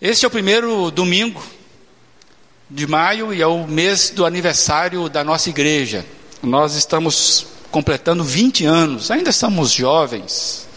Este 0.00 0.26
é 0.26 0.28
o 0.28 0.30
primeiro 0.30 0.90
domingo 0.90 1.42
de 2.68 2.86
maio 2.86 3.32
e 3.32 3.40
é 3.40 3.46
o 3.46 3.66
mês 3.66 4.10
do 4.10 4.26
aniversário 4.26 5.08
da 5.08 5.24
nossa 5.24 5.48
igreja. 5.48 6.04
Nós 6.42 6.74
estamos 6.74 7.46
completando 7.70 8.22
20 8.22 8.66
anos, 8.66 9.10
ainda 9.10 9.32
somos 9.32 9.72
jovens. 9.72 10.68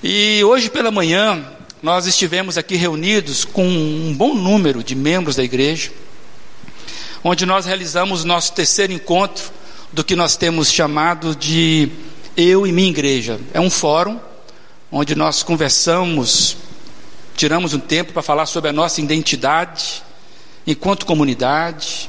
E 0.00 0.44
hoje 0.44 0.70
pela 0.70 0.92
manhã 0.92 1.44
nós 1.82 2.06
estivemos 2.06 2.56
aqui 2.56 2.76
reunidos 2.76 3.44
com 3.44 3.66
um 3.66 4.14
bom 4.16 4.32
número 4.32 4.84
de 4.84 4.94
membros 4.94 5.34
da 5.34 5.42
igreja, 5.42 5.90
onde 7.24 7.44
nós 7.44 7.66
realizamos 7.66 8.22
nosso 8.22 8.52
terceiro 8.52 8.92
encontro 8.92 9.50
do 9.92 10.04
que 10.04 10.14
nós 10.14 10.36
temos 10.36 10.70
chamado 10.70 11.34
de 11.34 11.88
Eu 12.36 12.64
e 12.64 12.70
Minha 12.70 12.90
Igreja. 12.90 13.40
É 13.52 13.58
um 13.58 13.68
fórum 13.68 14.20
onde 14.92 15.16
nós 15.16 15.42
conversamos, 15.42 16.56
tiramos 17.36 17.74
um 17.74 17.78
tempo 17.78 18.12
para 18.12 18.22
falar 18.22 18.46
sobre 18.46 18.70
a 18.70 18.72
nossa 18.72 19.00
identidade 19.00 20.02
enquanto 20.66 21.04
comunidade, 21.04 22.08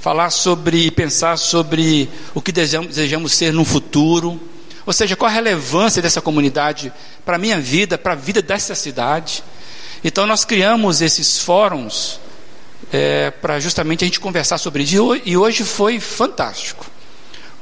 falar 0.00 0.30
sobre 0.30 0.86
e 0.86 0.90
pensar 0.90 1.38
sobre 1.38 2.08
o 2.34 2.42
que 2.42 2.52
desejamos, 2.52 3.32
ser 3.32 3.52
no 3.52 3.64
futuro, 3.64 4.38
ou 4.84 4.92
seja, 4.92 5.16
qual 5.16 5.30
a 5.30 5.32
relevância 5.32 6.02
dessa 6.02 6.20
comunidade 6.20 6.92
para 7.24 7.36
a 7.36 7.38
minha 7.38 7.58
vida, 7.58 7.96
para 7.96 8.12
a 8.12 8.16
vida 8.16 8.42
dessa 8.42 8.74
cidade. 8.74 9.42
Então 10.02 10.26
nós 10.26 10.44
criamos 10.44 11.00
esses 11.00 11.38
fóruns 11.38 12.20
é, 12.92 13.30
para 13.30 13.58
justamente 13.58 14.04
a 14.04 14.06
gente 14.06 14.20
conversar 14.20 14.58
sobre 14.58 14.82
isso, 14.82 15.18
e 15.24 15.36
hoje 15.36 15.64
foi 15.64 15.98
fantástico. 15.98 16.84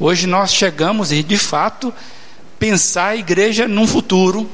Hoje 0.00 0.26
nós 0.26 0.52
chegamos 0.52 1.12
e 1.12 1.22
de 1.22 1.38
fato 1.38 1.94
pensar 2.58 3.08
a 3.08 3.16
igreja 3.16 3.68
num 3.68 3.86
futuro, 3.86 4.50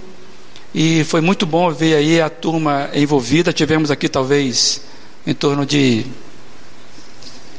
e 0.81 1.03
foi 1.03 1.21
muito 1.21 1.45
bom 1.45 1.73
ver 1.73 1.97
aí 1.97 2.21
a 2.21 2.31
turma 2.31 2.89
envolvida. 2.95 3.53
Tivemos 3.53 3.91
aqui 3.91 4.09
talvez 4.09 4.81
em 5.27 5.35
torno 5.35 5.67
de 5.67 6.07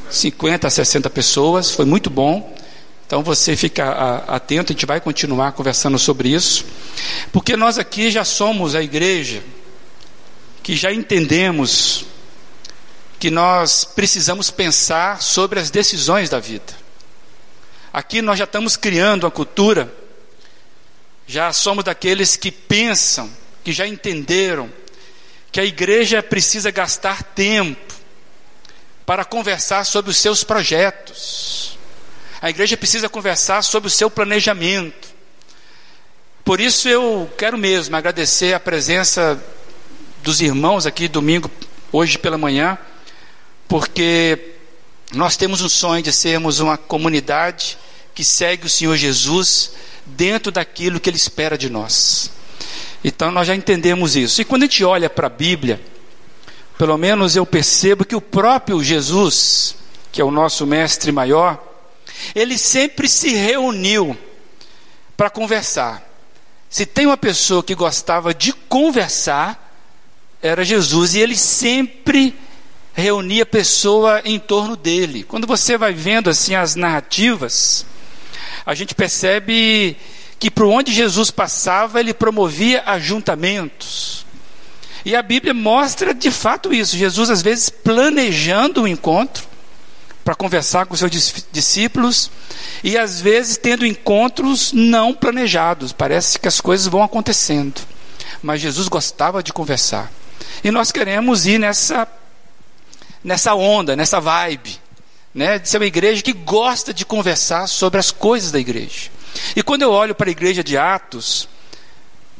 50 0.09 0.66
a 0.66 0.70
60 0.70 1.09
pessoas, 1.09 1.70
foi 1.70 1.84
muito 1.84 2.09
bom. 2.09 2.56
Então 3.06 3.22
você 3.22 3.58
fica 3.58 4.23
atento, 4.25 4.72
a 4.72 4.73
gente 4.73 4.86
vai 4.86 5.02
continuar 5.02 5.52
conversando 5.52 6.00
sobre 6.00 6.30
isso, 6.30 6.64
porque 7.30 7.58
nós 7.58 7.78
aqui 7.78 8.09
já 8.09 8.23
somos 8.23 8.73
a 8.73 8.81
igreja 8.81 9.44
que 10.64 10.73
já 10.73 10.94
entendemos 10.94 12.06
que 13.20 13.30
nós 13.30 13.84
precisamos 13.84 14.50
pensar 14.50 15.22
sobre 15.22 15.59
as 15.59 15.70
decisões 15.70 16.30
da 16.30 16.40
vida. 16.40 16.73
Aqui 17.92 18.22
nós 18.22 18.40
já 18.40 18.45
estamos 18.45 18.78
criando 18.78 19.25
uma 19.25 19.31
cultura, 19.31 19.94
já 21.30 21.53
somos 21.53 21.83
daqueles 21.83 22.35
que 22.35 22.52
pensam, 22.52 23.30
que 23.63 23.72
já 23.72 23.85
entenderam 23.85 24.67
que 25.52 25.59
a 25.59 25.63
igreja 25.63 26.23
precisa 26.23 26.72
gastar 26.72 27.22
tempo 27.22 27.94
para 29.05 29.23
conversar 29.23 29.83
sobre 29.83 30.09
os 30.09 30.17
seus 30.17 30.44
projetos. 30.44 31.77
A 32.41 32.50
igreja 32.50 32.75
precisa 32.75 33.07
conversar 33.07 33.61
sobre 33.61 33.89
o 33.89 33.91
seu 33.91 34.09
planejamento. 34.09 35.07
Por 36.44 36.59
isso 36.59 36.89
eu 36.89 37.31
quero 37.38 37.59
mesmo 37.59 37.95
agradecer 37.95 38.55
a 38.55 38.59
presença 38.59 39.39
dos 40.23 40.41
irmãos 40.41 40.88
aqui 40.88 41.07
domingo, 41.07 41.52
hoje 41.91 42.17
pela 42.17 42.39
manhã, 42.39 42.75
porque 43.67 44.55
nós 45.13 45.38
temos 45.38 45.61
um 45.61 45.69
sonho 45.69 46.02
de 46.02 46.11
sermos 46.11 46.59
uma 46.59 46.75
comunidade 46.75 47.77
que 48.16 48.23
segue 48.23 48.66
o 48.66 48.69
Senhor 48.69 48.97
Jesus 48.97 49.73
dentro 50.10 50.52
daquilo 50.52 51.00
que 51.00 51.10
Ele 51.10 51.18
espera 51.18 51.58
de 51.58 51.70
nós. 51.70 52.32
Então 53.04 53.32
nós 53.32 53.48
já 53.48 53.56
entendemos 53.56 54.16
isso. 54.16 54.42
E 54.42 54.46
quando 54.46 54.64
a 54.64 54.66
gente 54.66 54.84
olha 54.84 55.10
para 55.10 55.28
a 55.28 55.30
Bíblia, 55.30 55.82
pelo 56.78 56.98
menos 56.98 57.36
eu 57.36 57.46
percebo 57.46 58.06
que 58.06 58.16
o 58.16 58.22
próprio 58.22 58.84
Jesus, 58.84 59.76
que 60.12 60.22
é 60.22 60.24
o 60.24 60.32
nosso 60.32 60.66
mestre 60.66 61.12
maior, 61.12 61.62
ele 62.36 62.58
sempre 62.58 63.08
se 63.08 63.30
reuniu 63.30 64.18
para 65.16 65.30
conversar. 65.30 66.08
Se 66.69 66.86
tem 66.86 67.06
uma 67.06 67.18
pessoa 67.18 67.64
que 67.64 67.74
gostava 67.74 68.34
de 68.34 68.53
conversar, 68.53 69.69
era 70.42 70.64
Jesus, 70.64 71.16
e 71.16 71.19
ele 71.19 71.36
sempre 71.36 72.36
reunia 72.94 73.46
pessoa 73.46 74.22
em 74.24 74.38
torno 74.40 74.75
dele. 74.75 75.24
Quando 75.24 75.48
você 75.48 75.78
vai 75.78 75.94
vendo 75.94 76.30
assim 76.30 76.56
as 76.56 76.75
narrativas, 76.75 77.86
a 78.69 78.75
gente 78.75 78.94
percebe 78.94 79.97
que 80.38 80.52
por 80.52 80.68
onde 80.68 80.94
Jesus 80.94 81.31
passava, 81.31 82.00
ele 82.00 82.13
promovia 82.13 82.84
ajuntamentos. 82.85 84.24
E 85.03 85.16
a 85.16 85.24
Bíblia 85.24 85.56
mostra 85.56 86.13
de 86.13 86.30
fato 86.30 86.72
isso. 86.72 86.96
Jesus, 86.96 87.31
às 87.31 87.41
vezes, 87.41 87.72
planejando 87.72 88.81
o 88.81 88.84
um 88.84 88.88
encontro 88.88 89.44
para 90.24 90.35
conversar 90.35 90.85
com 90.85 90.96
seus 90.96 91.09
discípulos, 91.52 92.30
e 92.84 92.96
às 92.96 93.19
vezes 93.19 93.57
tendo 93.57 93.88
encontros 93.88 94.72
não 94.72 95.16
planejados. 95.16 95.91
Parece 95.91 96.38
que 96.38 96.47
as 96.47 96.62
coisas 96.62 96.86
vão 96.86 97.01
acontecendo. 97.01 97.81
Mas 98.40 98.62
Jesus 98.62 98.88
gostava 98.88 99.41
de 99.41 99.51
conversar. 99.51 100.12
E 100.63 100.69
nós 100.69 100.91
queremos 100.91 101.47
ir 101.47 101.57
nessa, 101.57 102.07
nessa 103.24 103.56
onda, 103.56 103.96
nessa 103.96 104.19
vibe, 104.19 104.80
né, 105.34 105.59
de 105.59 105.69
ser 105.69 105.78
uma 105.78 105.85
igreja 105.85 106.22
que 106.22 106.34
gosta 106.34 106.94
de 106.94 107.06
conversar 107.06 107.67
sobre 107.67 108.00
as 108.00 108.12
coisas 108.12 108.51
da 108.51 108.59
igreja. 108.59 109.09
E 109.56 109.62
quando 109.62 109.84
eu 109.84 109.91
olho 109.91 110.16
para 110.16 110.29
a 110.29 110.31
igreja 110.31 110.63
de 110.63 110.78
Atos, 110.78 111.47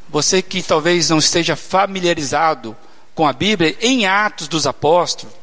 você 0.10 0.42
que 0.42 0.64
talvez 0.64 1.10
não 1.10 1.20
esteja 1.20 1.56
familiarizado 1.56 2.76
com 3.14 3.28
a 3.28 3.34
Bíblia, 3.34 3.78
em 3.82 4.06
Atos 4.06 4.48
dos 4.48 4.66
Apóstolos, 4.66 5.36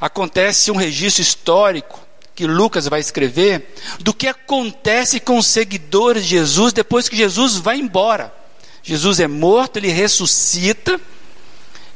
acontece 0.00 0.70
um 0.70 0.76
registro 0.76 1.22
histórico 1.22 2.00
que 2.34 2.46
Lucas 2.46 2.86
vai 2.86 3.00
escrever 3.00 3.74
do 4.00 4.12
que 4.12 4.26
acontece 4.26 5.18
com 5.18 5.38
os 5.38 5.46
seguidores 5.46 6.24
de 6.24 6.30
Jesus 6.30 6.72
depois 6.72 7.08
que 7.08 7.16
Jesus 7.16 7.56
vai 7.56 7.78
embora. 7.78 8.32
Jesus 8.82 9.20
é 9.20 9.26
morto, 9.26 9.78
ele 9.78 9.88
ressuscita 9.88 11.00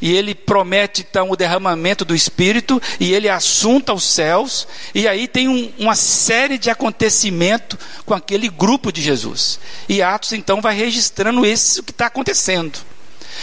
e 0.00 0.12
ele 0.12 0.34
promete 0.34 1.06
então 1.08 1.30
o 1.30 1.36
derramamento 1.36 2.04
do 2.04 2.14
Espírito, 2.14 2.80
e 2.98 3.12
ele 3.12 3.28
assunta 3.28 3.92
aos 3.92 4.04
céus, 4.04 4.66
e 4.94 5.06
aí 5.06 5.28
tem 5.28 5.48
um, 5.48 5.72
uma 5.78 5.94
série 5.94 6.58
de 6.58 6.70
acontecimentos 6.70 7.78
com 8.06 8.14
aquele 8.14 8.48
grupo 8.48 8.92
de 8.92 9.02
Jesus. 9.02 9.60
E 9.88 10.02
Atos 10.02 10.32
então 10.32 10.60
vai 10.60 10.74
registrando 10.74 11.44
isso 11.44 11.82
que 11.82 11.90
está 11.90 12.06
acontecendo. 12.06 12.78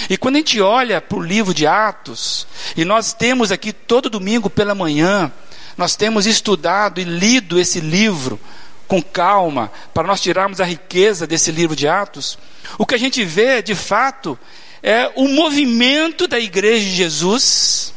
E 0.09 0.17
quando 0.17 0.35
a 0.35 0.39
gente 0.39 0.61
olha 0.61 1.01
para 1.01 1.17
o 1.17 1.23
livro 1.23 1.53
de 1.53 1.65
Atos, 1.65 2.47
e 2.75 2.83
nós 2.83 3.13
temos 3.13 3.51
aqui 3.51 3.71
todo 3.71 4.09
domingo 4.09 4.49
pela 4.49 4.75
manhã, 4.75 5.31
nós 5.77 5.95
temos 5.95 6.25
estudado 6.25 6.99
e 6.99 7.03
lido 7.03 7.59
esse 7.59 7.79
livro 7.79 8.39
com 8.87 9.01
calma, 9.01 9.71
para 9.93 10.07
nós 10.07 10.21
tirarmos 10.21 10.61
a 10.61 10.65
riqueza 10.65 11.27
desse 11.27 11.51
livro 11.51 11.75
de 11.75 11.87
Atos, 11.87 12.37
o 12.77 12.85
que 12.85 12.95
a 12.95 12.97
gente 12.97 13.23
vê 13.23 13.61
de 13.61 13.75
fato 13.75 14.39
é 14.87 15.11
o 15.15 15.27
movimento 15.27 16.29
da 16.29 16.39
igreja 16.39 16.85
de 16.85 16.95
Jesus 16.95 17.93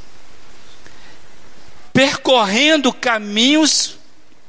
percorrendo 1.92 2.92
caminhos, 2.92 3.96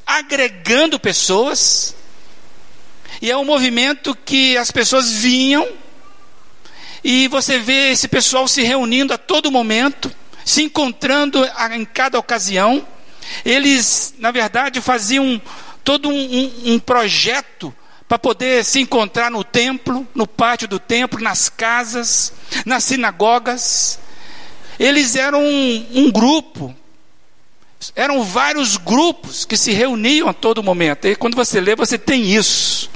agregando 0.07 0.99
pessoas, 0.99 1.95
e 3.21 3.29
é 3.29 3.37
um 3.37 3.45
movimento 3.45 4.15
que 4.25 4.57
as 4.57 4.71
pessoas 4.71 5.11
vinham, 5.11 5.67
e 7.03 7.27
você 7.27 7.59
vê 7.59 7.91
esse 7.91 8.07
pessoal 8.07 8.47
se 8.47 8.63
reunindo 8.63 9.13
a 9.13 9.19
todo 9.19 9.51
momento, 9.51 10.11
se 10.43 10.63
encontrando 10.63 11.47
em 11.73 11.85
cada 11.85 12.17
ocasião. 12.17 12.83
Eles, 13.45 14.15
na 14.17 14.31
verdade, 14.31 14.81
faziam 14.81 15.39
todo 15.83 16.09
um, 16.09 16.13
um, 16.13 16.73
um 16.73 16.79
projeto 16.79 17.71
para 18.11 18.19
poder 18.19 18.65
se 18.65 18.81
encontrar 18.81 19.31
no 19.31 19.41
templo, 19.41 20.05
no 20.13 20.27
pátio 20.27 20.67
do 20.67 20.77
templo, 20.77 21.21
nas 21.21 21.47
casas, 21.47 22.33
nas 22.65 22.83
sinagogas. 22.83 23.99
Eles 24.77 25.15
eram 25.15 25.41
um, 25.41 25.87
um 25.93 26.11
grupo, 26.11 26.75
eram 27.95 28.21
vários 28.21 28.75
grupos 28.75 29.45
que 29.45 29.55
se 29.55 29.71
reuniam 29.71 30.27
a 30.27 30.33
todo 30.33 30.61
momento. 30.61 31.07
E 31.07 31.15
quando 31.15 31.35
você 31.35 31.61
lê, 31.61 31.73
você 31.73 31.97
tem 31.97 32.25
isso. 32.35 32.89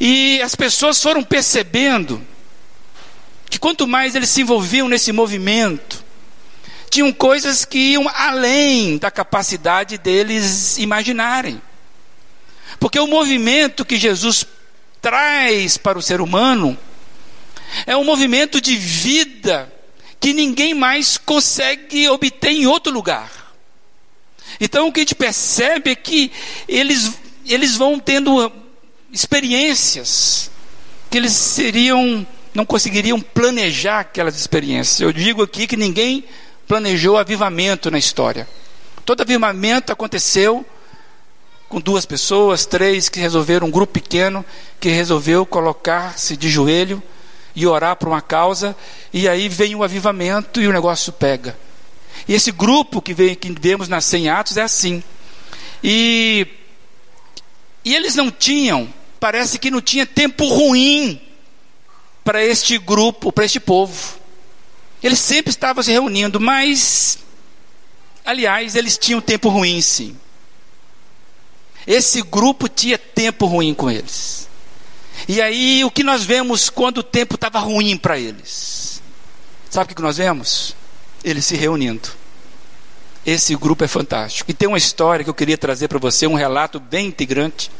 E 0.00 0.40
as 0.42 0.54
pessoas 0.54 1.02
foram 1.02 1.24
percebendo 1.24 2.24
que 3.50 3.58
quanto 3.58 3.84
mais 3.84 4.14
eles 4.14 4.30
se 4.30 4.42
envolviam 4.42 4.88
nesse 4.88 5.10
movimento, 5.10 6.04
tinham 6.88 7.12
coisas 7.12 7.64
que 7.64 7.94
iam 7.94 8.08
além 8.14 8.96
da 8.96 9.10
capacidade 9.10 9.98
deles 9.98 10.78
imaginarem. 10.78 11.60
Porque 12.80 12.98
o 12.98 13.06
movimento 13.06 13.84
que 13.84 13.96
Jesus 13.96 14.44
traz 15.00 15.76
para 15.76 15.98
o 15.98 16.02
ser 16.02 16.20
humano 16.20 16.76
é 17.86 17.96
um 17.96 18.02
movimento 18.02 18.60
de 18.60 18.74
vida 18.74 19.72
que 20.18 20.32
ninguém 20.32 20.74
mais 20.74 21.16
consegue 21.16 22.08
obter 22.08 22.50
em 22.50 22.66
outro 22.66 22.92
lugar. 22.92 23.30
Então 24.60 24.88
o 24.88 24.92
que 24.92 25.00
a 25.00 25.02
gente 25.02 25.14
percebe 25.14 25.90
é 25.90 25.94
que 25.94 26.32
eles, 26.66 27.12
eles 27.46 27.76
vão 27.76 27.98
tendo 27.98 28.50
experiências 29.12 30.50
que 31.10 31.18
eles 31.18 31.32
seriam 31.32 32.26
não 32.52 32.64
conseguiriam 32.64 33.20
planejar 33.20 34.00
aquelas 34.00 34.36
experiências. 34.36 35.00
Eu 35.00 35.12
digo 35.12 35.42
aqui 35.42 35.66
que 35.66 35.76
ninguém 35.76 36.24
planejou 36.66 37.16
avivamento 37.16 37.90
na 37.90 37.98
história. 37.98 38.48
Todo 39.04 39.20
avivamento 39.20 39.92
aconteceu 39.92 40.66
com 41.70 41.80
duas 41.80 42.04
pessoas, 42.04 42.66
três 42.66 43.08
que 43.08 43.20
resolveram, 43.20 43.68
um 43.68 43.70
grupo 43.70 43.92
pequeno 43.92 44.44
que 44.80 44.88
resolveu 44.88 45.46
colocar-se 45.46 46.36
de 46.36 46.48
joelho 46.48 47.00
e 47.54 47.64
orar 47.64 47.94
por 47.94 48.08
uma 48.08 48.20
causa, 48.20 48.76
e 49.12 49.28
aí 49.28 49.48
vem 49.48 49.76
o 49.76 49.84
avivamento 49.84 50.60
e 50.60 50.66
o 50.66 50.72
negócio 50.72 51.12
pega. 51.12 51.56
E 52.26 52.34
esse 52.34 52.50
grupo 52.50 53.00
que, 53.00 53.14
vem, 53.14 53.36
que 53.36 53.52
vemos 53.52 53.86
nascer 53.86 54.18
em 54.18 54.28
Atos 54.28 54.56
é 54.56 54.62
assim. 54.62 55.00
E, 55.82 56.44
e 57.84 57.94
eles 57.94 58.16
não 58.16 58.32
tinham, 58.32 58.92
parece 59.20 59.56
que 59.56 59.70
não 59.70 59.80
tinha 59.80 60.04
tempo 60.04 60.48
ruim 60.48 61.20
para 62.24 62.44
este 62.44 62.78
grupo, 62.78 63.30
para 63.30 63.44
este 63.44 63.60
povo. 63.60 64.18
Eles 65.00 65.20
sempre 65.20 65.50
estavam 65.50 65.84
se 65.84 65.92
reunindo, 65.92 66.40
mas, 66.40 67.20
aliás, 68.24 68.74
eles 68.74 68.98
tinham 68.98 69.20
tempo 69.20 69.48
ruim, 69.48 69.80
sim. 69.80 70.16
Esse 71.86 72.22
grupo 72.22 72.68
tinha 72.68 72.98
tempo 72.98 73.46
ruim 73.46 73.74
com 73.74 73.90
eles. 73.90 74.48
E 75.28 75.40
aí, 75.40 75.84
o 75.84 75.90
que 75.90 76.02
nós 76.02 76.24
vemos 76.24 76.70
quando 76.70 76.98
o 76.98 77.02
tempo 77.02 77.34
estava 77.34 77.58
ruim 77.58 77.96
para 77.96 78.18
eles? 78.18 79.02
Sabe 79.68 79.92
o 79.92 79.96
que 79.96 80.02
nós 80.02 80.16
vemos? 80.16 80.74
Eles 81.22 81.44
se 81.46 81.56
reunindo. 81.56 82.08
Esse 83.24 83.54
grupo 83.54 83.84
é 83.84 83.88
fantástico. 83.88 84.50
E 84.50 84.54
tem 84.54 84.68
uma 84.68 84.78
história 84.78 85.22
que 85.22 85.30
eu 85.30 85.34
queria 85.34 85.58
trazer 85.58 85.88
para 85.88 85.98
você, 85.98 86.26
um 86.26 86.34
relato 86.34 86.80
bem 86.80 87.08
intrigante, 87.08 87.70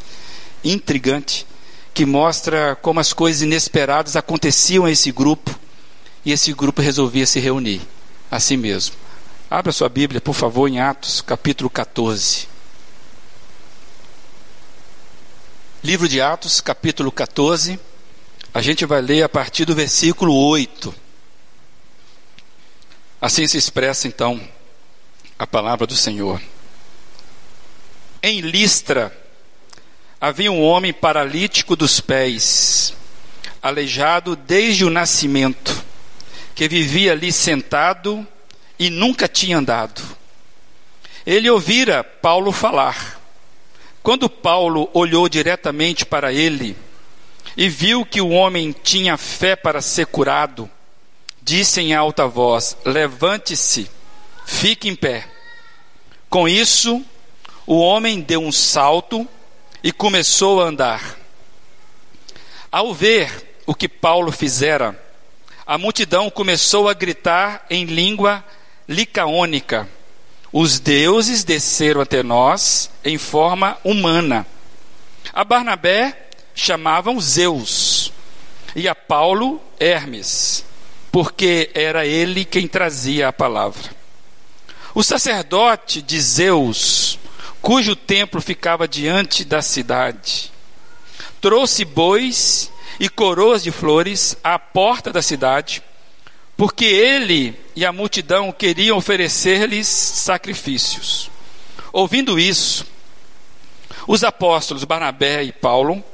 intrigante, 0.62 1.46
que 1.92 2.04
mostra 2.04 2.76
como 2.76 3.00
as 3.00 3.12
coisas 3.12 3.42
inesperadas 3.42 4.16
aconteciam 4.16 4.84
a 4.84 4.90
esse 4.90 5.10
grupo 5.10 5.58
e 6.24 6.32
esse 6.32 6.52
grupo 6.52 6.82
resolvia 6.82 7.26
se 7.26 7.40
reunir, 7.40 7.80
assim 8.30 8.56
mesmo. 8.56 8.94
Abra 9.50 9.72
sua 9.72 9.88
Bíblia, 9.88 10.20
por 10.20 10.34
favor, 10.34 10.68
em 10.68 10.78
Atos, 10.78 11.20
capítulo 11.20 11.68
14. 11.68 12.49
Livro 15.82 16.06
de 16.06 16.20
Atos, 16.20 16.60
capítulo 16.60 17.10
14. 17.10 17.80
A 18.52 18.60
gente 18.60 18.84
vai 18.84 19.00
ler 19.00 19.22
a 19.22 19.30
partir 19.30 19.64
do 19.64 19.74
versículo 19.74 20.34
8. 20.34 20.94
Assim 23.18 23.46
se 23.46 23.56
expressa 23.56 24.06
então 24.06 24.38
a 25.38 25.46
palavra 25.46 25.86
do 25.86 25.96
Senhor. 25.96 26.38
Em 28.22 28.42
Listra 28.42 29.10
havia 30.20 30.52
um 30.52 30.62
homem 30.62 30.92
paralítico 30.92 31.74
dos 31.74 31.98
pés, 31.98 32.92
aleijado 33.62 34.36
desde 34.36 34.84
o 34.84 34.90
nascimento 34.90 35.82
que 36.54 36.68
vivia 36.68 37.12
ali 37.12 37.32
sentado 37.32 38.28
e 38.78 38.90
nunca 38.90 39.26
tinha 39.26 39.56
andado. 39.56 40.02
Ele 41.24 41.48
ouvira 41.48 42.04
Paulo 42.04 42.52
falar. 42.52 43.19
Quando 44.02 44.30
Paulo 44.30 44.88
olhou 44.94 45.28
diretamente 45.28 46.06
para 46.06 46.32
ele 46.32 46.76
e 47.56 47.68
viu 47.68 48.04
que 48.04 48.20
o 48.20 48.30
homem 48.30 48.74
tinha 48.82 49.16
fé 49.16 49.54
para 49.54 49.82
ser 49.82 50.06
curado, 50.06 50.70
disse 51.42 51.80
em 51.80 51.94
alta 51.94 52.26
voz: 52.26 52.76
Levante-se, 52.84 53.90
fique 54.46 54.88
em 54.88 54.94
pé. 54.94 55.28
Com 56.30 56.48
isso, 56.48 57.04
o 57.66 57.78
homem 57.78 58.20
deu 58.20 58.40
um 58.40 58.52
salto 58.52 59.28
e 59.82 59.92
começou 59.92 60.62
a 60.62 60.66
andar. 60.66 61.16
Ao 62.72 62.94
ver 62.94 63.60
o 63.66 63.74
que 63.74 63.88
Paulo 63.88 64.32
fizera, 64.32 64.98
a 65.66 65.76
multidão 65.76 66.30
começou 66.30 66.88
a 66.88 66.94
gritar 66.94 67.66
em 67.68 67.84
língua 67.84 68.44
licaônica: 68.88 69.88
Os 70.52 70.80
deuses 70.80 71.44
desceram 71.44 72.00
até 72.00 72.22
nós 72.22 72.90
em 73.04 73.16
forma 73.16 73.78
humana. 73.84 74.46
A 75.32 75.44
Barnabé 75.44 76.28
chamavam 76.54 77.20
Zeus 77.20 78.12
e 78.74 78.88
a 78.88 78.94
Paulo 78.94 79.60
Hermes, 79.78 80.64
porque 81.12 81.70
era 81.72 82.04
ele 82.04 82.44
quem 82.44 82.66
trazia 82.66 83.28
a 83.28 83.32
palavra. 83.32 83.90
O 84.92 85.04
sacerdote 85.04 86.02
de 86.02 86.20
Zeus, 86.20 87.16
cujo 87.62 87.94
templo 87.94 88.40
ficava 88.40 88.88
diante 88.88 89.44
da 89.44 89.62
cidade, 89.62 90.50
trouxe 91.40 91.84
bois 91.84 92.70
e 92.98 93.08
coroas 93.08 93.62
de 93.62 93.70
flores 93.70 94.36
à 94.42 94.58
porta 94.58 95.12
da 95.12 95.22
cidade, 95.22 95.80
porque 96.56 96.84
ele 96.84 97.58
e 97.80 97.86
a 97.86 97.92
multidão 97.92 98.52
queriam 98.52 98.98
oferecer-lhes 98.98 99.86
sacrifícios. 99.88 101.30
Ouvindo 101.90 102.38
isso, 102.38 102.84
os 104.06 104.22
apóstolos 104.22 104.84
Barnabé 104.84 105.44
e 105.44 105.50
Paulo 105.50 106.04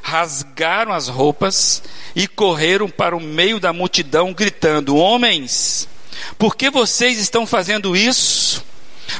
rasgaram 0.00 0.92
as 0.92 1.08
roupas 1.08 1.82
e 2.14 2.28
correram 2.28 2.88
para 2.88 3.16
o 3.16 3.20
meio 3.20 3.58
da 3.58 3.72
multidão, 3.72 4.32
gritando: 4.32 4.96
Homens, 4.96 5.88
por 6.38 6.54
que 6.54 6.70
vocês 6.70 7.18
estão 7.18 7.44
fazendo 7.44 7.96
isso? 7.96 8.64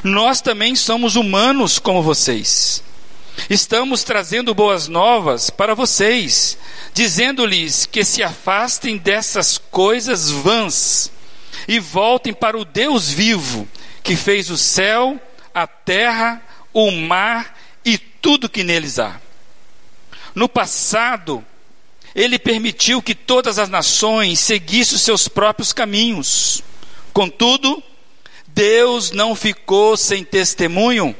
Nós 0.01 0.39
também 0.39 0.77
somos 0.77 1.17
humanos 1.17 1.77
como 1.77 2.01
vocês. 2.01 2.81
Estamos 3.49 4.05
trazendo 4.05 4.55
boas 4.55 4.87
novas 4.87 5.49
para 5.49 5.75
vocês, 5.75 6.57
dizendo-lhes 6.93 7.85
que 7.85 8.05
se 8.05 8.23
afastem 8.23 8.95
dessas 8.95 9.57
coisas 9.57 10.31
vãs 10.31 11.11
e 11.67 11.79
voltem 11.79 12.33
para 12.33 12.57
o 12.57 12.65
Deus 12.65 13.09
vivo, 13.09 13.67
que 14.03 14.15
fez 14.15 14.49
o 14.49 14.57
céu, 14.57 15.19
a 15.53 15.67
terra, 15.67 16.41
o 16.73 16.91
mar 16.91 17.57
e 17.83 17.97
tudo 17.97 18.49
que 18.49 18.63
neles 18.63 18.99
há. 18.99 19.19
No 20.33 20.47
passado, 20.47 21.45
ele 22.15 22.39
permitiu 22.39 23.01
que 23.01 23.15
todas 23.15 23.59
as 23.59 23.69
nações 23.69 24.39
seguissem 24.39 24.95
os 24.95 25.01
seus 25.01 25.27
próprios 25.27 25.73
caminhos. 25.73 26.63
Contudo, 27.13 27.81
Deus 28.47 29.11
não 29.11 29.35
ficou 29.35 29.95
sem 29.95 30.23
testemunho, 30.23 31.15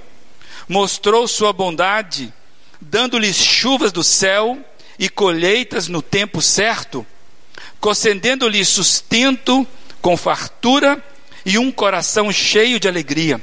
mostrou 0.68 1.28
sua 1.28 1.54
bondade, 1.54 2.34
dando-lhes 2.80 3.36
chuvas 3.36 3.92
do 3.92 4.04
céu 4.04 4.58
e 4.98 5.10
colheitas 5.10 5.88
no 5.88 6.02
tempo 6.02 6.42
certo, 6.42 7.06
concedendo-lhes 7.80 8.68
sustento 8.68 9.68
com 10.02 10.18
fartura 10.18 11.02
e 11.46 11.58
um 11.58 11.72
coração 11.72 12.32
cheio 12.32 12.80
de 12.80 12.88
alegria. 12.88 13.42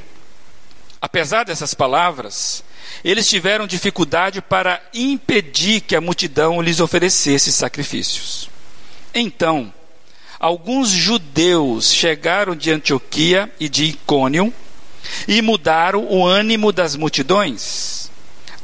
Apesar 1.00 1.44
dessas 1.44 1.74
palavras, 1.74 2.64
eles 3.04 3.28
tiveram 3.28 3.66
dificuldade 3.66 4.42
para 4.42 4.82
impedir 4.92 5.80
que 5.80 5.94
a 5.94 6.00
multidão 6.00 6.60
lhes 6.60 6.80
oferecesse 6.80 7.52
sacrifícios. 7.52 8.50
Então, 9.14 9.72
alguns 10.38 10.88
judeus 10.88 11.92
chegaram 11.92 12.56
de 12.56 12.70
Antioquia 12.70 13.50
e 13.60 13.68
de 13.68 13.84
Icônio 13.84 14.52
e 15.26 15.40
mudaram 15.40 16.04
o 16.04 16.26
ânimo 16.26 16.72
das 16.72 16.96
multidões. 16.96 18.10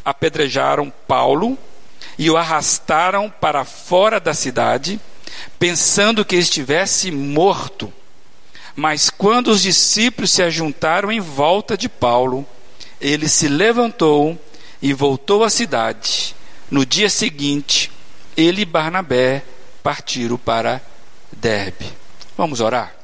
Apedrejaram 0.04 0.92
Paulo 1.06 1.56
e 2.18 2.30
o 2.30 2.36
arrastaram 2.36 3.30
para 3.30 3.64
fora 3.64 4.20
da 4.20 4.34
cidade, 4.34 5.00
pensando 5.58 6.24
que 6.24 6.36
estivesse 6.36 7.10
morto. 7.10 7.92
Mas 8.76 9.10
quando 9.10 9.48
os 9.48 9.62
discípulos 9.62 10.30
se 10.30 10.42
ajuntaram 10.42 11.12
em 11.12 11.20
volta 11.20 11.76
de 11.76 11.88
Paulo, 11.88 12.46
ele 13.00 13.28
se 13.28 13.48
levantou 13.48 14.38
e 14.82 14.92
voltou 14.92 15.44
à 15.44 15.50
cidade. 15.50 16.34
No 16.70 16.84
dia 16.84 17.08
seguinte, 17.08 17.90
ele 18.36 18.62
e 18.62 18.66
Barnabé 18.66 19.44
partiram 19.82 20.36
para 20.36 20.82
Derbe. 21.32 21.86
Vamos 22.36 22.60
orar. 22.60 22.94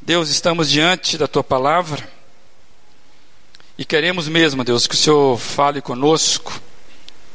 Deus, 0.00 0.30
estamos 0.30 0.70
diante 0.70 1.18
da 1.18 1.28
tua 1.28 1.44
palavra 1.44 2.08
e 3.80 3.84
queremos 3.84 4.28
mesmo, 4.28 4.62
Deus, 4.62 4.86
que 4.86 4.94
o 4.94 4.98
Senhor 4.98 5.38
fale 5.38 5.80
conosco 5.80 6.60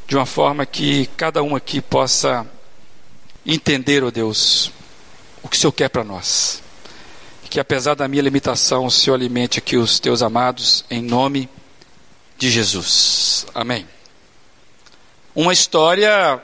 de 0.07 0.15
uma 0.15 0.27
forma 0.27 0.63
que 0.63 1.07
cada 1.17 1.41
um 1.41 1.55
aqui 1.55 1.81
possa 1.81 2.45
entender, 3.45 4.03
ó 4.03 4.07
oh 4.07 4.11
Deus, 4.11 4.71
o 5.43 5.47
que 5.47 5.55
o 5.55 5.59
Senhor 5.59 5.71
quer 5.71 5.89
para 5.89 6.03
nós. 6.03 6.61
Que 7.49 7.59
apesar 7.59 7.95
da 7.95 8.07
minha 8.07 8.21
limitação, 8.21 8.85
o 8.85 8.91
Senhor 8.91 9.15
alimente 9.15 9.59
aqui 9.59 9.77
os 9.77 9.99
teus 9.99 10.21
amados 10.21 10.83
em 10.89 11.01
nome 11.01 11.47
de 12.37 12.49
Jesus. 12.49 13.45
Amém. 13.53 13.87
Uma 15.33 15.53
história 15.53 16.41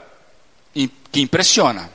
que 1.11 1.21
impressiona. 1.21 1.89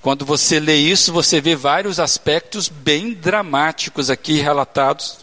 Quando 0.00 0.24
você 0.24 0.58
lê 0.58 0.76
isso, 0.76 1.12
você 1.12 1.40
vê 1.40 1.54
vários 1.54 2.00
aspectos 2.00 2.68
bem 2.68 3.12
dramáticos 3.12 4.08
aqui 4.08 4.40
relatados 4.40 5.18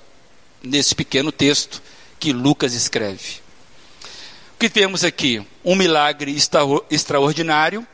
nesse 0.61 0.93
pequeno 0.93 1.31
texto 1.31 1.81
que 2.19 2.31
Lucas 2.31 2.73
escreve. 2.73 3.39
O 4.53 4.57
que 4.59 4.69
temos 4.69 5.03
aqui? 5.03 5.45
Um 5.63 5.75
milagre 5.75 6.35
extraordinário, 6.89 7.85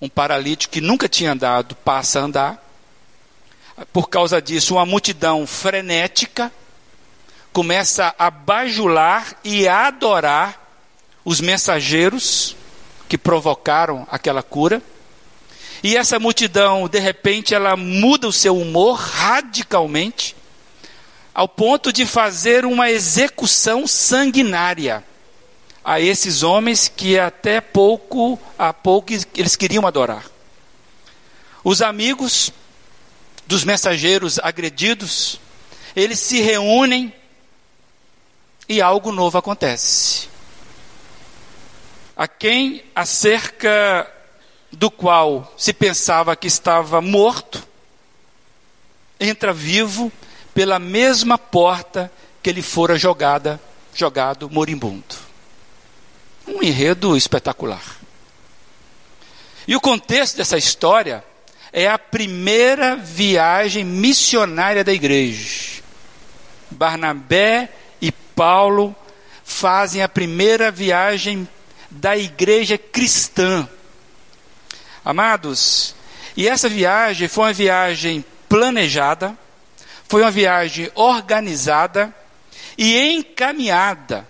um 0.00 0.08
paralítico 0.08 0.72
que 0.72 0.80
nunca 0.80 1.08
tinha 1.08 1.32
andado 1.32 1.74
passa 1.74 2.20
a 2.20 2.22
andar. 2.22 2.64
Por 3.92 4.08
causa 4.08 4.40
disso, 4.40 4.74
uma 4.74 4.86
multidão 4.86 5.46
frenética 5.46 6.52
começa 7.52 8.14
a 8.18 8.30
bajular 8.30 9.36
e 9.42 9.66
a 9.66 9.86
adorar 9.86 10.60
os 11.24 11.40
mensageiros 11.40 12.54
que 13.08 13.18
provocaram 13.18 14.06
aquela 14.10 14.42
cura. 14.42 14.82
E 15.82 15.96
essa 15.96 16.18
multidão, 16.18 16.88
de 16.88 16.98
repente, 16.98 17.54
ela 17.54 17.76
muda 17.76 18.28
o 18.28 18.32
seu 18.32 18.56
humor 18.56 18.98
radicalmente, 18.98 20.36
ao 21.32 21.48
ponto 21.48 21.92
de 21.92 22.04
fazer 22.04 22.64
uma 22.64 22.90
execução 22.90 23.86
sanguinária 23.86 25.04
a 25.88 25.98
esses 25.98 26.42
homens 26.42 26.86
que 26.86 27.18
até 27.18 27.62
pouco, 27.62 28.38
a 28.58 28.74
pouco 28.74 29.10
eles 29.34 29.56
queriam 29.56 29.86
adorar. 29.86 30.22
Os 31.64 31.80
amigos 31.80 32.52
dos 33.46 33.64
mensageiros 33.64 34.38
agredidos, 34.38 35.40
eles 35.96 36.18
se 36.18 36.42
reúnem 36.42 37.10
e 38.68 38.82
algo 38.82 39.10
novo 39.10 39.38
acontece. 39.38 40.28
A 42.14 42.28
quem 42.28 42.84
acerca 42.94 44.06
do 44.70 44.90
qual 44.90 45.54
se 45.56 45.72
pensava 45.72 46.36
que 46.36 46.48
estava 46.48 47.00
morto, 47.00 47.66
entra 49.18 49.54
vivo 49.54 50.12
pela 50.52 50.78
mesma 50.78 51.38
porta 51.38 52.12
que 52.42 52.50
ele 52.50 52.60
fora 52.60 52.98
jogada, 52.98 53.58
jogado 53.94 54.50
moribundo. 54.50 55.27
Um 56.48 56.62
enredo 56.62 57.16
espetacular. 57.16 57.82
E 59.66 59.76
o 59.76 59.80
contexto 59.80 60.36
dessa 60.36 60.56
história 60.56 61.22
é 61.72 61.86
a 61.86 61.98
primeira 61.98 62.96
viagem 62.96 63.84
missionária 63.84 64.82
da 64.82 64.92
igreja. 64.92 65.82
Barnabé 66.70 67.68
e 68.00 68.10
Paulo 68.10 68.96
fazem 69.44 70.02
a 70.02 70.08
primeira 70.08 70.70
viagem 70.70 71.46
da 71.90 72.16
igreja 72.16 72.76
cristã 72.76 73.68
Amados, 75.08 75.94
e 76.36 76.46
essa 76.46 76.68
viagem 76.68 77.28
foi 77.28 77.44
uma 77.44 77.52
viagem 77.54 78.22
planejada, 78.46 79.34
foi 80.06 80.20
uma 80.20 80.30
viagem 80.30 80.90
organizada 80.94 82.14
e 82.76 83.14
encaminhada 83.14 84.28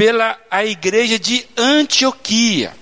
pela 0.00 0.38
a 0.50 0.64
igreja 0.64 1.18
de 1.18 1.46
Antioquia. 1.54 2.72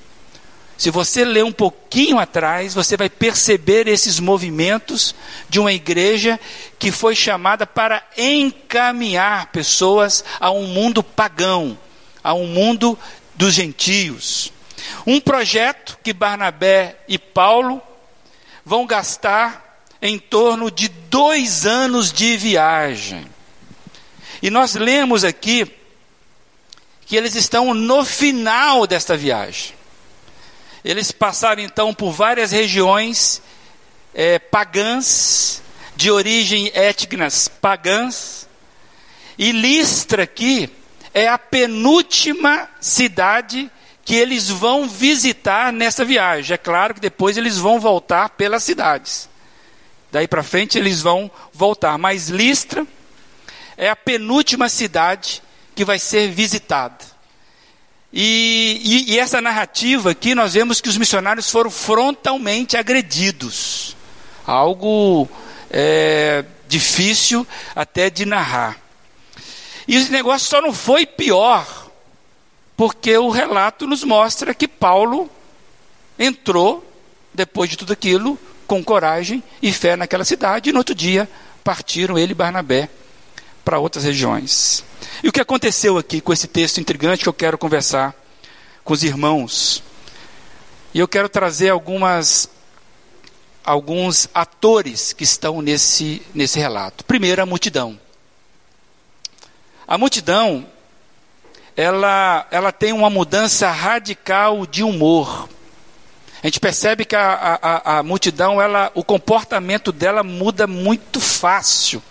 Se 0.76 0.88
você 0.88 1.24
ler 1.24 1.44
um 1.44 1.50
pouquinho 1.50 2.16
atrás, 2.16 2.74
você 2.74 2.96
vai 2.96 3.10
perceber 3.10 3.88
esses 3.88 4.20
movimentos 4.20 5.16
de 5.48 5.58
uma 5.58 5.72
igreja 5.72 6.38
que 6.78 6.92
foi 6.92 7.16
chamada 7.16 7.66
para 7.66 8.04
encaminhar 8.16 9.46
pessoas 9.46 10.24
a 10.38 10.52
um 10.52 10.68
mundo 10.68 11.02
pagão, 11.02 11.76
a 12.22 12.34
um 12.34 12.46
mundo 12.46 12.96
dos 13.34 13.52
gentios. 13.52 14.52
Um 15.04 15.18
projeto 15.18 15.98
que 16.04 16.12
Barnabé 16.12 16.98
e 17.08 17.18
Paulo 17.18 17.82
vão 18.64 18.86
gastar 18.86 19.82
em 20.00 20.20
torno 20.20 20.70
de 20.70 20.86
dois 20.86 21.66
anos 21.66 22.12
de 22.12 22.36
viagem. 22.36 23.26
E 24.40 24.50
nós 24.50 24.76
lemos 24.76 25.24
aqui 25.24 25.77
que 27.08 27.16
eles 27.16 27.34
estão 27.34 27.72
no 27.72 28.04
final 28.04 28.86
desta 28.86 29.16
viagem. 29.16 29.72
Eles 30.84 31.10
passaram 31.10 31.62
então 31.62 31.94
por 31.94 32.12
várias 32.12 32.52
regiões 32.52 33.40
é, 34.14 34.38
pagãs, 34.38 35.62
de 35.96 36.10
origem 36.10 36.70
étnicas 36.74 37.48
pagãs, 37.48 38.46
e 39.38 39.52
Listra 39.52 40.24
aqui 40.24 40.70
é 41.14 41.26
a 41.26 41.38
penúltima 41.38 42.68
cidade 42.78 43.70
que 44.04 44.14
eles 44.14 44.50
vão 44.50 44.86
visitar 44.86 45.72
nessa 45.72 46.04
viagem. 46.04 46.54
É 46.54 46.58
claro 46.58 46.94
que 46.94 47.00
depois 47.00 47.38
eles 47.38 47.56
vão 47.56 47.80
voltar 47.80 48.30
pelas 48.30 48.62
cidades. 48.62 49.28
Daí 50.12 50.28
para 50.28 50.42
frente 50.42 50.76
eles 50.76 51.00
vão 51.00 51.30
voltar. 51.52 51.96
Mas 51.96 52.28
Listra 52.28 52.86
é 53.76 53.88
a 53.88 53.96
penúltima 53.96 54.68
cidade 54.68 55.42
que 55.78 55.84
vai 55.84 56.00
ser 56.00 56.28
visitada. 56.32 57.04
E, 58.12 58.80
e, 58.82 59.12
e, 59.12 59.18
essa 59.20 59.40
narrativa 59.40 60.10
aqui 60.10 60.34
nós 60.34 60.54
vemos 60.54 60.80
que 60.80 60.88
os 60.88 60.98
missionários 60.98 61.48
foram 61.48 61.70
frontalmente 61.70 62.76
agredidos. 62.76 63.96
Algo 64.44 65.28
é, 65.70 66.44
difícil 66.66 67.46
até 67.76 68.10
de 68.10 68.26
narrar. 68.26 68.76
E 69.86 69.94
esse 69.94 70.10
negócio 70.10 70.48
só 70.48 70.60
não 70.60 70.72
foi 70.72 71.06
pior 71.06 71.64
porque 72.76 73.16
o 73.16 73.30
relato 73.30 73.86
nos 73.86 74.02
mostra 74.02 74.52
que 74.52 74.66
Paulo 74.66 75.30
entrou, 76.18 76.84
depois 77.32 77.70
de 77.70 77.76
tudo 77.76 77.92
aquilo, 77.92 78.36
com 78.66 78.82
coragem 78.82 79.44
e 79.62 79.72
fé 79.72 79.94
naquela 79.94 80.24
cidade, 80.24 80.70
e 80.70 80.72
no 80.72 80.78
outro 80.78 80.92
dia 80.92 81.30
partiram 81.62 82.18
ele 82.18 82.32
e 82.32 82.34
Barnabé 82.34 82.90
para 83.68 83.78
outras 83.78 84.02
regiões. 84.02 84.82
E 85.22 85.28
o 85.28 85.32
que 85.32 85.42
aconteceu 85.42 85.98
aqui 85.98 86.22
com 86.22 86.32
esse 86.32 86.48
texto 86.48 86.80
intrigante 86.80 87.22
que 87.22 87.28
eu 87.28 87.34
quero 87.34 87.58
conversar 87.58 88.14
com 88.82 88.94
os 88.94 89.04
irmãos? 89.04 89.82
E 90.94 90.98
eu 90.98 91.06
quero 91.06 91.28
trazer 91.28 91.68
algumas 91.68 92.48
alguns 93.62 94.26
atores 94.32 95.12
que 95.12 95.22
estão 95.22 95.60
nesse 95.60 96.22
nesse 96.32 96.58
relato. 96.58 97.04
Primeiro 97.04 97.42
a 97.42 97.44
multidão. 97.44 98.00
A 99.86 99.98
multidão 99.98 100.66
ela, 101.76 102.46
ela 102.50 102.72
tem 102.72 102.94
uma 102.94 103.10
mudança 103.10 103.70
radical 103.70 104.64
de 104.64 104.82
humor. 104.82 105.46
A 106.42 106.46
gente 106.46 106.58
percebe 106.58 107.04
que 107.04 107.14
a, 107.14 107.58
a, 107.60 107.98
a 107.98 108.02
multidão, 108.02 108.62
ela, 108.62 108.90
o 108.94 109.04
comportamento 109.04 109.92
dela 109.92 110.22
muda 110.22 110.66
muito 110.66 111.20
fácil 111.20 112.02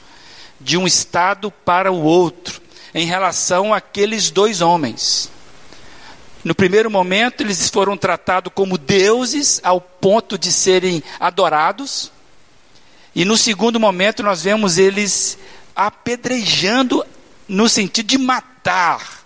de 0.60 0.78
um 0.78 0.88
estado 0.88 1.52
para 1.52 1.92
o 1.92 2.02
outro 2.02 2.62
em 2.94 3.06
relação 3.06 3.74
àqueles 3.74 4.30
dois 4.30 4.62
homens. 4.62 5.30
No 6.44 6.56
primeiro 6.56 6.90
momento, 6.90 7.42
eles 7.42 7.70
foram 7.70 7.98
tratados 7.98 8.52
como 8.54 8.78
deuses 8.78 9.60
ao 9.64 9.82
ponto 9.82 10.38
de 10.38 10.52
serem 10.52 11.04
adorados. 11.20 12.12
E 13.14 13.26
no 13.26 13.36
segundo 13.36 13.80
momento, 13.80 14.24
nós 14.24 14.44
vemos 14.44 14.78
eles 14.78 15.38
apedrejando 15.76 17.06
no 17.48 17.68
sentido 17.68 18.08
de 18.08 18.18
matar 18.18 19.18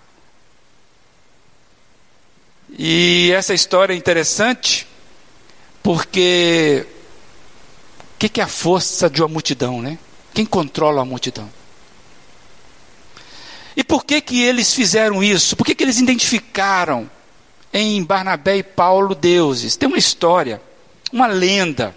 e 2.78 3.30
essa 3.32 3.52
história 3.52 3.92
é 3.92 3.96
interessante 3.96 4.86
porque 5.82 6.86
o 8.14 8.18
que, 8.18 8.28
que 8.28 8.40
é 8.40 8.44
a 8.44 8.48
força 8.48 9.10
de 9.10 9.20
uma 9.20 9.28
multidão, 9.28 9.82
né? 9.82 9.98
Quem 10.34 10.44
controla 10.44 11.02
a 11.02 11.04
multidão? 11.04 11.48
E 13.76 13.82
por 13.82 14.04
que 14.04 14.20
que 14.20 14.42
eles 14.42 14.74
fizeram 14.74 15.22
isso? 15.22 15.56
Por 15.56 15.64
que 15.64 15.74
que 15.74 15.82
eles 15.82 15.98
identificaram 15.98 17.10
em 17.72 18.02
Barnabé 18.02 18.58
e 18.58 18.62
Paulo 18.62 19.14
deuses? 19.14 19.76
Tem 19.76 19.88
uma 19.88 19.98
história, 19.98 20.60
uma 21.12 21.26
lenda 21.26 21.96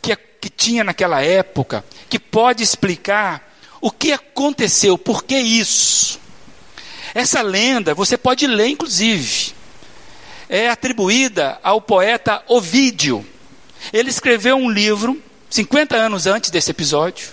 que, 0.00 0.14
que 0.14 0.48
tinha 0.48 0.84
naquela 0.84 1.20
época 1.22 1.84
que 2.08 2.18
pode 2.18 2.62
explicar 2.62 3.52
o 3.80 3.90
que 3.90 4.12
aconteceu, 4.12 4.96
por 4.96 5.24
que 5.24 5.38
isso. 5.38 6.20
Essa 7.14 7.42
lenda 7.42 7.94
você 7.94 8.16
pode 8.16 8.46
ler, 8.46 8.68
inclusive 8.68 9.60
é 10.50 10.68
atribuída 10.68 11.60
ao 11.62 11.80
poeta 11.80 12.42
Ovídio. 12.48 13.24
Ele 13.92 14.10
escreveu 14.10 14.56
um 14.56 14.68
livro, 14.68 15.22
50 15.50 15.96
anos 15.96 16.26
antes 16.26 16.50
desse 16.50 16.70
episódio, 16.70 17.28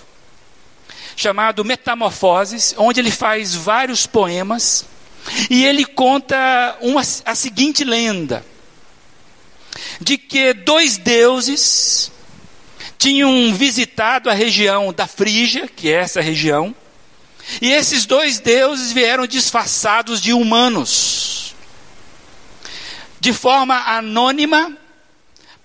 chamado 1.16 1.64
Metamorfoses, 1.64 2.74
onde 2.76 3.00
ele 3.00 3.10
faz 3.10 3.54
vários 3.54 4.06
poemas 4.06 4.84
e 5.48 5.64
ele 5.64 5.84
conta 5.84 6.76
uma, 6.80 7.00
a 7.24 7.34
seguinte 7.34 7.84
lenda: 7.84 8.44
de 10.00 10.18
que 10.18 10.52
dois 10.52 10.96
deuses 10.96 12.10
tinham 12.98 13.54
visitado 13.54 14.28
a 14.28 14.34
região 14.34 14.92
da 14.92 15.06
Frígia, 15.06 15.68
que 15.68 15.88
é 15.88 16.00
essa 16.00 16.20
região, 16.20 16.74
e 17.62 17.70
esses 17.70 18.04
dois 18.04 18.40
deuses 18.40 18.92
vieram 18.92 19.26
disfarçados 19.26 20.20
de 20.20 20.32
humanos 20.32 21.54
de 23.20 23.32
forma 23.32 23.74
anônima, 23.74 24.76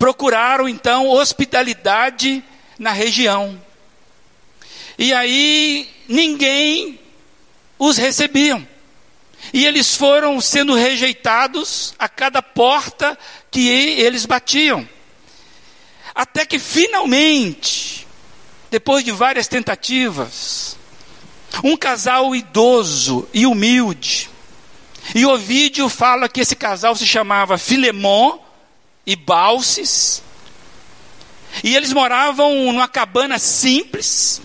procuraram 0.04 0.68
então 0.68 1.08
hospitalidade 1.08 2.44
na 2.78 2.92
região. 2.92 3.58
E 4.98 5.14
aí 5.14 5.90
ninguém 6.10 7.00
os 7.80 7.96
recebia. 7.96 8.68
E 9.54 9.66
eles 9.66 9.96
foram 9.96 10.42
sendo 10.42 10.74
rejeitados 10.74 11.96
a 11.98 12.10
cada 12.10 12.42
porta 12.42 13.18
que 13.50 13.66
eles 13.70 14.26
batiam. 14.26 14.86
Até 16.14 16.46
que 16.46 16.60
finalmente, 16.60 18.06
depois 18.70 19.06
de 19.06 19.12
várias 19.14 19.48
tentativas, 19.48 20.76
um 21.64 21.78
casal 21.78 22.36
idoso 22.36 23.26
e 23.34 23.46
humilde, 23.46 24.30
e 25.16 25.26
Ovídio 25.26 25.88
fala 25.88 26.28
que 26.28 26.42
esse 26.42 26.58
casal 26.58 26.94
se 26.94 27.08
chamava 27.08 27.58
Filemon 27.58 28.43
e 29.06 29.16
Balses, 29.16 30.24
e 31.62 31.76
eles 31.76 31.92
moravam 31.92 32.72
numa 32.72 32.88
cabana 32.88 33.38
simples, 33.38 34.42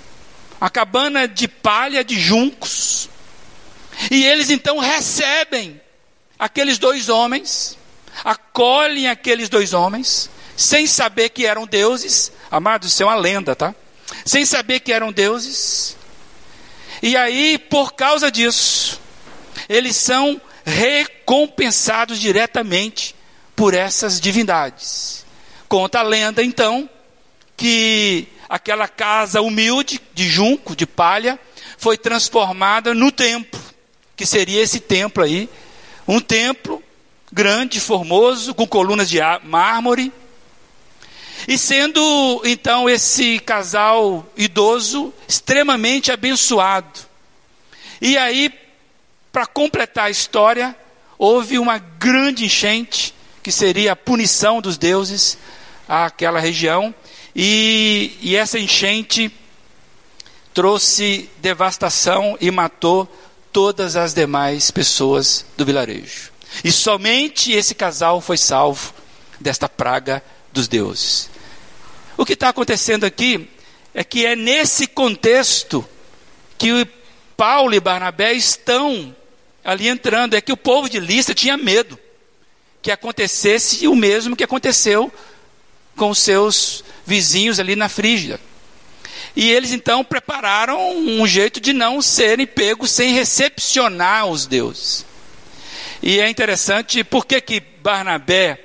uma 0.60 0.68
cabana 0.68 1.28
de 1.28 1.46
palha 1.46 2.02
de 2.02 2.18
juncos. 2.20 3.08
E 4.10 4.24
eles 4.24 4.50
então 4.50 4.78
recebem 4.78 5.80
aqueles 6.38 6.78
dois 6.78 7.08
homens, 7.08 7.78
acolhem 8.24 9.08
aqueles 9.08 9.48
dois 9.48 9.72
homens, 9.72 10.28
sem 10.56 10.86
saber 10.86 11.30
que 11.30 11.46
eram 11.46 11.66
deuses. 11.66 12.32
Amados, 12.50 12.92
isso 12.92 13.02
é 13.02 13.06
uma 13.06 13.14
lenda, 13.14 13.54
tá? 13.56 13.74
Sem 14.24 14.44
saber 14.44 14.80
que 14.80 14.92
eram 14.92 15.12
deuses. 15.12 15.96
E 17.02 17.16
aí, 17.16 17.58
por 17.58 17.92
causa 17.92 18.30
disso, 18.30 19.00
eles 19.68 19.96
são 19.96 20.40
recompensados 20.64 22.18
diretamente 22.18 23.14
por 23.58 23.74
essas 23.74 24.20
divindades. 24.20 25.26
Conta 25.68 25.98
a 25.98 26.02
lenda, 26.02 26.44
então, 26.44 26.88
que 27.56 28.28
aquela 28.48 28.86
casa 28.86 29.42
humilde, 29.42 30.00
de 30.14 30.28
junco, 30.28 30.76
de 30.76 30.86
palha, 30.86 31.36
foi 31.76 31.98
transformada 31.98 32.94
no 32.94 33.10
templo, 33.10 33.60
que 34.14 34.24
seria 34.24 34.62
esse 34.62 34.78
templo 34.78 35.24
aí, 35.24 35.50
um 36.06 36.20
templo 36.20 36.80
grande, 37.32 37.80
formoso, 37.80 38.54
com 38.54 38.64
colunas 38.64 39.10
de 39.10 39.18
mármore. 39.42 40.12
E 41.48 41.58
sendo 41.58 42.40
então 42.44 42.88
esse 42.88 43.40
casal 43.40 44.24
idoso 44.36 45.12
extremamente 45.26 46.12
abençoado. 46.12 47.00
E 48.00 48.16
aí, 48.16 48.54
para 49.32 49.46
completar 49.46 50.04
a 50.04 50.10
história, 50.10 50.76
houve 51.18 51.58
uma 51.58 51.78
grande 51.78 52.44
enchente, 52.44 53.17
que 53.48 53.52
seria 53.52 53.92
a 53.92 53.96
punição 53.96 54.60
dos 54.60 54.76
deuses 54.76 55.38
àquela 55.88 56.38
região, 56.38 56.94
e, 57.34 58.14
e 58.20 58.36
essa 58.36 58.58
enchente 58.58 59.32
trouxe 60.52 61.30
devastação 61.38 62.36
e 62.42 62.50
matou 62.50 63.10
todas 63.50 63.96
as 63.96 64.12
demais 64.12 64.70
pessoas 64.70 65.46
do 65.56 65.64
vilarejo. 65.64 66.30
E 66.62 66.70
somente 66.70 67.50
esse 67.52 67.74
casal 67.74 68.20
foi 68.20 68.36
salvo 68.36 68.92
desta 69.40 69.66
praga 69.66 70.22
dos 70.52 70.68
deuses. 70.68 71.30
O 72.18 72.26
que 72.26 72.34
está 72.34 72.50
acontecendo 72.50 73.04
aqui 73.04 73.48
é 73.94 74.04
que 74.04 74.26
é 74.26 74.36
nesse 74.36 74.86
contexto 74.86 75.82
que 76.58 76.86
Paulo 77.34 77.74
e 77.74 77.80
Barnabé 77.80 78.34
estão 78.34 79.16
ali 79.64 79.88
entrando. 79.88 80.34
É 80.34 80.40
que 80.42 80.52
o 80.52 80.56
povo 80.56 80.86
de 80.86 81.00
Lista 81.00 81.34
tinha 81.34 81.56
medo 81.56 81.98
que 82.80 82.90
acontecesse 82.90 83.86
o 83.88 83.94
mesmo 83.96 84.36
que 84.36 84.44
aconteceu 84.44 85.12
com 85.96 86.10
os 86.10 86.18
seus 86.18 86.84
vizinhos 87.04 87.58
ali 87.58 87.74
na 87.74 87.88
Frígia. 87.88 88.40
E 89.34 89.50
eles 89.50 89.72
então 89.72 90.04
prepararam 90.04 90.96
um 90.96 91.26
jeito 91.26 91.60
de 91.60 91.72
não 91.72 92.00
serem 92.00 92.46
pegos 92.46 92.90
sem 92.90 93.12
recepcionar 93.12 94.26
os 94.26 94.46
deuses. 94.46 95.04
E 96.02 96.20
é 96.20 96.28
interessante 96.28 97.02
porque 97.04 97.40
que 97.40 97.60
Barnabé 97.60 98.58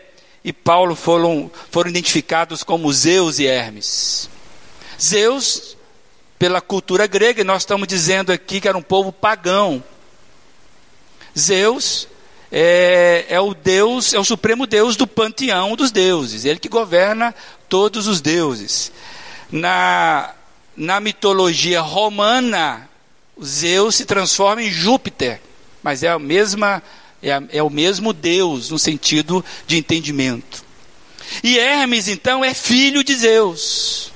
e 0.43 0.53
Paulo 0.53 0.95
foram, 0.95 1.49
foram 1.71 1.89
identificados 1.89 2.63
como 2.63 2.91
Zeus 2.91 3.39
e 3.39 3.45
Hermes. 3.45 4.29
Zeus, 5.01 5.75
pela 6.37 6.61
cultura 6.61 7.07
grega, 7.07 7.41
e 7.41 7.43
nós 7.43 7.63
estamos 7.63 7.87
dizendo 7.87 8.31
aqui 8.31 8.61
que 8.61 8.67
era 8.67 8.77
um 8.77 8.81
povo 8.81 9.11
pagão. 9.11 9.83
Zeus 11.37 12.07
é, 12.55 13.25
é, 13.29 13.39
o 13.39 13.55
Deus, 13.55 14.13
é 14.13 14.19
o 14.19 14.23
supremo 14.23 14.67
Deus 14.67 14.95
do 14.95 15.07
panteão 15.07 15.75
dos 15.75 15.91
deuses, 15.91 16.45
ele 16.45 16.59
que 16.59 16.69
governa 16.69 17.33
todos 17.67 18.05
os 18.05 18.21
deuses. 18.21 18.91
Na, 19.51 20.35
na 20.77 20.99
mitologia 20.99 21.81
romana, 21.81 22.87
Zeus 23.43 23.95
se 23.95 24.05
transforma 24.05 24.61
em 24.61 24.71
Júpiter, 24.71 25.41
mas 25.81 26.03
é 26.03 26.09
a 26.09 26.19
mesma 26.19 26.83
é, 27.23 27.41
é 27.57 27.63
o 27.63 27.71
mesmo 27.71 28.13
Deus 28.13 28.69
no 28.69 28.77
sentido 28.77 29.43
de 29.65 29.77
entendimento. 29.77 30.63
E 31.43 31.57
Hermes 31.57 32.07
então 32.07 32.45
é 32.45 32.53
filho 32.53 33.03
de 33.03 33.15
Zeus. 33.15 34.11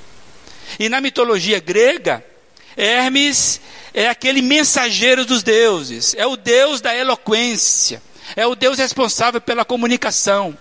E 0.78 0.88
na 0.88 1.00
mitologia 1.00 1.58
grega, 1.58 2.24
Hermes 2.76 3.60
é 3.92 4.08
aquele 4.08 4.42
mensageiro 4.42 5.24
dos 5.24 5.42
deuses, 5.42 6.14
é 6.16 6.24
o 6.24 6.36
deus 6.36 6.80
da 6.80 6.94
eloquência, 6.94 8.00
é 8.36 8.46
o 8.46 8.54
Deus 8.54 8.78
responsável 8.78 9.40
pela 9.40 9.64
comunicação. 9.64 10.56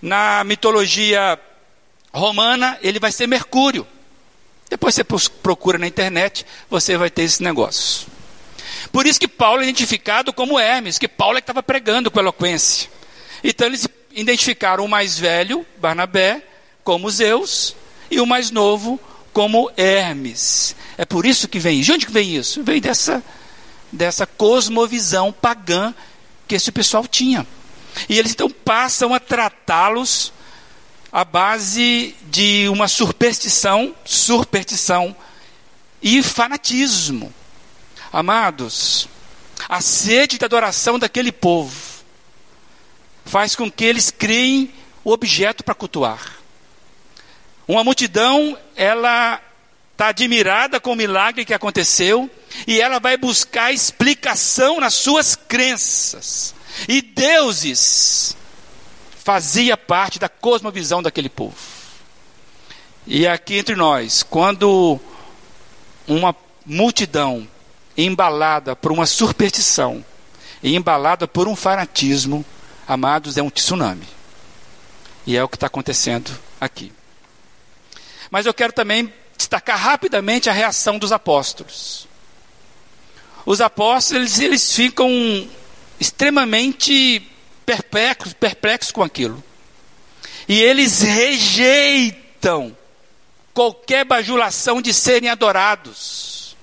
Na 0.00 0.44
mitologia 0.44 1.38
romana, 2.12 2.78
ele 2.82 2.98
vai 2.98 3.12
ser 3.12 3.26
Mercúrio. 3.26 3.86
Depois 4.68 4.94
você 4.94 5.04
procura 5.04 5.78
na 5.78 5.86
internet, 5.86 6.44
você 6.68 6.96
vai 6.96 7.10
ter 7.10 7.22
esse 7.22 7.42
negócio. 7.42 8.06
Por 8.90 9.06
isso 9.06 9.20
que 9.20 9.28
Paulo 9.28 9.60
é 9.60 9.64
identificado 9.64 10.32
como 10.32 10.58
Hermes, 10.58 10.98
que 10.98 11.08
Paulo 11.08 11.38
é 11.38 11.40
que 11.40 11.44
estava 11.44 11.62
pregando 11.62 12.10
com 12.10 12.18
eloquência. 12.18 12.90
Então 13.42 13.66
eles 13.66 13.86
identificaram 14.12 14.84
o 14.84 14.88
mais 14.88 15.18
velho, 15.18 15.64
Barnabé, 15.78 16.42
como 16.82 17.10
Zeus, 17.10 17.76
e 18.10 18.20
o 18.20 18.26
mais 18.26 18.50
novo 18.50 18.98
como 19.32 19.70
Hermes. 19.76 20.74
É 20.96 21.04
por 21.04 21.26
isso 21.26 21.46
que 21.46 21.58
vem. 21.58 21.80
De 21.80 21.92
onde 21.92 22.06
que 22.06 22.12
vem 22.12 22.34
isso? 22.34 22.62
Vem 22.62 22.80
dessa, 22.80 23.22
dessa 23.92 24.26
cosmovisão 24.26 25.32
pagã 25.32 25.94
que 26.46 26.54
esse 26.54 26.70
pessoal 26.70 27.06
tinha. 27.06 27.46
E 28.08 28.18
eles 28.18 28.32
então 28.32 28.50
passam 28.50 29.14
a 29.14 29.20
tratá-los 29.20 30.32
à 31.10 31.24
base 31.24 32.14
de 32.30 32.68
uma 32.68 32.88
superstição, 32.88 33.94
superstição 34.04 35.16
e 36.02 36.22
fanatismo. 36.22 37.32
Amados, 38.12 39.08
a 39.68 39.80
sede 39.80 40.38
da 40.38 40.46
adoração 40.46 40.98
daquele 40.98 41.32
povo 41.32 41.74
faz 43.24 43.56
com 43.56 43.70
que 43.70 43.84
eles 43.84 44.10
criem 44.10 44.72
o 45.02 45.12
objeto 45.12 45.64
para 45.64 45.74
cultuar. 45.74 46.36
Uma 47.66 47.82
multidão, 47.82 48.56
ela 48.76 49.40
está 49.96 50.08
admirada 50.08 50.78
com 50.78 50.92
o 50.92 50.96
milagre 50.96 51.42
que 51.42 51.54
aconteceu 51.54 52.30
e 52.66 52.78
ela 52.78 53.00
vai 53.00 53.16
buscar 53.16 53.72
explicação 53.72 54.78
nas 54.78 54.92
suas 54.92 55.34
crenças. 55.34 56.54
E 56.86 57.00
deuses 57.00 58.36
fazia 59.24 59.74
parte 59.74 60.18
da 60.18 60.28
cosmovisão 60.28 61.02
daquele 61.02 61.30
povo. 61.30 61.56
E 63.06 63.26
aqui 63.26 63.56
entre 63.56 63.74
nós, 63.74 64.22
quando 64.22 65.00
uma 66.06 66.36
multidão 66.66 67.48
embalada 67.96 68.76
por 68.76 68.92
uma 68.92 69.06
superstição 69.06 70.04
embalada 70.62 71.26
por 71.26 71.48
um 71.48 71.56
fanatismo, 71.56 72.44
amados, 72.86 73.38
é 73.38 73.42
um 73.42 73.50
tsunami. 73.50 74.06
E 75.26 75.36
é 75.36 75.42
o 75.42 75.48
que 75.48 75.56
está 75.56 75.68
acontecendo 75.68 76.30
aqui. 76.60 76.92
Mas 78.30 78.44
eu 78.44 78.52
quero 78.52 78.72
também 78.72 79.12
destacar 79.36 79.78
rapidamente 79.78 80.48
a 80.48 80.52
reação 80.52 80.98
dos 80.98 81.12
apóstolos. 81.12 82.08
Os 83.44 83.60
apóstolos, 83.60 84.40
eles 84.40 84.74
ficam 84.74 85.10
extremamente 86.00 87.22
perplexos, 87.64 88.32
perplexos 88.32 88.92
com 88.92 89.02
aquilo. 89.02 89.42
E 90.48 90.60
eles 90.60 91.02
rejeitam 91.02 92.76
qualquer 93.54 94.04
bajulação 94.04 94.82
de 94.82 94.92
serem 94.92 95.28
adorados. 95.28 96.56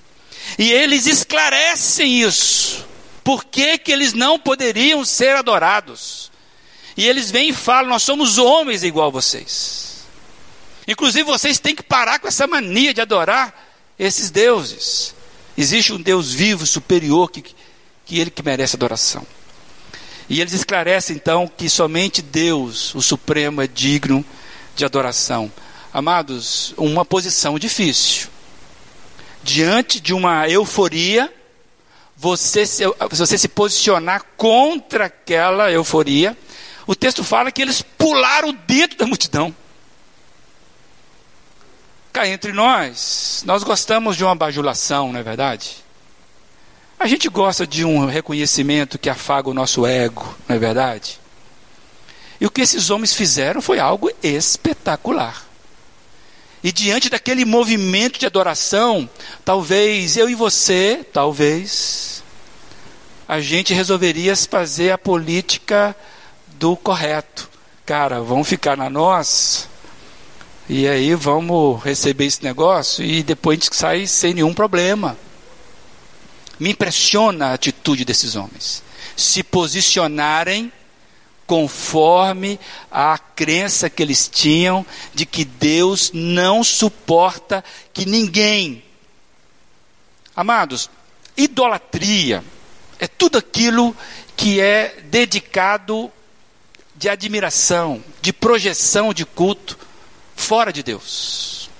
E 0.58 0.70
eles 0.70 1.06
esclarecem 1.06 2.22
isso. 2.22 2.86
Por 3.22 3.44
que, 3.44 3.78
que 3.78 3.90
eles 3.90 4.12
não 4.12 4.38
poderiam 4.38 5.04
ser 5.04 5.36
adorados? 5.36 6.30
E 6.96 7.06
eles 7.06 7.30
vêm 7.30 7.48
e 7.48 7.54
falam: 7.54 7.90
Nós 7.90 8.02
somos 8.02 8.38
homens 8.38 8.82
igual 8.82 9.08
a 9.08 9.10
vocês. 9.10 9.93
Inclusive, 10.86 11.24
vocês 11.24 11.58
têm 11.58 11.74
que 11.74 11.82
parar 11.82 12.18
com 12.18 12.28
essa 12.28 12.46
mania 12.46 12.92
de 12.92 13.00
adorar 13.00 13.54
esses 13.98 14.30
deuses. 14.30 15.14
Existe 15.56 15.92
um 15.92 16.00
Deus 16.00 16.32
vivo, 16.32 16.66
superior, 16.66 17.30
que, 17.30 17.44
que 18.04 18.18
ele 18.18 18.30
que 18.30 18.42
merece 18.42 18.76
adoração. 18.76 19.26
E 20.28 20.40
eles 20.40 20.52
esclarecem 20.52 21.16
então 21.16 21.46
que 21.46 21.68
somente 21.68 22.22
Deus, 22.22 22.94
o 22.94 23.02
Supremo, 23.02 23.62
é 23.62 23.66
digno 23.66 24.24
de 24.74 24.84
adoração. 24.84 25.50
Amados, 25.92 26.74
uma 26.76 27.04
posição 27.04 27.58
difícil. 27.58 28.28
Diante 29.42 30.00
de 30.00 30.12
uma 30.12 30.48
euforia, 30.48 31.32
você 32.16 32.66
se, 32.66 32.84
você 33.10 33.38
se 33.38 33.48
posicionar 33.48 34.24
contra 34.36 35.06
aquela 35.06 35.70
euforia, 35.70 36.36
o 36.86 36.94
texto 36.94 37.22
fala 37.22 37.52
que 37.52 37.62
eles 37.62 37.82
pularam 37.82 38.56
dentro 38.66 38.98
da 38.98 39.06
multidão. 39.06 39.54
Cá 42.14 42.28
entre 42.28 42.52
nós, 42.52 43.42
nós 43.44 43.64
gostamos 43.64 44.16
de 44.16 44.22
uma 44.22 44.36
bajulação, 44.36 45.12
não 45.12 45.18
é 45.18 45.22
verdade? 45.24 45.78
A 46.96 47.08
gente 47.08 47.28
gosta 47.28 47.66
de 47.66 47.84
um 47.84 48.06
reconhecimento 48.06 49.00
que 49.00 49.10
afaga 49.10 49.50
o 49.50 49.52
nosso 49.52 49.84
ego, 49.84 50.32
não 50.48 50.54
é 50.54 50.58
verdade? 50.60 51.18
E 52.40 52.46
o 52.46 52.50
que 52.52 52.60
esses 52.60 52.88
homens 52.88 53.12
fizeram 53.12 53.60
foi 53.60 53.80
algo 53.80 54.12
espetacular. 54.22 55.44
E 56.62 56.70
diante 56.70 57.10
daquele 57.10 57.44
movimento 57.44 58.16
de 58.16 58.26
adoração, 58.26 59.10
talvez 59.44 60.16
eu 60.16 60.30
e 60.30 60.36
você, 60.36 61.04
talvez, 61.12 62.22
a 63.26 63.40
gente 63.40 63.74
resolveria 63.74 64.36
fazer 64.36 64.92
a 64.92 64.98
política 64.98 65.96
do 66.46 66.76
correto. 66.76 67.50
Cara, 67.84 68.20
vamos 68.20 68.46
ficar 68.46 68.76
na 68.76 68.88
nossa, 68.88 69.73
e 70.68 70.88
aí 70.88 71.14
vamos 71.14 71.82
receber 71.82 72.24
esse 72.24 72.42
negócio 72.42 73.04
e 73.04 73.22
depois 73.22 73.58
a 73.58 73.62
gente 73.62 73.76
sai 73.76 74.06
sem 74.06 74.34
nenhum 74.34 74.54
problema. 74.54 75.16
Me 76.58 76.70
impressiona 76.70 77.48
a 77.48 77.54
atitude 77.54 78.04
desses 78.04 78.34
homens. 78.34 78.82
Se 79.14 79.42
posicionarem 79.42 80.72
conforme 81.46 82.58
a 82.90 83.18
crença 83.18 83.90
que 83.90 84.02
eles 84.02 84.26
tinham 84.26 84.86
de 85.12 85.26
que 85.26 85.44
Deus 85.44 86.10
não 86.14 86.64
suporta 86.64 87.62
que 87.92 88.06
ninguém. 88.06 88.82
Amados, 90.34 90.88
idolatria 91.36 92.42
é 92.98 93.06
tudo 93.06 93.36
aquilo 93.36 93.94
que 94.34 94.60
é 94.60 95.02
dedicado 95.04 96.10
de 96.96 97.10
admiração, 97.10 98.02
de 98.22 98.32
projeção 98.32 99.12
de 99.12 99.26
culto 99.26 99.78
fora 100.36 100.72
de 100.72 100.82
Deus. 100.82 101.70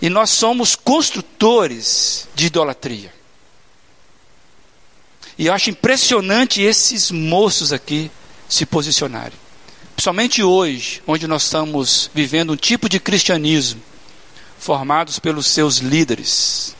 E 0.00 0.08
nós 0.08 0.30
somos 0.30 0.74
construtores 0.76 2.28
de 2.34 2.46
idolatria. 2.46 3.12
E 5.38 5.46
eu 5.46 5.52
acho 5.52 5.70
impressionante 5.70 6.60
esses 6.60 7.10
moços 7.10 7.72
aqui 7.72 8.10
se 8.48 8.64
posicionarem. 8.64 9.38
Principalmente 9.94 10.42
hoje, 10.42 11.02
onde 11.06 11.26
nós 11.26 11.44
estamos 11.44 12.10
vivendo 12.14 12.52
um 12.52 12.56
tipo 12.56 12.88
de 12.88 13.00
cristianismo 13.00 13.82
formados 14.58 15.18
pelos 15.18 15.46
seus 15.46 15.78
líderes, 15.78 16.74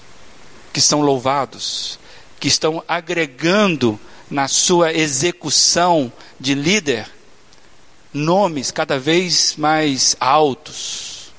que 0.73 0.81
são 0.81 1.01
louvados, 1.01 1.99
que 2.39 2.49
estão 2.49 2.83
agregando 2.87 3.99
na 4.31 4.49
sua 4.49 4.93
execução 4.93 6.13
de 6.39 6.55
líder 6.55 7.09
nomes 8.17 8.71
cada 8.71 8.99
vez 8.99 9.55
mais 9.57 10.17
altos, 10.19 11.33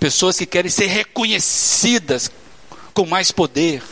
pessoas 0.00 0.38
que 0.38 0.46
querem 0.46 0.70
ser 0.70 0.86
reconhecidas 0.86 2.30
com 2.92 3.06
mais 3.06 3.30
poder. 3.30 3.82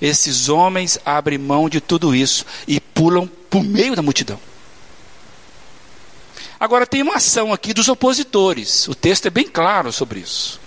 Esses 0.00 0.48
homens 0.48 0.98
abrem 1.04 1.38
mão 1.38 1.68
de 1.68 1.80
tudo 1.80 2.14
isso 2.14 2.44
e 2.68 2.78
pulam 2.78 3.26
por 3.50 3.64
meio 3.64 3.96
da 3.96 4.02
multidão. 4.02 4.38
Agora 6.60 6.86
tem 6.86 7.02
uma 7.02 7.16
ação 7.16 7.52
aqui 7.52 7.72
dos 7.72 7.88
opositores. 7.88 8.86
O 8.88 8.94
texto 8.94 9.26
é 9.26 9.30
bem 9.30 9.48
claro 9.48 9.92
sobre 9.92 10.20
isso. 10.20 10.60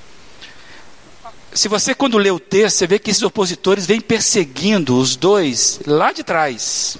Se 1.53 1.67
você, 1.67 1.93
quando 1.93 2.17
lê 2.17 2.31
o 2.31 2.39
texto, 2.39 2.77
você 2.77 2.87
vê 2.87 2.97
que 2.97 3.11
esses 3.11 3.23
opositores 3.23 3.85
vêm 3.85 3.99
perseguindo 3.99 4.97
os 4.97 5.17
dois 5.17 5.81
lá 5.85 6.13
de 6.13 6.23
trás. 6.23 6.97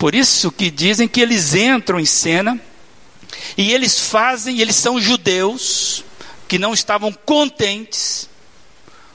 Por 0.00 0.14
isso 0.14 0.50
que 0.50 0.70
dizem 0.70 1.06
que 1.06 1.20
eles 1.20 1.52
entram 1.52 2.00
em 2.00 2.06
cena 2.06 2.58
e 3.54 3.70
eles 3.70 4.00
fazem, 4.00 4.58
eles 4.58 4.74
são 4.74 4.98
judeus 4.98 6.02
que 6.48 6.58
não 6.58 6.72
estavam 6.72 7.12
contentes 7.12 8.26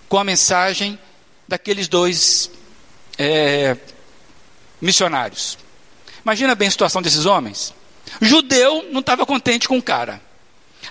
com 0.07 0.19
a 0.19 0.23
mensagem 0.23 0.99
daqueles 1.47 1.87
dois 1.87 2.51
é, 3.17 3.75
missionários. 4.79 5.57
Imagina 6.23 6.53
bem 6.53 6.67
a 6.67 6.71
situação 6.71 7.01
desses 7.01 7.25
homens. 7.25 7.73
Judeu 8.21 8.87
não 8.91 8.99
estava 8.99 9.25
contente 9.25 9.67
com 9.67 9.79
o 9.79 9.83
cara. 9.83 10.21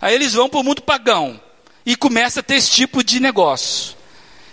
Aí 0.00 0.12
eles 0.12 0.33
vão 0.33 0.48
para 0.48 0.59
o 0.59 0.64
mundo 0.64 0.83
pagão 0.83 1.40
e 1.87 1.94
começa 1.94 2.40
a 2.40 2.42
ter 2.42 2.57
esse 2.57 2.72
tipo 2.72 3.04
de 3.04 3.20
negócio. 3.20 3.94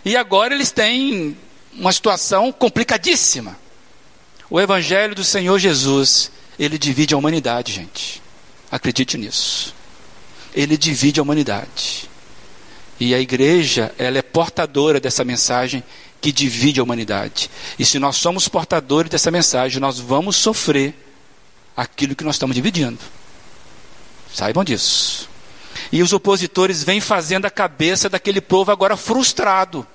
E 0.06 0.16
agora 0.16 0.54
eles 0.54 0.70
têm 0.70 1.36
uma 1.74 1.92
situação 1.92 2.52
complicadíssima. 2.52 3.60
O 4.52 4.60
Evangelho 4.60 5.16
do 5.16 5.24
Senhor 5.24 5.58
Jesus, 5.58 6.30
ele 6.60 6.78
divide 6.78 7.14
a 7.14 7.18
humanidade, 7.18 7.72
gente. 7.72 8.22
Acredite 8.70 9.18
nisso. 9.18 9.74
Ele 10.54 10.76
divide 10.76 11.22
a 11.22 11.24
humanidade. 11.24 12.10
E 13.00 13.16
a 13.16 13.20
igreja, 13.20 13.96
ela 13.98 14.18
é 14.18 14.22
portadora 14.22 15.00
dessa 15.00 15.24
mensagem 15.24 15.82
que 16.20 16.34
divide 16.34 16.82
a 16.82 16.84
humanidade. 16.84 17.50
E 17.80 17.86
se 17.86 17.98
nós 17.98 18.18
somos 18.18 18.50
portadores 18.50 19.10
dessa 19.10 19.32
mensagem, 19.32 19.80
nós 19.80 20.00
vamos 20.00 20.36
sofrer 20.36 20.96
aquilo 21.76 22.14
que 22.14 22.26
nós 22.26 22.36
estamos 22.36 22.54
dividindo. 22.54 23.00
Saibam 24.34 24.66
disso. 24.66 25.30
E 25.94 26.04
os 26.04 26.12
opositores 26.12 26.84
vêm 26.84 27.00
fazendo 27.00 27.46
a 27.46 27.50
cabeça 27.50 28.10
daquele 28.10 28.42
povo 28.42 28.70
agora 28.70 28.98
frustrado. 28.98 29.88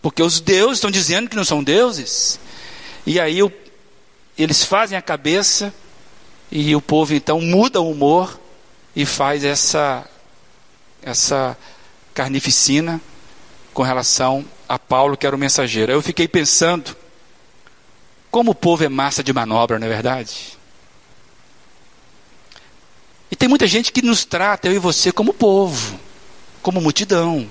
Porque 0.00 0.22
os 0.22 0.38
deuses 0.38 0.78
estão 0.78 0.90
dizendo 0.90 1.28
que 1.28 1.34
não 1.34 1.44
são 1.44 1.64
deuses. 1.64 2.38
E 3.04 3.18
aí 3.18 3.42
o 3.42 3.50
eles 4.38 4.64
fazem 4.64 4.96
a 4.96 5.02
cabeça 5.02 5.72
e 6.50 6.74
o 6.74 6.80
povo 6.80 7.14
então 7.14 7.40
muda 7.40 7.80
o 7.80 7.90
humor 7.90 8.38
e 8.94 9.04
faz 9.04 9.44
essa 9.44 10.06
essa 11.02 11.56
carnificina 12.14 13.00
com 13.74 13.82
relação 13.82 14.44
a 14.68 14.78
Paulo, 14.78 15.16
que 15.16 15.26
era 15.26 15.34
o 15.34 15.38
mensageiro. 15.38 15.90
Eu 15.90 16.02
fiquei 16.02 16.28
pensando 16.28 16.96
como 18.30 18.52
o 18.52 18.54
povo 18.54 18.84
é 18.84 18.88
massa 18.88 19.22
de 19.22 19.32
manobra, 19.32 19.78
não 19.78 19.86
é 19.86 19.90
verdade? 19.90 20.56
E 23.30 23.36
tem 23.36 23.48
muita 23.48 23.66
gente 23.66 23.92
que 23.92 24.02
nos 24.02 24.24
trata, 24.24 24.68
eu 24.68 24.74
e 24.74 24.78
você, 24.78 25.10
como 25.10 25.34
povo, 25.34 25.98
como 26.62 26.80
multidão. 26.80 27.50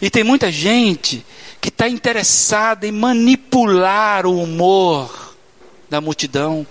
E 0.00 0.10
tem 0.10 0.22
muita 0.22 0.52
gente 0.52 1.24
que 1.60 1.68
está 1.68 1.88
interessada 1.88 2.86
em 2.86 2.92
manipular 2.92 4.26
o 4.26 4.40
humor 4.42 5.31
da 5.92 6.00
multidão, 6.00 6.66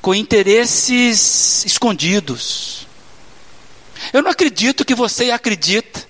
com 0.00 0.14
interesses 0.14 1.64
escondidos. 1.64 2.86
Eu 4.12 4.22
não 4.22 4.30
acredito 4.30 4.84
que 4.84 4.94
você 4.94 5.32
acredita 5.32 6.08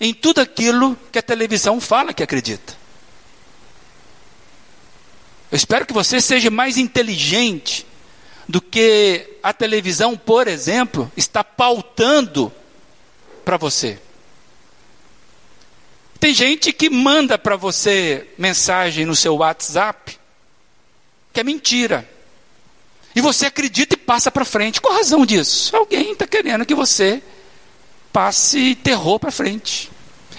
em 0.00 0.14
tudo 0.14 0.40
aquilo 0.40 0.96
que 1.10 1.18
a 1.18 1.22
televisão 1.22 1.80
fala 1.80 2.14
que 2.14 2.22
acredita. 2.22 2.78
Eu 5.50 5.56
espero 5.56 5.84
que 5.84 5.92
você 5.92 6.20
seja 6.20 6.52
mais 6.52 6.76
inteligente 6.76 7.84
do 8.48 8.60
que 8.60 9.36
a 9.42 9.52
televisão, 9.52 10.16
por 10.16 10.46
exemplo, 10.46 11.10
está 11.16 11.42
pautando 11.42 12.52
para 13.44 13.56
você. 13.56 13.98
Tem 16.20 16.32
gente 16.32 16.72
que 16.72 16.88
manda 16.88 17.36
para 17.36 17.56
você 17.56 18.28
mensagem 18.38 19.04
no 19.04 19.16
seu 19.16 19.34
WhatsApp 19.36 20.17
que 21.32 21.40
é 21.40 21.44
mentira. 21.44 22.08
E 23.14 23.20
você 23.20 23.46
acredita 23.46 23.94
e 23.94 23.96
passa 23.96 24.30
para 24.30 24.44
frente. 24.44 24.80
Qual 24.80 24.94
a 24.94 24.98
razão 24.98 25.26
disso? 25.26 25.74
Alguém 25.74 26.12
está 26.12 26.26
querendo 26.26 26.64
que 26.64 26.74
você 26.74 27.22
passe 28.12 28.74
terror 28.76 29.18
para 29.18 29.30
frente. 29.30 29.90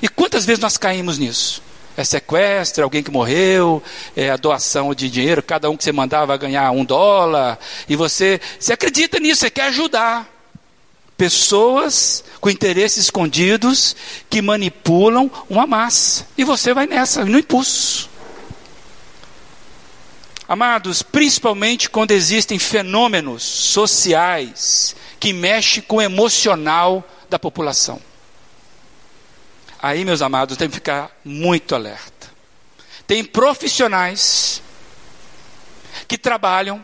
E 0.02 0.08
quantas 0.08 0.46
vezes 0.46 0.62
nós 0.62 0.78
caímos 0.78 1.18
nisso? 1.18 1.62
É 1.98 2.04
sequestro, 2.04 2.82
é 2.82 2.84
alguém 2.84 3.04
que 3.04 3.12
morreu, 3.12 3.84
é 4.16 4.30
a 4.30 4.38
doação 4.38 4.94
de 4.94 5.10
dinheiro, 5.10 5.44
cada 5.44 5.70
um 5.70 5.76
que 5.76 5.84
você 5.84 5.92
mandava 5.92 6.38
ganhar 6.38 6.72
um 6.72 6.86
dólar, 6.86 7.60
e 7.90 7.96
você, 7.98 8.40
você 8.58 8.72
acredita 8.72 9.20
nisso, 9.20 9.42
você 9.42 9.50
quer 9.50 9.64
ajudar. 9.64 10.28
Pessoas 11.18 12.24
com 12.40 12.50
interesses 12.50 13.04
escondidos 13.06 13.94
que 14.30 14.42
manipulam 14.42 15.30
uma 15.50 15.68
massa. 15.68 16.26
E 16.38 16.46
você 16.46 16.74
vai 16.74 16.88
nessa, 16.88 17.26
no 17.26 17.38
impulso. 17.38 18.09
Amados, 20.50 21.04
principalmente 21.04 21.92
quando 21.92 22.10
existem 22.10 22.58
fenômenos 22.58 23.44
sociais 23.44 24.96
que 25.20 25.32
mexem 25.32 25.84
com 25.84 25.98
o 25.98 26.02
emocional 26.02 27.08
da 27.30 27.38
população. 27.38 28.02
Aí, 29.80 30.04
meus 30.04 30.24
amados, 30.24 30.58
tem 30.58 30.68
que 30.68 30.74
ficar 30.74 31.16
muito 31.24 31.76
alerta. 31.76 32.32
Tem 33.06 33.24
profissionais 33.24 34.60
que 36.08 36.18
trabalham 36.18 36.84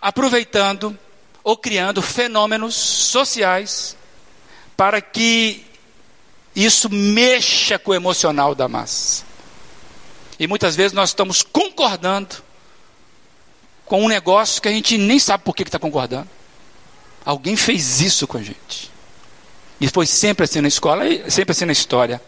aproveitando 0.00 0.98
ou 1.44 1.56
criando 1.56 2.02
fenômenos 2.02 2.74
sociais 2.74 3.96
para 4.76 5.00
que 5.00 5.64
isso 6.56 6.90
mexa 6.90 7.78
com 7.78 7.92
o 7.92 7.94
emocional 7.94 8.52
da 8.52 8.66
massa. 8.66 9.24
E 10.40 10.48
muitas 10.48 10.74
vezes 10.74 10.92
nós 10.92 11.10
estamos 11.10 11.40
concordando 11.40 12.42
com 13.86 14.02
um 14.02 14.08
negócio 14.08 14.60
que 14.60 14.68
a 14.68 14.72
gente 14.72 14.96
nem 14.98 15.18
sabe 15.18 15.44
por 15.44 15.54
que 15.54 15.62
está 15.62 15.78
concordando. 15.78 16.28
Alguém 17.24 17.56
fez 17.56 18.00
isso 18.00 18.26
com 18.26 18.38
a 18.38 18.42
gente. 18.42 18.90
E 19.80 19.88
foi 19.88 20.06
sempre 20.06 20.44
assim 20.44 20.60
na 20.60 20.68
escola, 20.68 21.04
sempre 21.30 21.52
assim 21.52 21.64
na 21.64 21.72
história. 21.72 22.20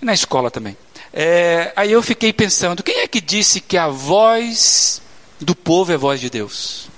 E 0.00 0.04
na 0.04 0.12
escola 0.12 0.50
também. 0.50 0.76
É, 1.12 1.72
aí 1.76 1.92
eu 1.92 2.02
fiquei 2.02 2.32
pensando: 2.32 2.82
quem 2.82 2.98
é 2.98 3.08
que 3.08 3.20
disse 3.20 3.60
que 3.60 3.76
a 3.76 3.88
voz 3.88 5.00
do 5.40 5.54
povo 5.54 5.92
é 5.92 5.96
voz 5.96 6.20
de 6.20 6.28
Deus? 6.28 6.88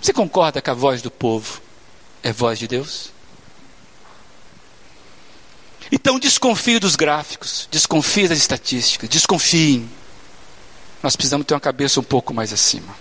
Você 0.00 0.12
concorda 0.12 0.62
que 0.62 0.70
a 0.70 0.74
voz 0.74 1.02
do 1.02 1.10
povo 1.10 1.60
é 2.22 2.32
voz 2.32 2.58
de 2.58 2.66
Deus? 2.66 3.10
Então 5.90 6.18
desconfie 6.18 6.78
dos 6.78 6.96
gráficos, 6.96 7.68
desconfie 7.70 8.28
das 8.28 8.38
estatísticas, 8.38 9.08
desconfiem. 9.08 9.88
Nós 11.02 11.16
precisamos 11.16 11.46
ter 11.46 11.54
uma 11.54 11.60
cabeça 11.60 12.00
um 12.00 12.04
pouco 12.04 12.34
mais 12.34 12.52
acima. 12.52 12.94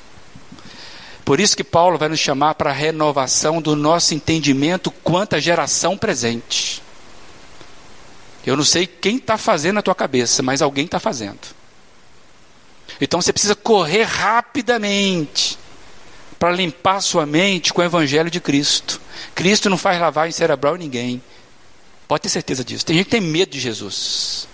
Por 1.26 1.40
isso 1.40 1.58
que 1.58 1.64
Paulo 1.64 1.98
vai 1.98 2.08
nos 2.08 2.20
chamar 2.20 2.56
para 2.56 2.70
a 2.70 2.74
renovação 2.74 3.62
do 3.62 3.76
nosso 3.76 4.14
entendimento 4.14 4.90
quanto 4.90 5.36
à 5.36 5.40
geração 5.40 5.98
presente. 5.98 6.82
Eu 8.46 8.56
não 8.56 8.64
sei 8.64 8.88
quem 8.88 9.18
está 9.18 9.38
fazendo 9.38 9.76
na 9.76 9.82
tua 9.82 9.94
cabeça, 9.94 10.42
mas 10.42 10.62
alguém 10.62 10.86
está 10.86 11.02
fazendo. 11.02 11.40
Então 13.02 13.22
você 13.22 13.34
precisa 13.34 13.56
correr 13.56 14.04
rapidamente 14.04 15.60
para 16.40 16.52
limpar 16.52 17.02
sua 17.02 17.26
mente 17.26 17.74
com 17.74 17.82
o 17.82 17.84
Evangelho 17.84 18.32
de 18.32 18.40
Cristo. 18.40 19.02
Cristo 19.36 19.70
não 19.70 19.78
faz 19.78 20.00
lavagem 20.00 20.32
cerebral 20.32 20.76
ninguém. 20.76 21.22
Pode 22.08 22.22
ter 22.22 22.30
certeza 22.30 22.64
disso. 22.64 22.86
Tem 22.86 22.96
gente 22.96 23.06
que 23.06 23.12
tem 23.12 23.20
medo 23.20 23.52
de 23.52 23.60
Jesus. 23.60 24.48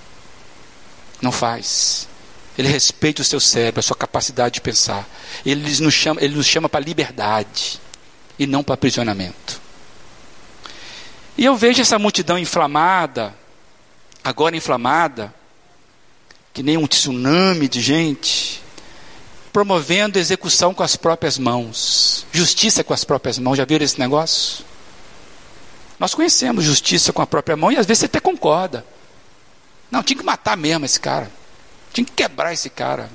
Não 1.22 1.32
faz. 1.32 2.08
Ele 2.58 2.68
respeita 2.68 3.22
o 3.22 3.26
seu 3.26 3.40
cérebro, 3.40 3.80
a 3.80 3.84
sua 3.84 3.96
capacidade 3.96 4.56
de 4.56 4.62
pensar. 4.62 5.08
Ele 5.46 5.62
nos 5.82 5.94
chama, 5.94 6.22
ele 6.22 6.36
nos 6.36 6.46
chama 6.46 6.70
para 6.70 6.84
liberdade 6.84 7.80
e 8.38 8.46
não 8.46 8.64
para 8.64 8.76
aprisionamento. 8.76 9.62
E 11.38 11.46
eu 11.46 11.56
vejo 11.56 11.82
essa 11.82 11.98
multidão 11.98 12.38
inflamada, 12.38 13.34
agora 14.24 14.56
inflamada, 14.56 15.34
que 16.54 16.62
nem 16.62 16.78
um 16.78 16.86
tsunami 16.86 17.68
de 17.68 17.82
gente, 17.82 18.62
promovendo 19.52 20.20
execução 20.20 20.74
com 20.74 20.84
as 20.84 20.96
próprias 20.96 21.40
mãos, 21.40 22.26
justiça 22.32 22.84
com 22.84 22.94
as 22.94 23.04
próprias 23.04 23.40
mãos. 23.40 23.58
Já 23.58 23.66
viram 23.66 23.84
esse 23.84 24.00
negócio? 24.00 24.64
Nós 26.00 26.14
conhecemos 26.14 26.64
justiça 26.64 27.12
com 27.12 27.22
a 27.22 27.28
própria 27.28 27.58
mão 27.58 27.72
e 27.72 27.78
às 27.78 27.86
vezes 27.86 28.02
você 28.02 28.06
até 28.06 28.20
concorda. 28.20 28.86
Não, 29.90 30.04
tinha 30.04 30.18
que 30.18 30.26
matar 30.26 30.56
mesmo 30.56 30.86
esse 30.86 31.00
cara. 31.00 31.32
Tinha 31.94 32.04
que 32.04 32.12
quebrar 32.12 32.52
esse 32.52 32.72
cara. 32.72 33.10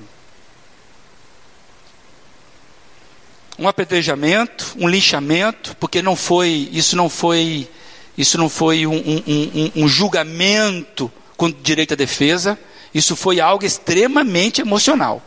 Um 3.58 3.66
apedrejamento, 3.66 4.76
um 4.78 4.88
linchamento, 4.88 5.76
porque 5.76 6.00
não 6.00 6.14
foi, 6.14 6.68
isso 6.72 6.96
não 6.96 7.10
foi, 7.10 7.68
isso 8.16 8.38
não 8.38 8.48
foi 8.48 8.86
um, 8.86 8.94
um, 8.94 9.22
um, 9.26 9.82
um 9.82 9.88
julgamento 9.88 11.10
com 11.36 11.50
direito 11.50 11.94
à 11.94 11.96
defesa, 11.96 12.56
isso 12.94 13.16
foi 13.16 13.40
algo 13.40 13.64
extremamente 13.64 14.60
emocional. 14.60 15.20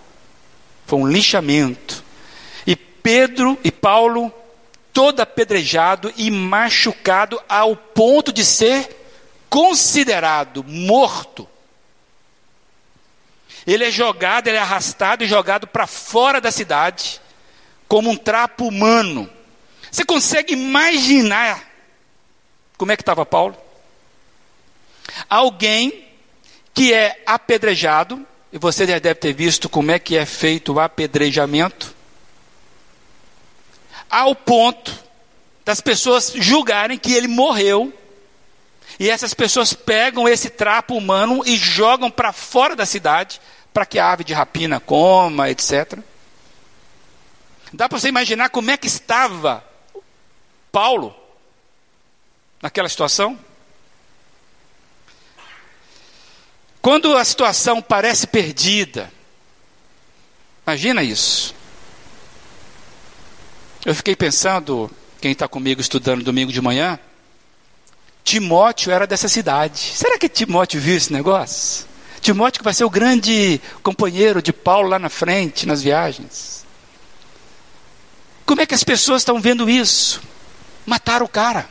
Foi 0.85 0.97
um 0.97 1.07
linchamento. 1.07 2.03
E 2.65 2.73
Pedro 2.73 3.57
e 3.65 3.71
Paulo, 3.71 4.31
todo 4.93 5.19
apedrejado 5.19 6.13
e 6.15 6.31
machucado 6.31 7.37
ao 7.49 7.75
ponto 7.75 8.31
de 8.31 8.45
ser 8.45 8.89
considerado 9.49 10.63
morto. 10.63 11.50
Ele 13.71 13.85
é 13.85 13.91
jogado, 13.91 14.47
ele 14.47 14.57
é 14.57 14.59
arrastado 14.59 15.23
e 15.23 15.27
jogado 15.27 15.65
para 15.65 15.87
fora 15.87 16.41
da 16.41 16.51
cidade, 16.51 17.21
como 17.87 18.09
um 18.09 18.17
trapo 18.17 18.67
humano. 18.67 19.29
Você 19.89 20.03
consegue 20.03 20.53
imaginar 20.53 21.71
como 22.77 22.91
é 22.91 22.97
que 22.97 23.03
estava 23.03 23.23
Paulo? 23.25 23.55
Alguém 25.29 26.07
que 26.73 26.91
é 26.91 27.21
apedrejado, 27.27 28.25
e 28.51 28.57
você 28.57 28.87
já 28.87 28.97
deve 28.97 29.15
ter 29.19 29.33
visto 29.33 29.69
como 29.69 29.91
é 29.91 29.99
que 29.99 30.17
é 30.17 30.25
feito 30.25 30.73
o 30.73 30.79
apedrejamento, 30.79 31.93
ao 34.09 34.33
ponto 34.33 34.91
das 35.63 35.79
pessoas 35.79 36.33
julgarem 36.35 36.97
que 36.97 37.13
ele 37.13 37.27
morreu, 37.27 37.93
e 38.99 39.09
essas 39.09 39.33
pessoas 39.33 39.73
pegam 39.73 40.27
esse 40.27 40.49
trapo 40.49 40.95
humano 40.95 41.43
e 41.45 41.55
jogam 41.55 42.09
para 42.09 42.33
fora 42.33 42.75
da 42.75 42.85
cidade, 42.85 43.39
para 43.73 43.85
que 43.85 43.99
a 43.99 44.11
ave 44.11 44.23
de 44.23 44.33
rapina 44.33 44.79
coma, 44.79 45.49
etc. 45.49 45.99
Dá 47.73 47.87
para 47.87 47.99
você 47.99 48.09
imaginar 48.09 48.49
como 48.49 48.69
é 48.69 48.77
que 48.77 48.87
estava 48.87 49.63
Paulo 50.71 51.15
naquela 52.61 52.89
situação? 52.89 53.39
Quando 56.81 57.15
a 57.15 57.23
situação 57.23 57.81
parece 57.81 58.27
perdida, 58.27 59.11
imagina 60.65 61.03
isso. 61.03 61.53
Eu 63.85 63.95
fiquei 63.95 64.15
pensando, 64.15 64.89
quem 65.21 65.31
está 65.31 65.47
comigo 65.47 65.79
estudando 65.79 66.23
domingo 66.23 66.51
de 66.51 66.61
manhã, 66.61 66.99
Timóteo 68.23 68.91
era 68.91 69.07
dessa 69.07 69.27
cidade. 69.27 69.79
Será 69.79 70.17
que 70.17 70.27
Timóteo 70.27 70.79
viu 70.79 70.95
esse 70.95 71.13
negócio? 71.13 71.90
Timóteo 72.21 72.63
vai 72.63 72.73
ser 72.73 72.85
o 72.85 72.89
grande 72.89 73.59
companheiro 73.81 74.41
de 74.41 74.53
Paulo 74.53 74.87
lá 74.87 74.99
na 74.99 75.09
frente, 75.09 75.65
nas 75.65 75.81
viagens. 75.81 76.63
Como 78.45 78.61
é 78.61 78.65
que 78.65 78.75
as 78.75 78.83
pessoas 78.83 79.21
estão 79.21 79.41
vendo 79.41 79.67
isso? 79.67 80.21
Mataram 80.85 81.25
o 81.25 81.29
cara. 81.29 81.67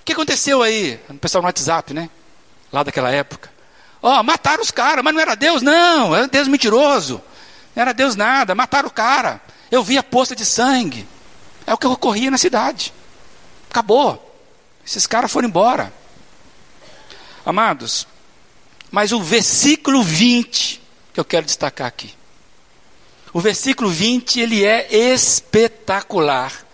O 0.00 0.04
que 0.04 0.12
aconteceu 0.12 0.62
aí? 0.62 1.00
O 1.08 1.14
pessoal 1.14 1.40
no 1.40 1.46
WhatsApp, 1.46 1.94
né? 1.94 2.10
Lá 2.70 2.82
daquela 2.82 3.10
época. 3.10 3.50
Ó, 4.02 4.20
oh, 4.20 4.22
mataram 4.22 4.62
os 4.62 4.70
caras, 4.70 5.02
mas 5.02 5.14
não 5.14 5.20
era 5.20 5.34
Deus, 5.34 5.62
não. 5.62 6.14
Era 6.14 6.28
Deus 6.28 6.46
mentiroso. 6.46 7.22
Não 7.74 7.80
era 7.80 7.94
Deus 7.94 8.14
nada. 8.14 8.54
Mataram 8.54 8.88
o 8.88 8.92
cara. 8.92 9.40
Eu 9.70 9.82
vi 9.82 9.96
a 9.96 10.02
poça 10.02 10.36
de 10.36 10.44
sangue. 10.44 11.08
É 11.66 11.72
o 11.72 11.78
que 11.78 11.86
ocorria 11.86 12.30
na 12.30 12.36
cidade. 12.36 12.92
Acabou. 13.70 14.20
Esses 14.86 15.06
caras 15.06 15.32
foram 15.32 15.48
embora. 15.48 15.90
Amados, 17.46 18.06
mas 18.94 19.10
o 19.10 19.20
versículo 19.20 20.04
20 20.04 20.80
que 21.12 21.18
eu 21.18 21.24
quero 21.24 21.44
destacar 21.44 21.88
aqui. 21.88 22.14
O 23.32 23.40
versículo 23.40 23.90
20, 23.90 24.38
ele 24.38 24.64
é 24.64 24.86
espetacular. 25.12 26.64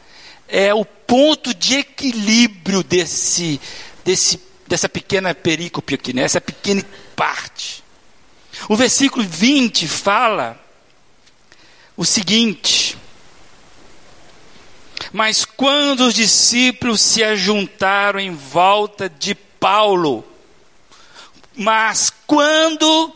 É 0.47 0.75
o 0.75 0.85
ponto 0.85 1.55
de 1.55 1.77
equilíbrio 1.77 2.83
desse, 2.83 3.59
desse, 4.05 4.39
dessa 4.69 4.87
pequena 4.87 5.35
perícope 5.35 5.95
aqui, 5.95 6.13
né? 6.13 6.21
essa 6.21 6.43
pequena 6.43 6.85
parte. 7.17 7.83
O 8.69 8.77
versículo 8.77 9.25
20 9.27 9.89
fala 9.89 10.63
o 11.97 12.05
seguinte: 12.05 12.99
Mas 15.11 15.47
quando 15.47 16.01
os 16.01 16.13
discípulos 16.13 17.01
se 17.01 17.25
ajuntaram 17.25 18.21
em 18.21 18.35
volta 18.35 19.09
de 19.09 19.35
Paulo, 19.35 20.30
mas 21.61 22.09
quando, 22.27 23.15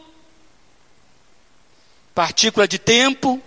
partícula 2.14 2.68
de 2.68 2.78
tempo, 2.78 3.42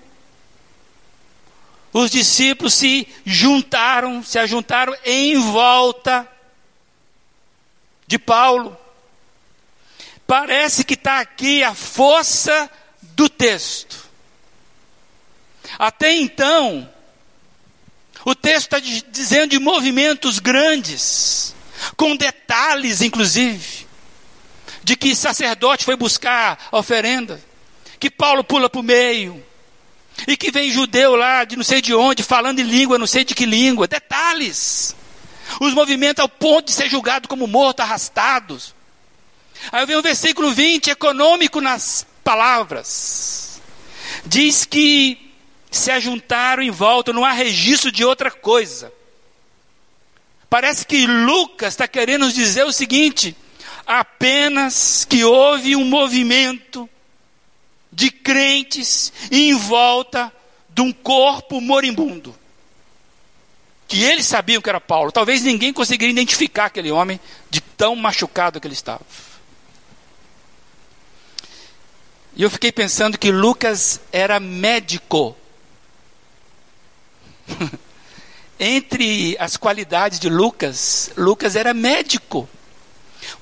os 1.94 2.10
discípulos 2.10 2.74
se 2.74 3.08
juntaram, 3.24 4.24
se 4.24 4.40
ajuntaram 4.40 4.96
em 5.06 5.40
volta 5.40 6.28
de 8.08 8.18
Paulo. 8.18 8.76
Parece 10.26 10.84
que 10.84 10.96
está 10.96 11.20
aqui 11.20 11.64
a 11.64 11.76
força 11.76 12.68
do 13.04 13.30
texto. 13.30 14.04
Até 15.78 16.16
então, 16.16 16.92
o 18.26 18.34
texto 18.34 18.76
está 18.76 18.80
dizendo 18.80 19.52
de 19.52 19.60
movimentos 19.60 20.40
grandes, 20.40 21.54
com 21.96 22.16
detalhes, 22.16 23.04
inclusive 23.04 23.87
de 24.88 24.96
que 24.96 25.14
sacerdote 25.14 25.84
foi 25.84 25.98
buscar 25.98 26.70
a 26.72 26.78
oferenda, 26.78 27.44
que 28.00 28.10
Paulo 28.10 28.42
pula 28.42 28.70
para 28.70 28.80
o 28.80 28.84
meio, 28.84 29.44
e 30.26 30.38
que 30.38 30.50
vem 30.50 30.72
judeu 30.72 31.14
lá 31.14 31.44
de 31.44 31.58
não 31.58 31.64
sei 31.64 31.82
de 31.82 31.94
onde, 31.94 32.24
falando 32.24 32.60
em 32.60 32.64
língua, 32.64 32.98
não 32.98 33.06
sei 33.06 33.26
de 33.26 33.36
que 33.36 33.46
língua, 33.46 33.86
detalhes. 33.86 34.96
Os 35.60 35.74
movimentos 35.74 36.22
ao 36.22 36.30
ponto 36.30 36.68
de 36.68 36.72
ser 36.72 36.90
julgado 36.90 37.28
como 37.28 37.48
morto, 37.48 37.82
arrastados. 37.82 38.74
Aí 39.74 39.86
vem 39.86 39.98
o 39.98 40.02
versículo 40.02 40.54
20, 40.54 40.90
econômico 40.90 41.60
nas 41.60 42.08
palavras. 42.24 43.60
Diz 44.26 44.64
que 44.64 45.34
se 45.70 45.92
ajuntaram 45.92 46.64
em 46.64 46.72
volta, 46.72 47.12
não 47.12 47.26
há 47.26 47.34
registro 47.34 47.92
de 47.92 48.06
outra 48.06 48.32
coisa. 48.32 48.90
Parece 50.50 50.86
que 50.86 51.06
Lucas 51.06 51.74
está 51.74 51.90
querendo 51.90 52.24
nos 52.24 52.34
dizer 52.34 52.64
o 52.64 52.72
seguinte: 52.72 53.36
apenas 53.88 55.06
que 55.06 55.24
houve 55.24 55.76
um 55.78 55.86
movimento 55.86 56.90
de 57.90 58.12
crentes 58.12 59.14
em 59.32 59.56
volta 59.56 60.32
de 60.70 60.82
um 60.82 60.92
corpo 60.92 61.62
moribundo. 61.62 62.36
Que 63.88 64.04
eles 64.04 64.26
sabiam 64.26 64.62
que 64.62 64.70
era 64.70 64.82
Paulo. 64.82 65.14
Talvez 65.14 65.44
ninguém 65.44 65.72
conseguiria 65.72 66.12
identificar 66.12 66.66
aquele 66.66 66.92
homem 66.92 67.18
de 67.50 67.62
tão 67.62 67.96
machucado 67.96 68.60
que 68.60 68.68
ele 68.68 68.74
estava. 68.74 69.02
E 72.36 72.44
eu 72.44 72.50
fiquei 72.52 72.72
pensando 72.72 73.18
que 73.18 73.32
Lucas 73.32 74.02
era 74.12 74.40
médico. 74.40 75.36
Entre 78.60 79.38
as 79.40 79.56
qualidades 79.56 80.20
de 80.20 80.30
Lucas, 80.30 81.10
Lucas 81.16 81.56
era 81.56 81.74
médico. 81.74 82.50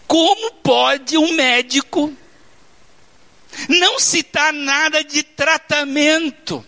Como 0.08 0.52
pode 0.56 1.18
um 1.18 1.34
médico 1.34 2.14
não 3.68 4.00
citar 4.00 4.54
nada 4.54 5.04
de 5.04 5.24
tratamento? 5.24 6.66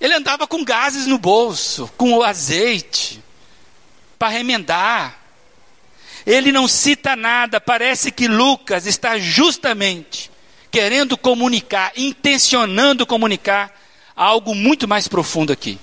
Ele 0.00 0.14
andava 0.14 0.46
com 0.46 0.64
gases 0.64 1.06
no 1.06 1.18
bolso, 1.18 1.90
com 1.96 2.12
o 2.12 2.22
azeite, 2.22 3.22
para 4.18 4.28
remendar. 4.28 5.18
Ele 6.26 6.52
não 6.52 6.68
cita 6.68 7.16
nada, 7.16 7.60
parece 7.60 8.10
que 8.10 8.28
Lucas 8.28 8.86
está 8.86 9.18
justamente 9.18 10.30
querendo 10.70 11.16
comunicar, 11.16 11.92
intencionando 11.96 13.06
comunicar 13.06 13.72
algo 14.14 14.54
muito 14.54 14.86
mais 14.86 15.08
profundo 15.08 15.52
aqui. 15.52 15.78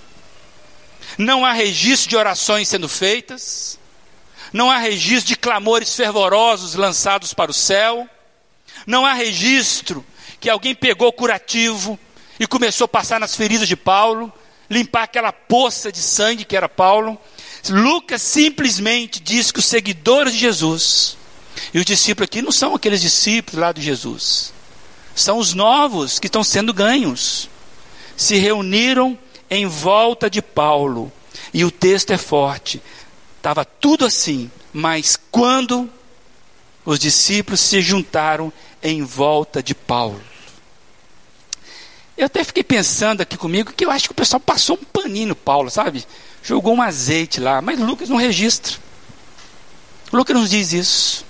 Não 1.17 1.45
há 1.45 1.51
registro 1.53 2.09
de 2.09 2.15
orações 2.15 2.67
sendo 2.67 2.89
feitas, 2.89 3.79
não 4.54 4.70
há 4.70 4.78
registro 4.78 5.30
de 5.30 5.36
clamores 5.36 5.96
fervorosos 5.96 6.76
lançados 6.76 7.34
para 7.34 7.52
o 7.52 7.54
céu, 7.54 8.08
não 8.86 9.06
há 9.06 9.13
registro 9.13 10.06
que 10.39 10.50
alguém 10.50 10.76
pegou 10.76 11.12
curativo 11.12 12.00
e 12.39 12.46
começou 12.46 12.86
a 12.86 12.88
passar 12.88 13.20
nas 13.20 13.36
feridas 13.36 13.68
de 13.68 13.76
Paulo, 13.76 14.32
limpar 14.70 15.04
aquela 15.04 15.34
poça 15.34 15.92
de 15.92 16.00
sangue 16.00 16.46
que 16.46 16.56
era 16.56 16.70
Paulo. 16.70 17.20
Lucas 17.70 18.22
simplesmente 18.22 19.20
diz 19.20 19.52
que 19.52 19.60
os 19.60 19.66
seguidores 19.66 20.34
de 20.34 20.39
Jesus, 20.39 21.18
e 21.74 21.80
os 21.80 21.86
discípulos 21.86 22.28
aqui 22.28 22.42
não 22.42 22.52
são 22.52 22.76
aqueles 22.76 23.02
discípulos 23.02 23.60
lá 23.60 23.72
de 23.72 23.82
Jesus, 23.82 24.54
são 25.16 25.38
os 25.38 25.54
novos 25.54 26.20
que 26.20 26.28
estão 26.28 26.44
sendo 26.44 26.74
ganhos. 26.74 27.50
Se 28.16 28.36
reuniram 28.36 29.18
em 29.50 29.66
volta 29.66 30.30
de 30.30 30.42
Paulo. 30.42 31.12
E 31.54 31.63
o 31.63 31.72
texto 31.72 32.12
é 32.12 32.18
forte. 32.18 32.82
Estava 33.43 33.65
tudo 33.65 34.06
assim, 34.06 34.49
mas 34.71 35.19
quando 35.29 35.91
os 36.86 36.97
discípulos 36.97 37.60
se 37.60 37.82
juntaram 37.82 38.53
em 38.82 39.03
volta 39.03 39.62
de 39.62 39.75
Paulo. 39.75 40.23
Eu 42.17 42.27
até 42.27 42.41
fiquei 42.45 42.63
pensando 42.63 43.19
aqui 43.19 43.36
comigo 43.36 43.73
que 43.73 43.84
eu 43.84 43.91
acho 43.91 44.06
que 44.06 44.13
o 44.13 44.15
pessoal 44.15 44.39
passou 44.39 44.79
um 44.82 44.86
paninho 44.86 45.27
no 45.27 45.36
Paulo, 45.36 45.69
sabe? 45.69 46.06
Jogou 46.41 46.73
um 46.73 46.82
azeite 46.82 47.41
lá, 47.41 47.62
mas 47.62 47.77
Lucas 47.77 48.08
não 48.08 48.15
registra. 48.15 48.77
Lucas 50.13 50.34
não 50.34 50.45
diz 50.45 50.71
isso. 50.71 51.25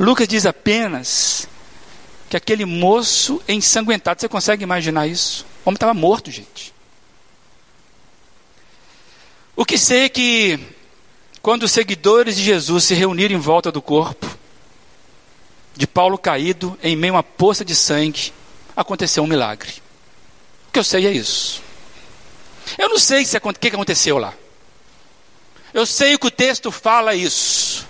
Lucas 0.00 0.26
diz 0.26 0.44
apenas 0.44 1.46
que 2.28 2.36
aquele 2.36 2.64
moço 2.64 3.40
ensanguentado, 3.46 4.20
você 4.20 4.28
consegue 4.28 4.64
imaginar 4.64 5.06
isso? 5.06 5.46
O 5.64 5.68
homem 5.68 5.76
estava 5.76 5.94
morto, 5.94 6.32
gente. 6.32 6.74
O 9.54 9.64
que 9.64 9.78
sei 9.78 10.06
é 10.06 10.08
que 10.08 10.81
quando 11.42 11.64
os 11.64 11.72
seguidores 11.72 12.36
de 12.36 12.42
Jesus 12.44 12.84
se 12.84 12.94
reuniram 12.94 13.34
em 13.34 13.40
volta 13.40 13.72
do 13.72 13.82
corpo 13.82 14.30
de 15.74 15.86
Paulo 15.86 16.16
caído 16.16 16.78
em 16.82 16.94
meio 16.94 17.14
a 17.14 17.16
uma 17.16 17.22
poça 17.22 17.64
de 17.64 17.74
sangue, 17.74 18.32
aconteceu 18.76 19.24
um 19.24 19.26
milagre. 19.26 19.72
O 20.68 20.72
que 20.72 20.78
eu 20.78 20.84
sei 20.84 21.06
é 21.06 21.10
isso. 21.10 21.62
Eu 22.78 22.88
não 22.88 22.98
sei 22.98 23.24
se, 23.24 23.36
o 23.36 23.52
que 23.54 23.68
aconteceu 23.68 24.18
lá. 24.18 24.32
Eu 25.74 25.84
sei 25.84 26.16
que 26.16 26.26
o 26.26 26.30
texto 26.30 26.70
fala 26.70 27.14
isso. 27.14 27.88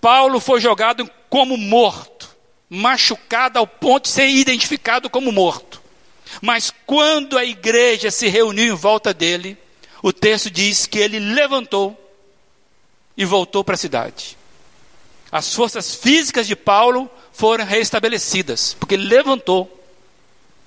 Paulo 0.00 0.40
foi 0.40 0.60
jogado 0.60 1.08
como 1.28 1.56
morto 1.56 2.14
machucado 2.68 3.58
ao 3.58 3.66
ponto 3.66 4.04
de 4.04 4.10
ser 4.10 4.28
identificado 4.28 5.08
como 5.08 5.30
morto. 5.30 5.82
Mas 6.40 6.72
quando 6.86 7.38
a 7.38 7.44
igreja 7.44 8.10
se 8.10 8.28
reuniu 8.28 8.72
em 8.72 8.76
volta 8.76 9.14
dele, 9.14 9.56
o 10.04 10.12
texto 10.12 10.50
diz 10.50 10.84
que 10.84 10.98
ele 10.98 11.18
levantou 11.18 11.98
e 13.16 13.24
voltou 13.24 13.64
para 13.64 13.74
a 13.74 13.78
cidade. 13.78 14.36
As 15.32 15.54
forças 15.54 15.94
físicas 15.94 16.46
de 16.46 16.54
Paulo 16.54 17.10
foram 17.32 17.64
restabelecidas, 17.64 18.74
porque 18.74 18.96
ele 18.96 19.06
levantou 19.06 19.82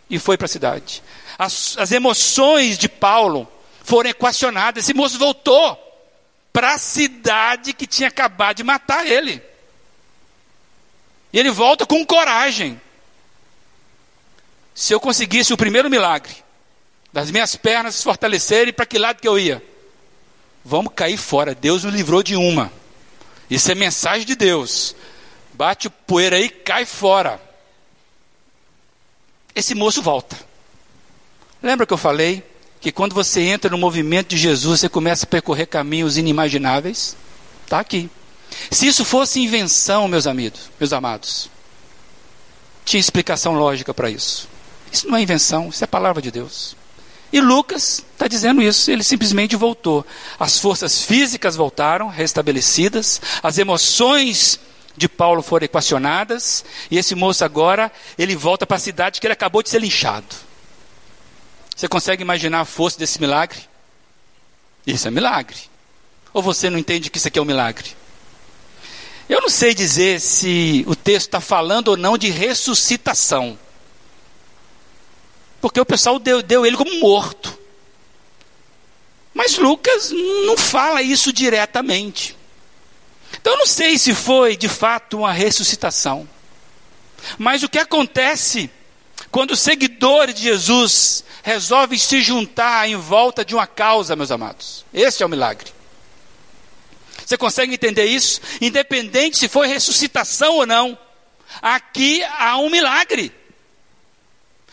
e 0.10 0.17
foi 0.17 0.38
para 0.38 0.45
a 0.45 0.50
cidade. 0.50 1.04
As, 1.38 1.78
as 1.78 1.91
emoções 1.91 2.80
de 2.80 2.89
Paulo 2.89 3.47
foram 3.84 4.10
equacionadas. 4.10 4.84
Esse 4.84 4.95
moço 4.95 5.19
voltou 5.19 5.78
para 6.52 6.73
a 6.73 6.80
cidade 6.80 7.73
que 7.73 7.86
tinha 7.86 8.10
acabado 8.10 8.58
de 8.58 8.63
matar 8.63 9.06
ele. 9.06 9.39
E 11.32 11.38
ele 11.38 11.52
volta 11.52 11.86
com 11.86 12.04
coragem. 12.04 12.82
Se 14.73 14.95
eu 14.95 15.00
conseguisse 15.00 15.54
o 15.54 15.58
primeiro 15.58 15.91
milagre, 15.91 16.46
das 17.12 17.32
minhas 17.32 17.56
pernas 17.56 17.96
se 17.96 18.04
fortalecerem, 18.04 18.74
para 18.74 18.86
que 18.86 18.98
lado 18.98 19.22
que 19.22 19.28
eu 19.28 19.39
ia? 19.39 19.63
Vamos 20.63 20.93
cair 20.96 21.17
fora. 21.17 21.56
Deus 21.56 21.84
nos 21.84 21.93
livrou 21.93 22.22
de 22.22 22.36
uma. 22.36 22.72
Isso 23.50 23.72
é 23.72 23.76
mensagem 23.76 24.26
de 24.26 24.36
Deus. 24.36 24.96
Bate 25.54 25.88
o 25.88 25.91
poeira 25.91 26.36
aí, 26.36 26.50
cai 26.50 26.86
fora. 26.86 27.41
Esse 29.56 29.74
moço 29.74 30.02
volta. 30.02 30.38
Lembra 31.63 31.86
que 31.86 31.93
eu 31.93 31.98
falei 31.98 32.43
que 32.80 32.91
quando 32.91 33.13
você 33.13 33.41
entra 33.41 33.72
no 33.72 33.78
movimento 33.78 34.30
de 34.30 34.38
Jesus, 34.38 34.82
você 34.82 34.89
começa 34.89 35.26
a 35.26 35.30
percorrer 35.30 35.65
caminhos 35.65 36.17
inimagináveis? 36.17 37.15
Está 37.63 37.80
aqui. 37.80 38.10
Se 38.70 38.88
isso 38.88 39.04
fosse 39.04 39.39
invenção, 39.39 40.08
meus 40.08 40.28
amigos, 40.28 40.70
meus 40.80 40.93
amados, 40.93 41.50
tinha 42.86 43.00
explicação 43.00 43.54
lógica 43.54 43.93
para 43.93 44.10
isso. 44.10 44.48
Isso 44.91 45.08
não 45.08 45.17
é 45.17 45.22
invenção, 45.22 45.70
isso 45.70 45.84
é 45.84 45.88
palavra 45.88 46.22
de 46.22 46.32
Deus. 46.32 46.76
E 47.38 47.41
Lucas 47.41 48.04
está 48.13 48.28
dizendo 48.28 48.63
isso, 48.63 48.89
ele 48.89 49.04
simplesmente 49.04 49.56
voltou. 49.56 50.04
As 50.39 50.58
forças 50.58 51.04
físicas 51.04 51.56
voltaram, 51.56 52.08
restabelecidas, 52.08 53.21
as 53.43 53.60
emoções 53.60 54.60
de 54.95 55.08
Paulo 55.08 55.43
foram 55.43 55.65
equacionadas, 55.65 56.65
e 56.89 56.97
esse 56.97 57.13
moço 57.13 57.45
agora, 57.45 57.91
ele 58.17 58.36
volta 58.36 58.65
para 58.65 58.78
a 58.78 58.80
cidade 58.80 59.21
que 59.21 59.28
ele 59.28 59.34
acabou 59.34 59.62
de 59.62 59.69
ser 59.69 59.80
linchado. 59.80 60.36
Você 61.76 61.88
consegue 61.88 62.23
imaginar 62.23 62.62
a 62.62 62.65
força 62.65 62.97
desse 62.97 63.21
milagre? 63.21 63.60
Isso 64.88 65.08
é 65.08 65.12
milagre. 65.12 65.60
Ou 66.34 66.41
você 66.41 66.71
não 66.71 66.80
entende 66.80 67.12
que 67.12 67.19
isso 67.19 67.28
aqui 67.28 67.38
é 67.38 67.41
um 67.43 67.45
milagre? 67.45 67.95
Eu 69.30 69.41
não 69.41 69.50
sei 69.50 69.76
dizer 69.76 70.19
se 70.21 70.84
o 70.88 70.95
texto 70.95 71.28
está 71.28 71.39
falando 71.39 71.89
ou 71.89 71.97
não 71.97 72.17
de 72.17 72.32
ressuscitação. 72.32 73.60
Porque 75.60 75.80
o 75.80 75.86
pessoal 75.86 76.20
deu, 76.20 76.41
deu 76.41 76.65
ele 76.65 76.78
como 76.78 77.00
morto. 77.00 77.58
Mas 79.34 79.58
Lucas 79.58 80.12
não 80.46 80.58
fala 80.58 81.02
isso 81.02 81.32
diretamente. 81.32 82.36
Então 83.39 83.54
eu 83.54 83.60
não 83.60 83.67
sei 83.67 83.98
se 83.98 84.13
foi 84.13 84.56
de 84.56 84.67
fato 84.67 85.20
uma 85.20 85.32
ressuscitação. 85.32 86.28
Mas 87.38 87.63
o 87.63 87.70
que 87.70 87.78
acontece 87.78 88.70
quando 89.30 89.52
os 89.52 89.60
seguidores 89.60 90.36
de 90.36 90.43
Jesus 90.43 91.24
resolvem 91.43 92.00
se 92.00 92.22
juntar 92.22 92.89
em 92.89 92.96
volta 92.96 93.43
de 93.43 93.54
uma 93.54 93.67
causa, 93.67 94.15
meus 94.15 94.32
amados? 94.32 94.86
Esse 94.93 95.22
é 95.22 95.26
o 95.26 95.30
milagre. 95.30 95.72
Você 97.26 97.38
consegue 97.38 97.74
entender 97.74 98.06
isso? 98.06 98.39
Independente 98.62 99.38
se 99.38 99.50
foi 99.50 99.67
ressuscitação 99.67 100.56
ou 100.56 100.65
não, 100.65 100.98
aqui 101.62 102.24
há 102.24 102.58
um 102.58 102.70
milagre. 102.70 103.34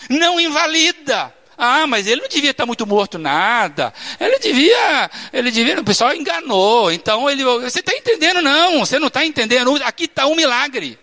Não 0.09 0.41
invalida. 0.41 1.33
Ah, 1.57 1.87
mas 1.87 2.07
ele 2.07 2.21
não 2.21 2.29
devia 2.29 2.51
estar 2.51 2.67
muito 2.67 2.87
morto, 2.87 3.19
nada. 3.19 3.95
Ele 4.19 4.39
devia, 4.39 5.11
ele 5.33 5.51
devia, 5.51 5.81
o 5.81 5.85
pessoal 5.85 6.15
enganou. 6.15 6.91
Então 6.91 7.31
ele, 7.31 7.45
você 7.45 7.79
está 7.79 7.95
entendendo? 7.95 8.43
Não, 8.43 8.81
você 8.81 8.99
não 8.99 9.09
está 9.09 9.25
entendendo. 9.25 9.81
Aqui 9.85 10.05
está 10.05 10.27
um 10.27 10.35
milagre. 10.35 10.99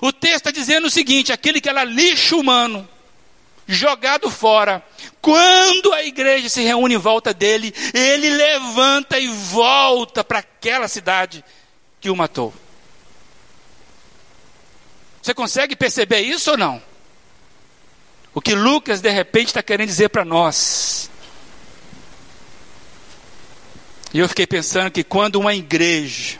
O 0.00 0.12
texto 0.12 0.36
está 0.36 0.50
dizendo 0.50 0.86
o 0.86 0.90
seguinte: 0.90 1.32
aquele 1.32 1.60
que 1.60 1.68
era 1.68 1.82
lixo 1.84 2.38
humano, 2.38 2.88
jogado 3.66 4.30
fora. 4.30 4.82
Quando 5.20 5.92
a 5.92 6.02
igreja 6.04 6.48
se 6.48 6.62
reúne 6.62 6.94
em 6.94 6.98
volta 6.98 7.34
dele, 7.34 7.74
ele 7.92 8.30
levanta 8.30 9.18
e 9.18 9.28
volta 9.28 10.24
para 10.24 10.38
aquela 10.38 10.88
cidade 10.88 11.44
que 12.00 12.08
o 12.08 12.16
matou. 12.16 12.54
Você 15.20 15.34
consegue 15.34 15.76
perceber 15.76 16.20
isso 16.20 16.52
ou 16.52 16.56
não? 16.56 16.89
O 18.32 18.40
que 18.40 18.54
Lucas 18.54 19.00
de 19.00 19.10
repente 19.10 19.48
está 19.48 19.62
querendo 19.62 19.88
dizer 19.88 20.08
para 20.08 20.24
nós 20.24 21.10
E 24.12 24.18
eu 24.18 24.28
fiquei 24.28 24.46
pensando 24.46 24.90
que 24.90 25.04
quando 25.04 25.36
uma 25.36 25.54
igreja, 25.54 26.38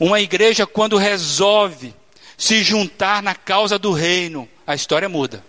uma 0.00 0.20
igreja 0.20 0.66
quando 0.66 0.96
resolve 0.96 1.94
se 2.36 2.62
juntar 2.62 3.22
na 3.22 3.34
causa 3.34 3.78
do 3.78 3.92
reino, 3.92 4.48
a 4.66 4.74
história 4.74 5.08
muda. 5.08 5.44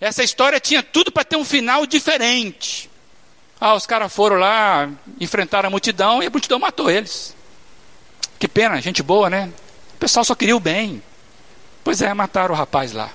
Essa 0.00 0.22
história 0.22 0.58
tinha 0.58 0.82
tudo 0.82 1.12
para 1.12 1.24
ter 1.24 1.36
um 1.36 1.44
final 1.44 1.86
diferente. 1.86 2.90
Ah, 3.60 3.74
os 3.74 3.86
caras 3.86 4.12
foram 4.12 4.36
lá, 4.36 4.88
enfrentaram 5.20 5.66
a 5.66 5.70
multidão 5.70 6.22
e 6.22 6.26
a 6.26 6.30
multidão 6.30 6.58
matou 6.58 6.90
eles. 6.90 7.34
Que 8.38 8.48
pena, 8.48 8.80
gente 8.80 9.02
boa, 9.02 9.28
né? 9.28 9.52
O 9.94 9.98
pessoal 9.98 10.24
só 10.24 10.34
queria 10.34 10.56
o 10.56 10.60
bem. 10.60 11.02
Pois 11.84 12.00
é, 12.00 12.12
mataram 12.14 12.54
o 12.54 12.58
rapaz 12.58 12.92
lá. 12.92 13.10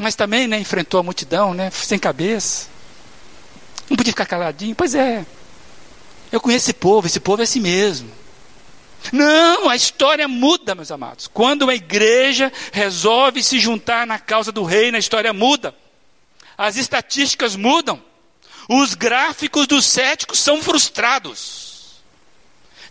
Mas 0.00 0.14
também, 0.14 0.48
né, 0.48 0.58
enfrentou 0.58 1.00
a 1.00 1.02
multidão, 1.02 1.52
né, 1.52 1.70
sem 1.70 1.98
cabeça. 1.98 2.68
Não 3.88 3.96
podia 3.96 4.12
ficar 4.12 4.26
caladinho. 4.26 4.74
Pois 4.74 4.94
é. 4.94 5.26
Eu 6.32 6.40
conheço 6.40 6.66
esse 6.66 6.72
povo, 6.72 7.06
esse 7.06 7.20
povo 7.20 7.42
é 7.42 7.44
assim 7.44 7.60
mesmo. 7.60 8.10
Não, 9.12 9.68
a 9.68 9.76
história 9.76 10.28
muda, 10.28 10.74
meus 10.74 10.90
amados. 10.90 11.26
Quando 11.26 11.62
uma 11.62 11.74
igreja 11.74 12.52
resolve 12.72 13.42
se 13.42 13.58
juntar 13.58 14.06
na 14.06 14.18
causa 14.18 14.52
do 14.52 14.62
reino, 14.62 14.96
a 14.96 15.00
história 15.00 15.32
muda. 15.32 15.74
As 16.56 16.76
estatísticas 16.76 17.56
mudam. 17.56 18.02
Os 18.68 18.94
gráficos 18.94 19.66
dos 19.66 19.84
céticos 19.84 20.38
são 20.38 20.62
frustrados. 20.62 22.00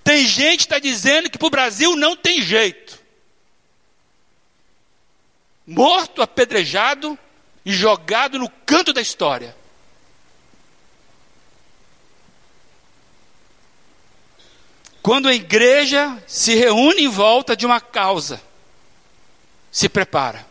Tem 0.04 0.28
gente 0.28 0.60
que 0.60 0.64
está 0.66 0.80
dizendo 0.80 1.30
que 1.30 1.38
para 1.38 1.48
o 1.48 1.52
Brasil 1.52 1.96
não 1.96 2.16
tem 2.16 2.42
jeito. 2.42 2.99
Morto, 5.72 6.24
apedrejado 6.24 7.16
e 7.64 7.72
jogado 7.72 8.40
no 8.40 8.50
canto 8.66 8.92
da 8.92 9.00
história. 9.00 9.56
Quando 15.00 15.28
a 15.28 15.34
igreja 15.36 16.18
se 16.26 16.56
reúne 16.56 17.04
em 17.04 17.08
volta 17.08 17.56
de 17.56 17.68
uma 17.68 17.80
causa, 17.80 18.42
se 19.72 19.88
prepara. 19.88 20.44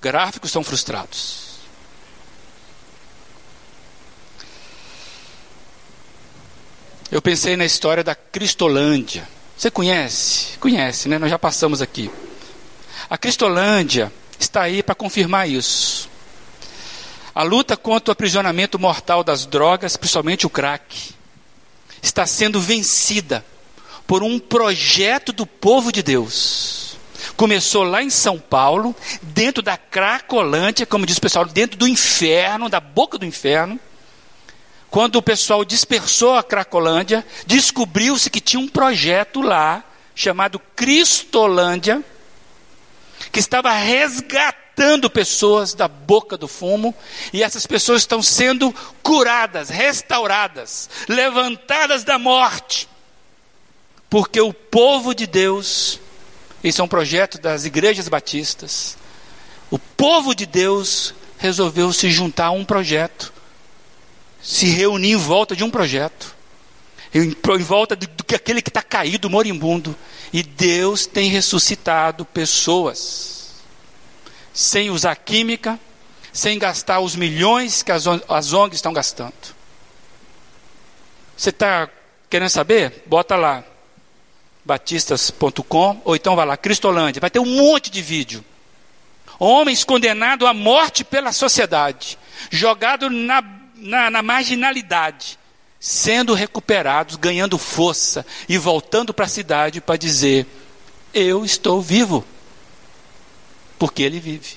Gráficos 0.00 0.50
são 0.50 0.64
frustrados. 0.64 1.58
Eu 7.12 7.20
pensei 7.20 7.58
na 7.58 7.66
história 7.66 8.02
da 8.02 8.14
Cristolândia. 8.14 9.28
Você 9.54 9.70
conhece? 9.70 10.56
Conhece, 10.56 11.10
né? 11.10 11.18
Nós 11.18 11.30
já 11.30 11.38
passamos 11.38 11.82
aqui. 11.82 12.10
A 13.08 13.16
Cristolândia 13.16 14.12
está 14.38 14.62
aí 14.62 14.82
para 14.82 14.94
confirmar 14.94 15.48
isso. 15.48 16.08
A 17.34 17.42
luta 17.42 17.76
contra 17.76 18.10
o 18.10 18.12
aprisionamento 18.12 18.78
mortal 18.78 19.22
das 19.22 19.46
drogas, 19.46 19.96
principalmente 19.96 20.46
o 20.46 20.50
crack, 20.50 21.14
está 22.02 22.26
sendo 22.26 22.60
vencida 22.60 23.44
por 24.06 24.22
um 24.22 24.38
projeto 24.38 25.32
do 25.32 25.46
povo 25.46 25.92
de 25.92 26.02
Deus. 26.02 26.96
Começou 27.36 27.84
lá 27.84 28.02
em 28.02 28.10
São 28.10 28.38
Paulo, 28.38 28.94
dentro 29.22 29.62
da 29.62 29.76
Cracolândia, 29.76 30.86
como 30.86 31.06
diz 31.06 31.16
o 31.16 31.20
pessoal, 31.20 31.44
dentro 31.44 31.78
do 31.78 31.86
inferno, 31.86 32.68
da 32.68 32.80
boca 32.80 33.16
do 33.18 33.24
inferno 33.24 33.78
quando 34.90 35.16
o 35.16 35.22
pessoal 35.22 35.64
dispersou 35.64 36.34
a 36.34 36.42
Cracolândia, 36.42 37.24
descobriu-se 37.46 38.30
que 38.30 38.40
tinha 38.40 38.60
um 38.60 38.68
projeto 38.68 39.40
lá, 39.40 39.84
chamado 40.14 40.58
Cristolândia, 40.74 42.02
que 43.30 43.40
estava 43.40 43.72
resgatando 43.72 45.10
pessoas 45.10 45.74
da 45.74 45.88
boca 45.88 46.36
do 46.36 46.48
fumo, 46.48 46.94
e 47.32 47.42
essas 47.42 47.66
pessoas 47.66 48.02
estão 48.02 48.22
sendo 48.22 48.74
curadas, 49.02 49.68
restauradas, 49.68 50.88
levantadas 51.08 52.04
da 52.04 52.18
morte, 52.18 52.88
porque 54.08 54.40
o 54.40 54.52
povo 54.52 55.14
de 55.14 55.26
Deus, 55.26 56.00
isso 56.62 56.80
é 56.80 56.84
um 56.84 56.88
projeto 56.88 57.38
das 57.38 57.64
igrejas 57.64 58.08
batistas, 58.08 58.96
o 59.70 59.78
povo 59.78 60.34
de 60.34 60.46
Deus 60.46 61.14
resolveu 61.38 61.92
se 61.92 62.10
juntar 62.10 62.46
a 62.46 62.50
um 62.50 62.64
projeto 62.64 63.32
se 64.48 64.66
reunir 64.66 65.12
em 65.12 65.16
volta 65.16 65.54
de 65.54 65.64
um 65.64 65.70
projeto, 65.70 66.34
em, 67.14 67.30
em 67.30 67.62
volta 67.62 67.96
de, 67.96 68.06
de 68.06 68.34
aquele 68.34 68.62
que 68.62 68.70
está 68.70 68.82
caído, 68.82 69.30
moribundo. 69.30 69.96
E 70.32 70.42
Deus 70.42 71.06
tem 71.06 71.30
ressuscitado 71.30 72.24
pessoas, 72.24 73.54
sem 74.52 74.90
usar 74.90 75.16
química, 75.16 75.78
sem 76.32 76.58
gastar 76.58 77.00
os 77.00 77.16
milhões 77.16 77.82
que 77.82 77.92
as, 77.92 78.04
as 78.28 78.52
ONGs 78.52 78.76
estão 78.76 78.92
gastando. 78.92 79.34
Você 81.36 81.50
está 81.50 81.88
querendo 82.28 82.50
saber? 82.50 83.04
Bota 83.06 83.36
lá, 83.36 83.64
batistas.com, 84.64 86.02
ou 86.04 86.14
então 86.14 86.36
vai 86.36 86.44
lá, 86.44 86.56
Cristolândia, 86.56 87.20
vai 87.20 87.30
ter 87.30 87.38
um 87.38 87.46
monte 87.46 87.90
de 87.90 88.02
vídeo. 88.02 88.44
Homens 89.38 89.84
condenados 89.84 90.46
à 90.46 90.52
morte 90.52 91.04
pela 91.04 91.32
sociedade, 91.32 92.18
jogado 92.50 93.08
na 93.08 93.40
na, 93.78 94.10
na 94.10 94.22
marginalidade, 94.22 95.37
sendo 95.80 96.34
recuperados, 96.34 97.16
ganhando 97.16 97.58
força 97.58 98.26
e 98.48 98.58
voltando 98.58 99.14
para 99.14 99.26
a 99.26 99.28
cidade 99.28 99.80
para 99.80 99.96
dizer: 99.96 100.46
Eu 101.12 101.44
estou 101.44 101.80
vivo, 101.80 102.24
porque 103.78 104.02
Ele 104.02 104.20
vive. 104.20 104.56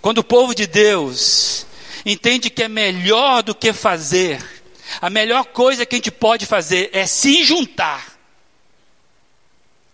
Quando 0.00 0.18
o 0.18 0.24
povo 0.24 0.54
de 0.54 0.66
Deus 0.66 1.66
entende 2.04 2.50
que 2.50 2.62
é 2.62 2.68
melhor 2.68 3.42
do 3.42 3.54
que 3.54 3.72
fazer, 3.72 4.42
a 5.00 5.10
melhor 5.10 5.44
coisa 5.46 5.84
que 5.84 5.96
a 5.96 5.98
gente 5.98 6.10
pode 6.10 6.46
fazer 6.46 6.90
é 6.92 7.06
se 7.06 7.44
juntar 7.44 8.18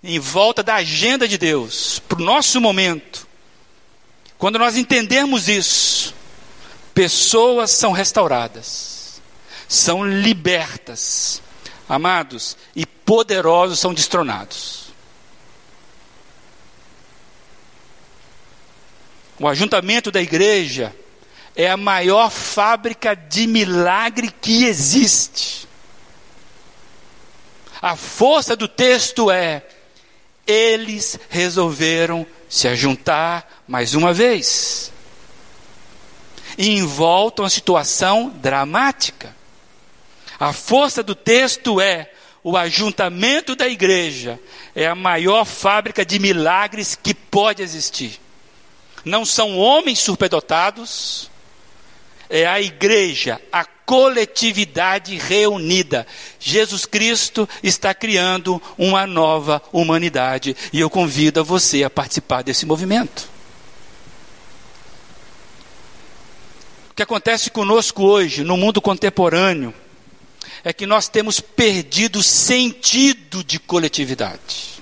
em 0.04 0.18
volta 0.18 0.62
da 0.62 0.74
agenda 0.74 1.26
de 1.26 1.38
Deus, 1.38 1.98
para 2.06 2.20
o 2.20 2.24
nosso 2.24 2.60
momento. 2.60 3.26
Quando 4.36 4.58
nós 4.58 4.76
entendermos 4.76 5.48
isso, 5.48 6.14
pessoas 6.92 7.70
são 7.70 7.90
restauradas, 7.90 8.93
são 9.68 10.04
libertas, 10.04 11.42
amados, 11.88 12.56
e 12.74 12.84
poderosos 12.84 13.78
são 13.78 13.94
destronados. 13.94 14.84
O 19.38 19.48
ajuntamento 19.48 20.10
da 20.10 20.22
igreja 20.22 20.94
é 21.56 21.68
a 21.68 21.76
maior 21.76 22.30
fábrica 22.30 23.14
de 23.14 23.46
milagre 23.46 24.30
que 24.30 24.64
existe. 24.64 25.68
A 27.82 27.96
força 27.96 28.56
do 28.56 28.66
texto 28.68 29.30
é: 29.30 29.62
eles 30.46 31.18
resolveram 31.28 32.26
se 32.48 32.68
ajuntar 32.68 33.62
mais 33.66 33.94
uma 33.94 34.12
vez 34.12 34.92
e 36.56 36.70
envolta 36.70 37.42
uma 37.42 37.50
situação 37.50 38.32
dramática. 38.36 39.34
A 40.38 40.52
força 40.52 41.02
do 41.02 41.14
texto 41.14 41.80
é 41.80 42.10
o 42.42 42.56
ajuntamento 42.56 43.56
da 43.56 43.66
igreja 43.66 44.38
é 44.74 44.86
a 44.86 44.94
maior 44.94 45.44
fábrica 45.44 46.04
de 46.04 46.18
milagres 46.18 46.98
que 47.00 47.14
pode 47.14 47.62
existir. 47.62 48.20
Não 49.04 49.24
são 49.24 49.56
homens 49.56 49.98
superdotados, 50.00 51.30
é 52.28 52.46
a 52.46 52.60
igreja, 52.60 53.40
a 53.52 53.64
coletividade 53.64 55.16
reunida. 55.16 56.06
Jesus 56.40 56.86
Cristo 56.86 57.48
está 57.62 57.94
criando 57.94 58.60
uma 58.76 59.06
nova 59.06 59.62
humanidade 59.72 60.56
e 60.72 60.80
eu 60.80 60.90
convido 60.90 61.44
você 61.44 61.84
a 61.84 61.90
participar 61.90 62.42
desse 62.42 62.66
movimento. 62.66 63.28
O 66.90 66.94
que 66.94 67.02
acontece 67.02 67.50
conosco 67.50 68.04
hoje, 68.04 68.42
no 68.42 68.56
mundo 68.56 68.80
contemporâneo, 68.80 69.74
é 70.64 70.72
que 70.72 70.86
nós 70.86 71.08
temos 71.08 71.40
perdido 71.40 72.20
o 72.20 72.22
sentido 72.22 73.44
de 73.44 73.58
coletividade. 73.58 74.74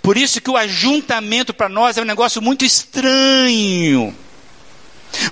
Por 0.00 0.16
isso 0.16 0.40
que 0.40 0.50
o 0.50 0.56
ajuntamento 0.56 1.52
para 1.52 1.68
nós 1.68 1.98
é 1.98 2.02
um 2.02 2.06
negócio 2.06 2.40
muito 2.40 2.64
estranho. 2.64 4.16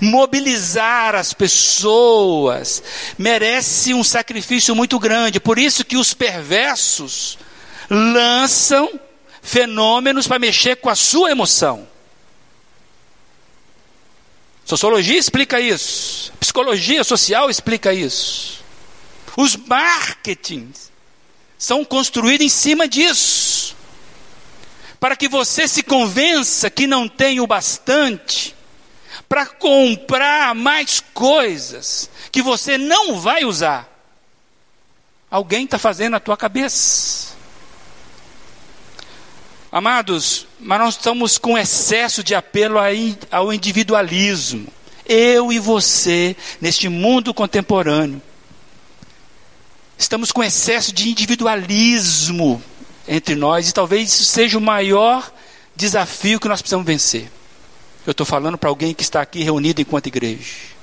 Mobilizar 0.01 1.15
as 1.15 1.33
pessoas 1.33 2.83
merece 3.17 3.93
um 3.93 4.03
sacrifício 4.03 4.75
muito 4.75 4.99
grande. 4.99 5.39
Por 5.39 5.57
isso 5.57 5.83
que 5.83 5.97
os 5.97 6.13
perversos 6.13 7.37
lançam 7.89 8.99
fenômenos 9.41 10.27
para 10.27 10.39
mexer 10.39 10.77
com 10.77 10.89
a 10.89 10.95
sua 10.95 11.31
emoção. 11.31 11.87
Sociologia 14.65 15.17
explica 15.17 15.59
isso. 15.59 16.31
Psicologia 16.39 17.03
social 17.03 17.49
explica 17.49 17.93
isso. 17.93 18.62
Os 19.35 19.55
marketings 19.55 20.91
são 21.57 21.83
construídos 21.83 22.45
em 22.45 22.49
cima 22.49 22.87
disso. 22.87 23.75
Para 24.99 25.15
que 25.15 25.27
você 25.27 25.67
se 25.67 25.83
convença 25.83 26.69
que 26.69 26.87
não 26.87 27.07
tem 27.07 27.39
o 27.39 27.47
bastante 27.47 28.55
para 29.27 29.45
comprar 29.45 30.53
mais 30.53 30.99
coisas 31.13 32.09
que 32.31 32.41
você 32.41 32.77
não 32.77 33.19
vai 33.19 33.45
usar. 33.45 33.89
Alguém 35.29 35.65
está 35.65 35.79
fazendo 35.79 36.15
a 36.15 36.19
tua 36.19 36.37
cabeça. 36.37 37.33
Amados, 39.71 40.45
mas 40.59 40.79
nós 40.79 40.95
estamos 40.95 41.39
com 41.39 41.57
excesso 41.57 42.23
de 42.23 42.35
apelo 42.35 42.77
ao 43.31 43.51
individualismo. 43.51 44.67
Eu 45.03 45.51
e 45.51 45.57
você, 45.57 46.35
neste 46.61 46.87
mundo 46.87 47.33
contemporâneo, 47.33 48.21
estamos 49.97 50.31
com 50.31 50.43
excesso 50.43 50.93
de 50.93 51.09
individualismo 51.09 52.61
entre 53.07 53.35
nós 53.35 53.69
e 53.69 53.73
talvez 53.73 54.13
isso 54.13 54.25
seja 54.25 54.57
o 54.57 54.61
maior 54.61 55.31
desafio 55.75 56.39
que 56.39 56.47
nós 56.47 56.61
precisamos 56.61 56.85
vencer. 56.85 57.31
Eu 58.05 58.11
estou 58.11 58.25
falando 58.25 58.57
para 58.57 58.69
alguém 58.69 58.93
que 58.93 59.03
está 59.03 59.21
aqui 59.21 59.43
reunido 59.43 59.81
enquanto 59.81 60.07
igreja. 60.07 60.73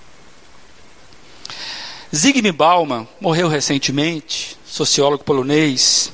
Zygmunt 2.15 2.57
Bauman 2.57 3.07
morreu 3.21 3.49
recentemente, 3.49 4.57
sociólogo 4.67 5.23
polonês 5.23 6.13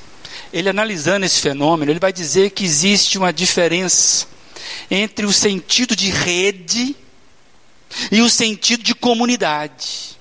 ele 0.51 0.69
analisando 0.69 1.25
esse 1.25 1.39
fenômeno, 1.39 1.91
ele 1.91 1.99
vai 1.99 2.13
dizer 2.13 2.51
que 2.51 2.63
existe 2.63 3.17
uma 3.17 3.33
diferença 3.33 4.27
entre 4.89 5.25
o 5.25 5.33
sentido 5.33 5.95
de 5.95 6.09
rede 6.09 6.95
e 8.11 8.21
o 8.21 8.29
sentido 8.29 8.83
de 8.83 8.95
comunidade. 8.95 10.16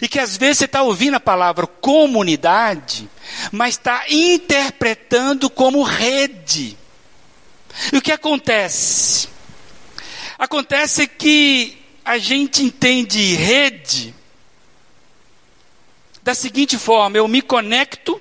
E 0.00 0.08
que 0.08 0.18
às 0.18 0.36
vezes 0.36 0.58
você 0.58 0.64
está 0.66 0.82
ouvindo 0.82 1.14
a 1.14 1.20
palavra 1.20 1.66
comunidade, 1.66 3.08
mas 3.50 3.74
está 3.74 4.04
interpretando 4.08 5.50
como 5.50 5.82
rede. 5.82 6.76
E 7.92 7.96
o 7.96 8.02
que 8.02 8.12
acontece? 8.12 9.28
Acontece 10.38 11.06
que 11.06 11.78
a 12.04 12.18
gente 12.18 12.62
entende 12.62 13.34
rede 13.34 14.14
da 16.22 16.34
seguinte 16.34 16.78
forma: 16.78 17.16
eu 17.16 17.26
me 17.26 17.42
conecto 17.42 18.20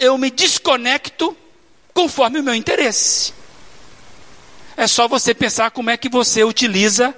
eu 0.00 0.16
me 0.16 0.30
desconecto 0.30 1.36
conforme 1.92 2.40
o 2.40 2.42
meu 2.42 2.54
interesse. 2.54 3.34
É 4.74 4.86
só 4.86 5.06
você 5.06 5.34
pensar 5.34 5.70
como 5.70 5.90
é 5.90 5.96
que 5.98 6.08
você 6.08 6.42
utiliza 6.42 7.14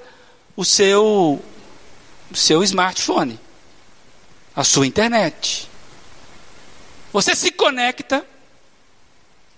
o 0.57 0.65
seu, 0.65 1.41
seu 2.35 2.63
smartphone, 2.63 3.39
a 4.55 4.65
sua 4.65 4.87
internet. 4.87 5.69
Você 7.13 7.35
se 7.35 7.51
conecta 7.51 8.25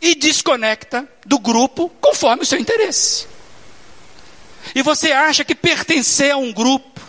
e 0.01 0.15
desconecta 0.15 1.09
do 1.25 1.39
grupo 1.39 1.89
conforme 2.01 2.43
o 2.43 2.47
seu 2.47 2.59
interesse. 2.59 3.27
E 4.75 4.83
você 4.83 5.13
acha 5.13 5.45
que 5.45 5.55
pertencer 5.55 6.33
a 6.33 6.37
um 6.37 6.53
grupo, 6.53 7.01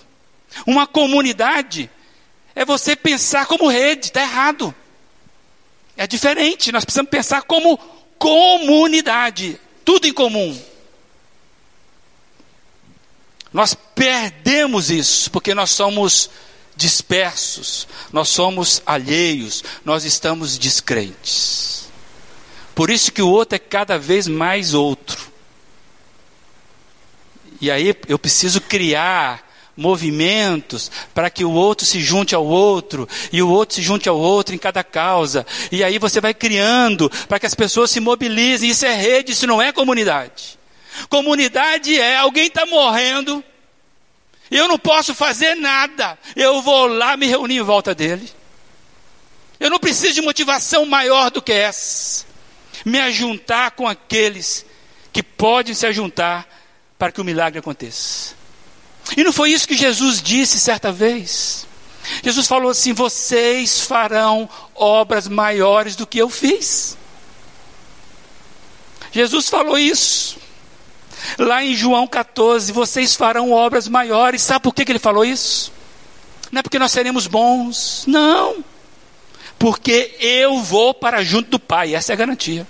uma 0.66 0.88
comunidade, 0.88 1.90
é 2.56 2.64
você 2.64 2.96
pensar 2.96 3.46
como 3.46 3.68
rede, 3.68 4.08
está 4.08 4.22
errado. 4.22 4.74
É 5.98 6.08
diferente, 6.08 6.72
nós 6.72 6.86
precisamos 6.86 7.10
pensar 7.10 7.44
como 7.44 7.78
comunidade, 8.18 9.60
tudo 9.84 10.08
em 10.08 10.14
comum. 10.14 10.58
Nós 13.56 13.74
perdemos 13.74 14.92
isso 14.92 15.32
porque 15.32 15.56
nós 15.56 15.70
somos 15.70 16.30
dispersos, 16.76 17.88
nós 18.12 18.28
somos 18.28 18.84
alheios, 18.86 19.64
nós 19.86 20.04
estamos 20.04 20.58
descrentes. 20.58 21.88
Por 22.76 22.90
isso 22.90 23.14
que 23.14 23.22
o 23.22 23.30
outro 23.30 23.56
é 23.56 23.60
cada 23.60 23.98
vez 23.98 24.28
mais 24.28 24.74
outro. 24.74 25.32
E 27.62 27.72
aí 27.72 27.96
eu 28.10 28.20
preciso 28.20 28.60
criar 28.60 29.50
movimentos 29.78 30.92
para 31.14 31.30
que 31.30 31.46
o 31.46 31.52
outro 31.52 31.86
se 31.86 32.02
junte 32.02 32.36
ao 32.36 32.46
outro 32.46 33.08
e 33.32 33.42
o 33.42 33.48
outro 33.48 33.76
se 33.76 33.82
junte 33.82 34.10
ao 34.10 34.20
outro 34.20 34.54
em 34.54 34.58
cada 34.58 34.84
causa. 34.84 35.48
E 35.72 35.82
aí 35.82 35.98
você 35.98 36.20
vai 36.20 36.34
criando 36.34 37.10
para 37.30 37.40
que 37.40 37.46
as 37.46 37.56
pessoas 37.56 37.90
se 37.90 38.02
mobilizem. 38.02 38.70
Isso 38.70 38.86
é 38.86 38.94
rede, 38.94 39.32
isso 39.32 39.48
não 39.48 39.62
é 39.62 39.72
comunidade. 39.72 40.60
Comunidade 41.10 42.00
é 42.00 42.18
alguém 42.18 42.48
está 42.48 42.66
morrendo, 42.66 43.44
eu 44.50 44.68
não 44.68 44.78
posso 44.78 45.14
fazer 45.14 45.56
nada, 45.56 46.18
eu 46.36 46.62
vou 46.62 46.88
lá 46.88 47.18
me 47.18 47.28
reunir 47.28 47.58
em 47.58 47.62
volta 47.62 47.96
dele. 47.96 48.32
Eu 49.60 49.70
não 49.70 49.80
preciso 49.80 50.14
de 50.14 50.22
motivação 50.22 50.86
maior 50.86 51.32
do 51.32 51.42
que 51.42 51.52
essa. 51.52 52.26
Me 52.84 53.00
ajuntar 53.00 53.72
com 53.72 53.88
aqueles 53.88 54.66
que 55.12 55.24
podem 55.24 55.74
se 55.74 55.88
ajuntar 55.88 56.48
para 57.00 57.12
que 57.12 57.22
o 57.22 57.24
milagre 57.24 57.60
aconteça. 57.60 58.36
E 59.16 59.24
não 59.24 59.32
foi 59.32 59.52
isso 59.52 59.68
que 59.68 59.76
Jesus 59.76 60.22
disse 60.22 60.60
certa 60.60 60.92
vez. 60.92 61.66
Jesus 62.24 62.48
falou 62.48 62.70
assim: 62.70 62.94
vocês 62.94 63.82
farão 63.82 64.50
obras 64.76 65.28
maiores 65.28 65.96
do 65.96 66.06
que 66.06 66.18
eu 66.18 66.30
fiz. 66.30 66.98
Jesus 69.12 69.50
falou 69.50 69.78
isso. 69.78 70.38
Lá 71.38 71.64
em 71.64 71.76
João 71.76 72.08
14, 72.08 72.72
vocês 72.72 73.16
farão 73.16 73.52
obras 73.52 73.88
maiores. 73.88 74.42
Sabe 74.42 74.64
por 74.64 74.74
que, 74.74 74.86
que 74.86 74.92
ele 74.92 75.00
falou 75.00 75.26
isso? 75.26 75.72
Não 76.52 76.60
é 76.60 76.64
porque 76.64 76.80
nós 76.80 76.92
seremos 76.92 77.28
bons. 77.28 78.04
Não. 78.08 78.64
Porque 79.58 80.16
eu 80.20 80.62
vou 80.62 80.94
para 80.94 81.24
junto 81.24 81.50
do 81.52 81.60
Pai. 81.60 81.96
Essa 81.96 82.12
é 82.12 82.16
a 82.16 82.18
garantia. 82.18 82.68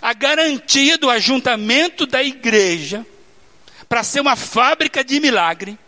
A 0.00 0.12
garantia 0.12 0.96
do 0.96 1.10
ajuntamento 1.10 2.06
da 2.06 2.22
igreja 2.22 3.04
para 3.88 4.04
ser 4.04 4.20
uma 4.20 4.36
fábrica 4.36 5.02
de 5.02 5.18
milagre, 5.18 5.78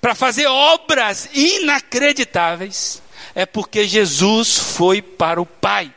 para 0.00 0.14
fazer 0.14 0.46
obras 0.46 1.28
inacreditáveis, 1.34 3.02
é 3.34 3.44
porque 3.44 3.86
Jesus 3.86 4.58
foi 4.58 5.02
para 5.02 5.40
o 5.40 5.46
Pai. 5.46 5.92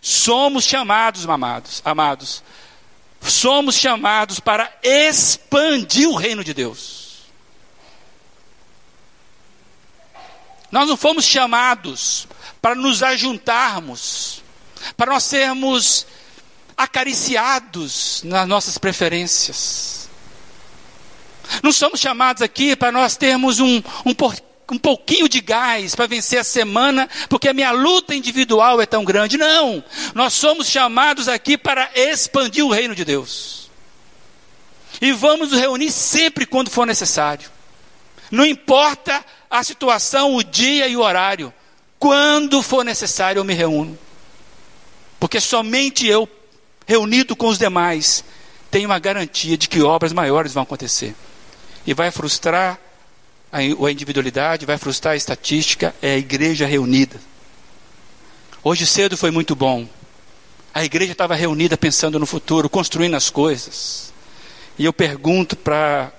Somos 0.00 0.64
chamados, 0.64 1.28
amados, 1.28 1.82
amados, 1.84 2.42
somos 3.30 3.76
chamados 3.76 4.40
para 4.40 4.72
expandir 4.82 6.08
o 6.08 6.14
reino 6.14 6.42
de 6.42 6.52
Deus. 6.52 7.02
Nós 10.70 10.88
não 10.88 10.96
fomos 10.96 11.24
chamados 11.24 12.26
para 12.60 12.74
nos 12.74 13.02
ajuntarmos, 13.02 14.42
para 14.96 15.12
nós 15.12 15.22
sermos 15.24 16.06
acariciados 16.76 18.22
nas 18.24 18.48
nossas 18.48 18.78
preferências. 18.78 20.08
Não 21.62 21.72
somos 21.72 22.00
chamados 22.00 22.42
aqui 22.42 22.74
para 22.74 22.90
nós 22.90 23.16
termos 23.16 23.60
um, 23.60 23.82
um, 24.06 24.14
um 24.70 24.78
pouquinho 24.78 25.28
de 25.28 25.40
gás 25.40 25.94
para 25.94 26.06
vencer 26.06 26.38
a 26.38 26.44
semana, 26.44 27.08
porque 27.28 27.48
a 27.48 27.52
minha 27.52 27.72
luta 27.72 28.14
individual 28.14 28.80
é 28.80 28.86
tão 28.86 29.04
grande. 29.04 29.36
Não! 29.36 29.82
Nós 30.14 30.32
somos 30.32 30.68
chamados 30.68 31.28
aqui 31.28 31.58
para 31.58 31.90
expandir 31.94 32.64
o 32.64 32.70
reino 32.70 32.94
de 32.94 33.04
Deus. 33.04 33.70
E 35.00 35.12
vamos 35.12 35.50
nos 35.50 35.60
reunir 35.60 35.90
sempre 35.90 36.46
quando 36.46 36.70
for 36.70 36.86
necessário. 36.86 37.50
Não 38.30 38.46
importa 38.46 39.24
a 39.50 39.62
situação, 39.62 40.34
o 40.34 40.42
dia 40.42 40.86
e 40.88 40.96
o 40.96 41.00
horário. 41.00 41.52
Quando 41.98 42.62
for 42.62 42.84
necessário, 42.84 43.40
eu 43.40 43.44
me 43.44 43.52
reúno. 43.52 43.98
Porque 45.20 45.40
somente 45.40 46.06
eu, 46.06 46.28
reunido 46.86 47.36
com 47.36 47.48
os 47.48 47.58
demais, 47.58 48.24
tenho 48.70 48.88
uma 48.88 48.98
garantia 48.98 49.56
de 49.56 49.68
que 49.68 49.82
obras 49.82 50.12
maiores 50.12 50.54
vão 50.54 50.62
acontecer 50.62 51.14
e 51.86 51.92
vai 51.92 52.10
frustrar 52.10 52.80
a, 53.52 53.62
individualidade, 53.62 54.64
vai 54.64 54.78
frustrar 54.78 55.12
a 55.12 55.16
estatística, 55.16 55.94
é 56.00 56.14
a 56.14 56.18
igreja 56.18 56.64
reunida. 56.64 57.20
Hoje 58.64 58.86
cedo 58.86 59.14
foi 59.14 59.30
muito 59.30 59.54
bom. 59.54 59.86
A 60.72 60.82
igreja 60.82 61.12
estava 61.12 61.34
reunida 61.34 61.76
pensando 61.76 62.18
no 62.18 62.24
futuro, 62.24 62.70
construindo 62.70 63.14
as 63.14 63.28
coisas. 63.28 64.10
E 64.78 64.86
eu 64.86 64.92
pergunto 64.92 65.54
para 65.54 66.10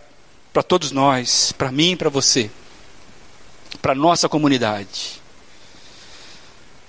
todos 0.67 0.91
nós, 0.91 1.51
para 1.57 1.71
mim 1.71 1.93
e 1.93 1.95
para 1.95 2.09
você, 2.09 2.51
para 3.81 3.95
nossa 3.95 4.29
comunidade: 4.29 5.19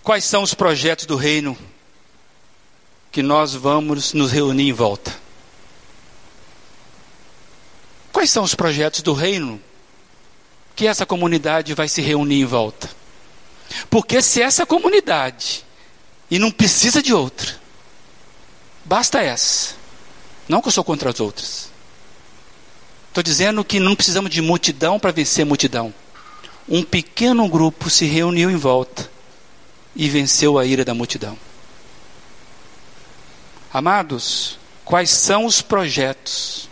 quais 0.03 0.24
são 0.24 0.42
os 0.42 0.53
projetos 0.53 1.07
do 1.07 1.16
reino 1.16 1.57
que 3.11 3.22
nós 3.22 3.55
vamos 3.55 4.12
nos 4.12 4.30
reunir 4.30 4.68
em 4.68 4.72
volta? 4.74 5.24
Quais 8.12 8.30
são 8.30 8.45
os 8.45 8.55
projetos 8.55 9.01
do 9.01 9.14
reino 9.14 9.59
que 10.75 10.87
essa 10.87 11.07
comunidade 11.07 11.75
vai 11.75 11.89
se 11.89 12.03
reunir 12.03 12.41
em 12.41 12.45
volta? 12.45 12.91
Porque 13.89 14.20
se 14.20 14.43
essa 14.43 14.66
comunidade, 14.66 15.64
e 16.31 16.39
não 16.39 16.51
precisa 16.51 17.03
de 17.03 17.12
outra, 17.12 17.55
basta 18.85 19.20
essa. 19.20 19.75
Não 20.49 20.61
que 20.61 20.68
eu 20.68 20.72
sou 20.72 20.85
contra 20.85 21.11
as 21.11 21.20
outras. 21.20 21.70
Estou 23.09 23.22
dizendo 23.22 23.64
que 23.64 23.79
não 23.79 23.95
precisamos 23.95 24.31
de 24.31 24.43
multidão 24.43 24.99
para 24.99 25.12
vencer 25.12 25.47
multidão. 25.47 25.95
Um 26.68 26.83
pequeno 26.83 27.49
grupo 27.49 27.89
se 27.89 28.07
reuniu 28.07 28.51
em 28.51 28.57
volta 28.57 29.11
e 29.95 30.09
venceu 30.09 30.59
a 30.59 30.66
ira 30.66 30.85
da 30.85 30.95
multidão. 30.95 31.39
Amados, 33.72 34.59
quais 34.85 35.11
são 35.11 35.45
os 35.45 35.62
projetos 35.62 36.68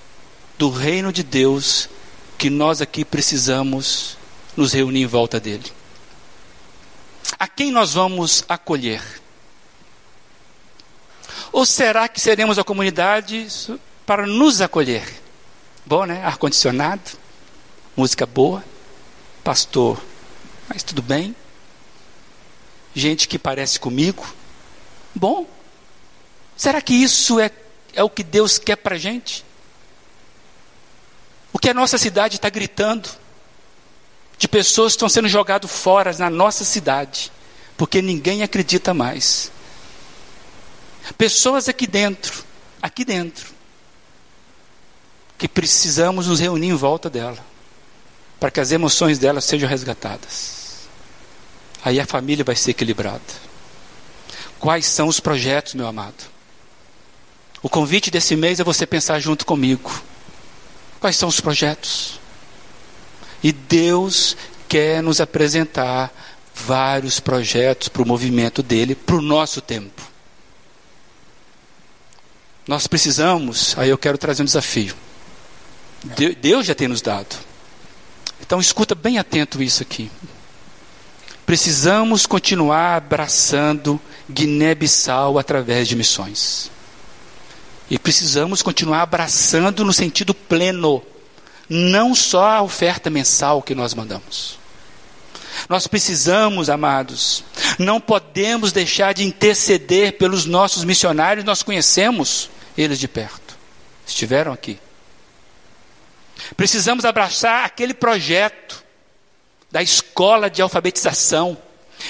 do 0.58 0.70
reino 0.70 1.12
de 1.12 1.22
Deus 1.22 1.88
que 2.42 2.50
nós 2.50 2.82
aqui 2.82 3.04
precisamos 3.04 4.18
nos 4.56 4.72
reunir 4.72 5.02
em 5.02 5.06
volta 5.06 5.38
dele. 5.38 5.70
A 7.38 7.46
quem 7.46 7.70
nós 7.70 7.94
vamos 7.94 8.44
acolher? 8.48 9.00
Ou 11.52 11.64
será 11.64 12.08
que 12.08 12.20
seremos 12.20 12.58
a 12.58 12.64
comunidade 12.64 13.46
para 14.04 14.26
nos 14.26 14.60
acolher? 14.60 15.22
Bom, 15.86 16.04
né? 16.04 16.20
Ar-condicionado, 16.24 17.12
música 17.96 18.26
boa, 18.26 18.64
pastor, 19.44 20.02
mas 20.68 20.82
tudo 20.82 21.00
bem. 21.00 21.36
Gente 22.92 23.28
que 23.28 23.38
parece 23.38 23.78
comigo. 23.78 24.26
Bom, 25.14 25.46
será 26.56 26.82
que 26.82 26.92
isso 26.92 27.38
é, 27.38 27.52
é 27.94 28.02
o 28.02 28.10
que 28.10 28.24
Deus 28.24 28.58
quer 28.58 28.74
para 28.74 28.96
a 28.96 28.98
gente? 28.98 29.44
O 31.62 31.64
que 31.64 31.70
a 31.70 31.74
nossa 31.74 31.96
cidade 31.96 32.34
está 32.34 32.50
gritando? 32.50 33.08
De 34.36 34.48
pessoas 34.48 34.94
que 34.94 34.96
estão 34.96 35.08
sendo 35.08 35.28
jogadas 35.28 35.70
fora 35.70 36.12
na 36.18 36.28
nossa 36.28 36.64
cidade, 36.64 37.30
porque 37.76 38.02
ninguém 38.02 38.42
acredita 38.42 38.92
mais. 38.92 39.52
Pessoas 41.16 41.68
aqui 41.68 41.86
dentro, 41.86 42.42
aqui 42.82 43.04
dentro, 43.04 43.46
que 45.38 45.46
precisamos 45.46 46.26
nos 46.26 46.40
reunir 46.40 46.70
em 46.70 46.74
volta 46.74 47.08
dela, 47.08 47.38
para 48.40 48.50
que 48.50 48.58
as 48.58 48.72
emoções 48.72 49.16
dela 49.16 49.40
sejam 49.40 49.68
resgatadas. 49.68 50.88
Aí 51.84 52.00
a 52.00 52.06
família 52.06 52.44
vai 52.44 52.56
ser 52.56 52.72
equilibrada. 52.72 53.22
Quais 54.58 54.86
são 54.86 55.06
os 55.06 55.20
projetos, 55.20 55.74
meu 55.74 55.86
amado? 55.86 56.24
O 57.62 57.68
convite 57.68 58.10
desse 58.10 58.34
mês 58.34 58.58
é 58.58 58.64
você 58.64 58.84
pensar 58.84 59.20
junto 59.20 59.46
comigo. 59.46 60.10
Quais 61.02 61.16
são 61.16 61.28
os 61.28 61.40
projetos? 61.40 62.20
E 63.42 63.50
Deus 63.50 64.36
quer 64.68 65.02
nos 65.02 65.20
apresentar 65.20 66.12
vários 66.54 67.18
projetos 67.18 67.88
para 67.88 68.02
o 68.02 68.06
movimento 68.06 68.62
dele, 68.62 68.94
para 68.94 69.16
o 69.16 69.20
nosso 69.20 69.60
tempo. 69.60 70.00
Nós 72.68 72.86
precisamos, 72.86 73.76
aí 73.76 73.88
eu 73.88 73.98
quero 73.98 74.16
trazer 74.16 74.42
um 74.42 74.46
desafio. 74.46 74.94
Deus 76.40 76.66
já 76.66 76.74
tem 76.74 76.86
nos 76.86 77.02
dado. 77.02 77.34
Então 78.40 78.60
escuta 78.60 78.94
bem 78.94 79.18
atento 79.18 79.60
isso 79.60 79.82
aqui. 79.82 80.08
Precisamos 81.44 82.26
continuar 82.26 82.94
abraçando 82.94 84.00
Guiné-Bissau 84.30 85.36
através 85.36 85.88
de 85.88 85.96
missões. 85.96 86.70
E 87.92 87.98
precisamos 87.98 88.62
continuar 88.62 89.02
abraçando 89.02 89.84
no 89.84 89.92
sentido 89.92 90.32
pleno, 90.32 91.04
não 91.68 92.14
só 92.14 92.48
a 92.48 92.62
oferta 92.62 93.10
mensal 93.10 93.60
que 93.60 93.74
nós 93.74 93.92
mandamos. 93.92 94.58
Nós 95.68 95.86
precisamos, 95.86 96.70
amados, 96.70 97.44
não 97.78 98.00
podemos 98.00 98.72
deixar 98.72 99.12
de 99.12 99.24
interceder 99.24 100.16
pelos 100.16 100.46
nossos 100.46 100.84
missionários, 100.84 101.44
nós 101.44 101.62
conhecemos 101.62 102.48
eles 102.78 102.98
de 102.98 103.06
perto, 103.06 103.58
estiveram 104.06 104.54
aqui. 104.54 104.78
Precisamos 106.56 107.04
abraçar 107.04 107.66
aquele 107.66 107.92
projeto 107.92 108.82
da 109.70 109.82
escola 109.82 110.48
de 110.48 110.62
alfabetização 110.62 111.58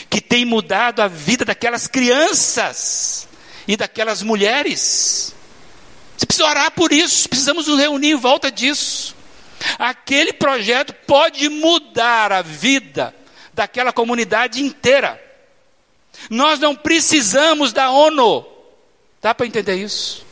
que 0.09 0.21
tem 0.21 0.45
mudado 0.45 1.01
a 1.01 1.09
vida 1.09 1.45
daquelas 1.45 1.89
crianças 1.89 3.27
e 3.67 3.77
daquelas 3.77 4.23
mulheres. 4.23 5.35
Você 6.23 6.27
precisa 6.27 6.49
orar 6.49 6.71
por 6.71 6.93
isso, 6.93 7.29
precisamos 7.29 7.67
nos 7.67 7.81
reunir 7.81 8.13
em 8.13 8.17
volta 8.17 8.49
disso. 8.49 9.17
Aquele 9.77 10.33
projeto 10.33 10.95
pode 11.05 11.49
mudar 11.49 12.31
a 12.31 12.43
vida 12.43 13.13
daquela 13.53 13.93
comunidade 13.93 14.63
inteira. 14.63 15.21
Nós 16.31 16.61
não 16.61 16.77
precisamos 16.77 17.73
da 17.73 17.91
ONU. 17.91 18.47
Dá 19.21 19.35
para 19.35 19.47
entender 19.47 19.75
isso? 19.75 20.25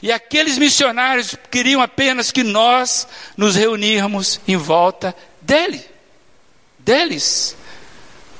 E 0.00 0.12
aqueles 0.12 0.56
missionários 0.56 1.34
queriam 1.50 1.82
apenas 1.82 2.30
que 2.30 2.44
nós 2.44 3.08
nos 3.36 3.56
reunirmos 3.56 4.40
em 4.46 4.56
volta 4.56 5.16
dele, 5.42 5.84
deles, 6.78 7.56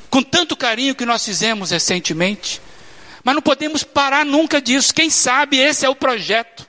com 0.09 0.23
tanto 0.23 0.57
carinho 0.57 0.95
que 0.95 1.05
nós 1.05 1.25
fizemos 1.25 1.73
recentemente. 1.73 2.61
Mas 3.27 3.35
não 3.35 3.43
podemos 3.43 3.83
parar 3.83 4.24
nunca 4.24 4.62
disso. 4.62 4.95
Quem 4.95 5.11
sabe 5.11 5.59
esse 5.59 5.85
é 5.85 5.89
o 5.89 5.97
projeto 5.97 6.64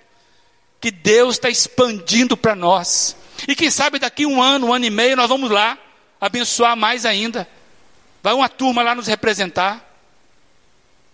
que 0.82 0.90
Deus 0.90 1.36
está 1.36 1.52
expandindo 1.52 2.36
para 2.36 2.56
nós. 2.56 3.16
E 3.48 3.56
quem 3.56 3.70
sabe 3.70 4.00
daqui 4.00 4.26
um 4.26 4.42
ano, 4.42 4.66
um 4.66 4.74
ano 4.74 4.86
e 4.86 4.90
meio, 4.90 5.16
nós 5.16 5.30
vamos 5.30 5.52
lá 5.52 5.78
abençoar 6.20 6.76
mais 6.76 7.06
ainda. 7.06 7.48
Vai 8.24 8.34
uma 8.34 8.50
turma 8.50 8.82
lá 8.82 8.96
nos 8.96 9.06
representar. 9.06 9.88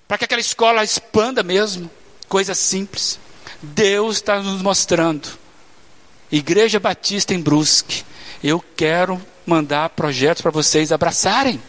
Para 0.07 0.17
que 0.17 0.23
aquela 0.23 0.39
escola 0.39 0.81
expanda 0.81 1.43
mesmo. 1.43 1.91
Coisa 2.29 2.55
simples. 2.55 3.19
Deus 3.61 4.15
está 4.15 4.41
nos 4.41 4.61
mostrando. 4.61 5.27
Igreja 6.31 6.79
Batista 6.79 7.33
em 7.33 7.41
Brusque. 7.41 8.05
Eu 8.41 8.63
quero 8.77 9.21
mandar 9.45 9.89
projetos 9.89 10.41
para 10.41 10.51
vocês 10.51 10.93
abraçarem. 10.93 11.61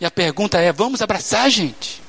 E 0.00 0.06
a 0.06 0.10
pergunta 0.10 0.58
é: 0.58 0.72
vamos 0.72 1.02
abraçar, 1.02 1.50
gente? 1.50 2.05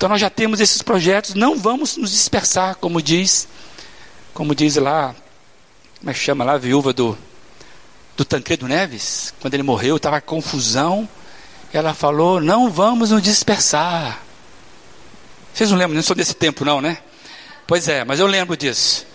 Então 0.00 0.08
nós 0.08 0.18
já 0.18 0.30
temos 0.30 0.60
esses 0.60 0.80
projetos, 0.80 1.34
não 1.34 1.58
vamos 1.58 1.98
nos 1.98 2.12
dispersar, 2.12 2.74
como 2.76 3.02
diz, 3.02 3.46
como 4.32 4.54
diz 4.54 4.76
lá, 4.76 5.14
como 5.98 6.10
é 6.10 6.14
que 6.14 6.18
chama 6.18 6.42
lá, 6.42 6.54
a 6.54 6.56
viúva 6.56 6.90
do, 6.90 7.18
do 8.16 8.24
Tancredo 8.24 8.66
Neves, 8.66 9.34
quando 9.42 9.52
ele 9.52 9.62
morreu, 9.62 9.98
estava 9.98 10.18
confusão, 10.18 11.06
ela 11.70 11.92
falou, 11.92 12.40
não 12.40 12.70
vamos 12.70 13.10
nos 13.10 13.20
dispersar. 13.20 14.22
Vocês 15.52 15.70
não 15.70 15.76
lembram, 15.76 15.96
não 15.96 16.02
sou 16.02 16.16
desse 16.16 16.32
tempo 16.32 16.64
não, 16.64 16.80
né? 16.80 16.96
Pois 17.66 17.86
é, 17.86 18.02
mas 18.02 18.20
eu 18.20 18.26
lembro 18.26 18.56
disso. 18.56 19.06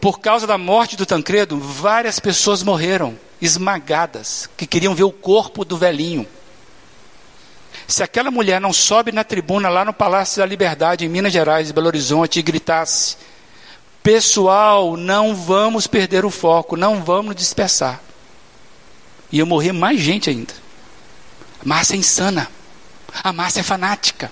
Por 0.00 0.18
causa 0.18 0.44
da 0.44 0.58
morte 0.58 0.96
do 0.96 1.06
Tancredo, 1.06 1.56
várias 1.56 2.18
pessoas 2.18 2.64
morreram, 2.64 3.16
esmagadas, 3.40 4.50
que 4.56 4.66
queriam 4.66 4.92
ver 4.92 5.04
o 5.04 5.12
corpo 5.12 5.64
do 5.64 5.76
velhinho. 5.76 6.26
Se 7.88 8.02
aquela 8.02 8.30
mulher 8.30 8.60
não 8.60 8.70
sobe 8.70 9.12
na 9.12 9.24
tribuna 9.24 9.70
lá 9.70 9.82
no 9.82 9.94
Palácio 9.94 10.42
da 10.42 10.46
Liberdade, 10.46 11.06
em 11.06 11.08
Minas 11.08 11.32
Gerais, 11.32 11.72
Belo 11.72 11.86
Horizonte, 11.86 12.38
e 12.38 12.42
gritasse: 12.42 13.16
Pessoal, 14.02 14.94
não 14.94 15.34
vamos 15.34 15.86
perder 15.86 16.22
o 16.26 16.30
foco, 16.30 16.76
não 16.76 17.02
vamos 17.02 17.34
dispersar. 17.34 17.98
Ia 19.32 19.46
morrer 19.46 19.72
mais 19.72 19.98
gente 19.98 20.28
ainda. 20.28 20.52
A 21.62 21.66
massa 21.66 21.94
é 21.94 21.96
insana. 21.96 22.50
A 23.24 23.32
massa 23.32 23.60
é 23.60 23.62
fanática. 23.62 24.30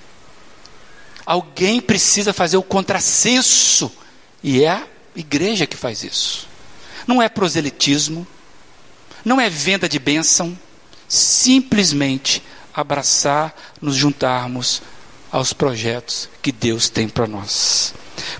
Alguém 1.24 1.80
precisa 1.80 2.34
fazer 2.34 2.58
o 2.58 2.62
contrassenso. 2.62 3.90
E 4.42 4.64
é 4.64 4.68
a 4.70 4.86
igreja 5.14 5.66
que 5.66 5.78
faz 5.78 6.04
isso. 6.04 6.46
Não 7.06 7.22
é 7.22 7.28
proselitismo. 7.30 8.26
Não 9.24 9.40
é 9.40 9.48
venda 9.48 9.88
de 9.88 9.98
bênção. 9.98 10.56
Simplesmente 11.08 12.42
abraçar, 12.76 13.56
nos 13.80 13.96
juntarmos 13.96 14.82
aos 15.32 15.52
projetos 15.52 16.28
que 16.42 16.52
Deus 16.52 16.90
tem 16.90 17.08
para 17.08 17.26
nós. 17.26 17.94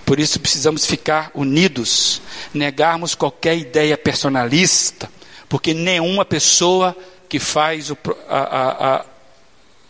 Por 0.05 0.19
isso 0.19 0.39
precisamos 0.39 0.85
ficar 0.85 1.31
unidos, 1.33 2.21
negarmos 2.53 3.15
qualquer 3.15 3.57
ideia 3.57 3.97
personalista, 3.97 5.09
porque 5.49 5.73
nenhuma 5.73 6.23
pessoa 6.23 6.95
que 7.27 7.39
faz 7.39 7.89
o, 7.89 7.97
a, 8.29 8.37
a, 8.37 8.95
a, 8.95 9.05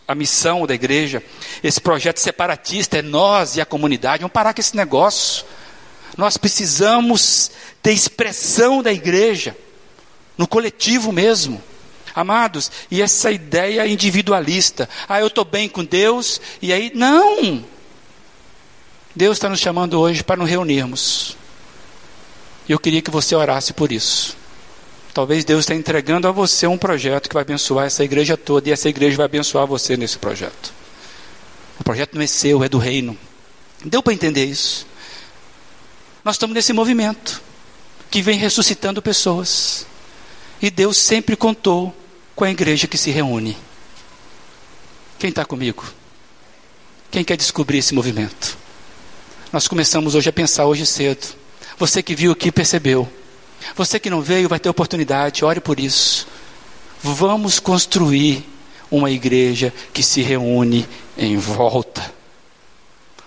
a 0.08 0.14
missão 0.14 0.66
da 0.66 0.74
igreja, 0.74 1.22
esse 1.62 1.80
projeto 1.80 2.18
separatista 2.18 2.98
é 2.98 3.02
nós 3.02 3.56
e 3.56 3.60
a 3.60 3.66
comunidade, 3.66 4.22
vamos 4.22 4.32
parar 4.32 4.54
com 4.54 4.60
esse 4.60 4.76
negócio. 4.76 5.44
Nós 6.16 6.36
precisamos 6.36 7.50
ter 7.82 7.92
expressão 7.92 8.82
da 8.82 8.92
igreja, 8.92 9.56
no 10.36 10.46
coletivo 10.46 11.12
mesmo. 11.12 11.62
Amados, 12.14 12.70
e 12.90 13.02
essa 13.02 13.30
ideia 13.30 13.86
individualista, 13.86 14.88
ah, 15.08 15.20
eu 15.20 15.26
estou 15.28 15.44
bem 15.44 15.68
com 15.68 15.84
Deus, 15.84 16.40
e 16.60 16.72
aí, 16.72 16.90
não! 16.94 17.64
Deus 19.14 19.36
está 19.36 19.48
nos 19.48 19.60
chamando 19.60 19.98
hoje 19.98 20.22
para 20.22 20.36
nos 20.36 20.48
reunirmos. 20.48 21.36
Eu 22.68 22.78
queria 22.78 23.02
que 23.02 23.10
você 23.10 23.34
orasse 23.34 23.72
por 23.72 23.90
isso. 23.90 24.36
Talvez 25.14 25.44
Deus 25.44 25.60
esteja 25.60 25.80
entregando 25.80 26.28
a 26.28 26.32
você 26.32 26.66
um 26.66 26.78
projeto 26.78 27.28
que 27.28 27.34
vai 27.34 27.42
abençoar 27.42 27.86
essa 27.86 28.04
igreja 28.04 28.36
toda, 28.36 28.68
e 28.68 28.72
essa 28.72 28.88
igreja 28.88 29.16
vai 29.16 29.26
abençoar 29.26 29.66
você 29.66 29.96
nesse 29.96 30.18
projeto. 30.18 30.72
O 31.80 31.84
projeto 31.84 32.14
não 32.14 32.22
é 32.22 32.26
seu, 32.26 32.62
é 32.62 32.68
do 32.68 32.78
reino. 32.78 33.18
Deu 33.84 34.02
para 34.02 34.12
entender 34.12 34.44
isso? 34.44 34.86
Nós 36.24 36.34
estamos 36.34 36.54
nesse 36.54 36.72
movimento 36.72 37.40
que 38.10 38.22
vem 38.22 38.38
ressuscitando 38.38 39.00
pessoas. 39.00 39.86
E 40.60 40.70
Deus 40.70 40.96
sempre 40.96 41.36
contou 41.36 41.94
com 42.34 42.44
a 42.44 42.50
igreja 42.50 42.86
que 42.86 42.98
se 42.98 43.10
reúne. 43.10 43.56
Quem 45.18 45.30
está 45.30 45.44
comigo? 45.44 45.84
Quem 47.10 47.24
quer 47.24 47.36
descobrir 47.36 47.78
esse 47.78 47.94
movimento? 47.94 48.56
Nós 49.52 49.66
começamos 49.66 50.14
hoje 50.14 50.28
a 50.28 50.32
pensar 50.32 50.66
hoje 50.66 50.84
cedo. 50.84 51.34
Você 51.78 52.02
que 52.02 52.14
viu 52.14 52.32
aqui 52.32 52.52
percebeu. 52.52 53.08
Você 53.74 53.98
que 53.98 54.10
não 54.10 54.20
veio 54.20 54.48
vai 54.48 54.58
ter 54.58 54.68
oportunidade, 54.68 55.44
ore 55.44 55.60
por 55.60 55.80
isso. 55.80 56.26
Vamos 57.02 57.58
construir 57.58 58.44
uma 58.90 59.10
igreja 59.10 59.72
que 59.92 60.02
se 60.02 60.22
reúne 60.22 60.88
em 61.16 61.36
volta 61.36 62.12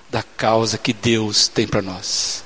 da 0.10 0.22
causa 0.22 0.78
que 0.78 0.94
Deus 0.94 1.48
tem 1.48 1.68
para 1.68 1.82
nós. 1.82 2.44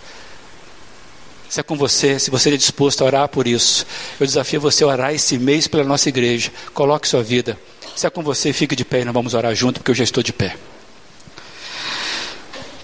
Se 1.50 1.60
é 1.60 1.64
com 1.64 1.78
você, 1.78 2.20
se 2.20 2.32
você 2.32 2.54
é 2.54 2.58
disposto 2.58 3.02
a 3.02 3.06
orar 3.06 3.30
por 3.30 3.48
isso, 3.48 3.86
eu 4.20 4.26
desafio 4.26 4.60
você 4.60 4.84
a 4.84 4.88
orar 4.88 5.14
esse 5.14 5.38
mês 5.38 5.68
pela 5.68 5.84
nossa 5.84 6.10
igreja. 6.10 6.52
Coloque 6.74 7.08
sua 7.08 7.24
vida. 7.24 7.58
Se 7.96 8.06
é 8.06 8.10
com 8.10 8.22
você, 8.22 8.52
fique 8.52 8.76
de 8.76 8.84
pé 8.84 9.02
e 9.02 9.06
nós 9.06 9.14
vamos 9.14 9.34
orar 9.34 9.56
junto, 9.56 9.80
porque 9.80 9.92
eu 9.92 9.96
já 9.96 10.04
estou 10.04 10.22
de 10.22 10.34
pé. 10.34 10.58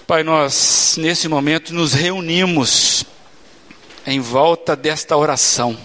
Pai, 0.06 0.22
nós 0.22 0.96
nesse 0.98 1.28
momento 1.28 1.74
nos 1.74 1.92
reunimos 1.92 3.04
em 4.06 4.20
volta 4.20 4.74
desta 4.74 5.16
oração. 5.16 5.76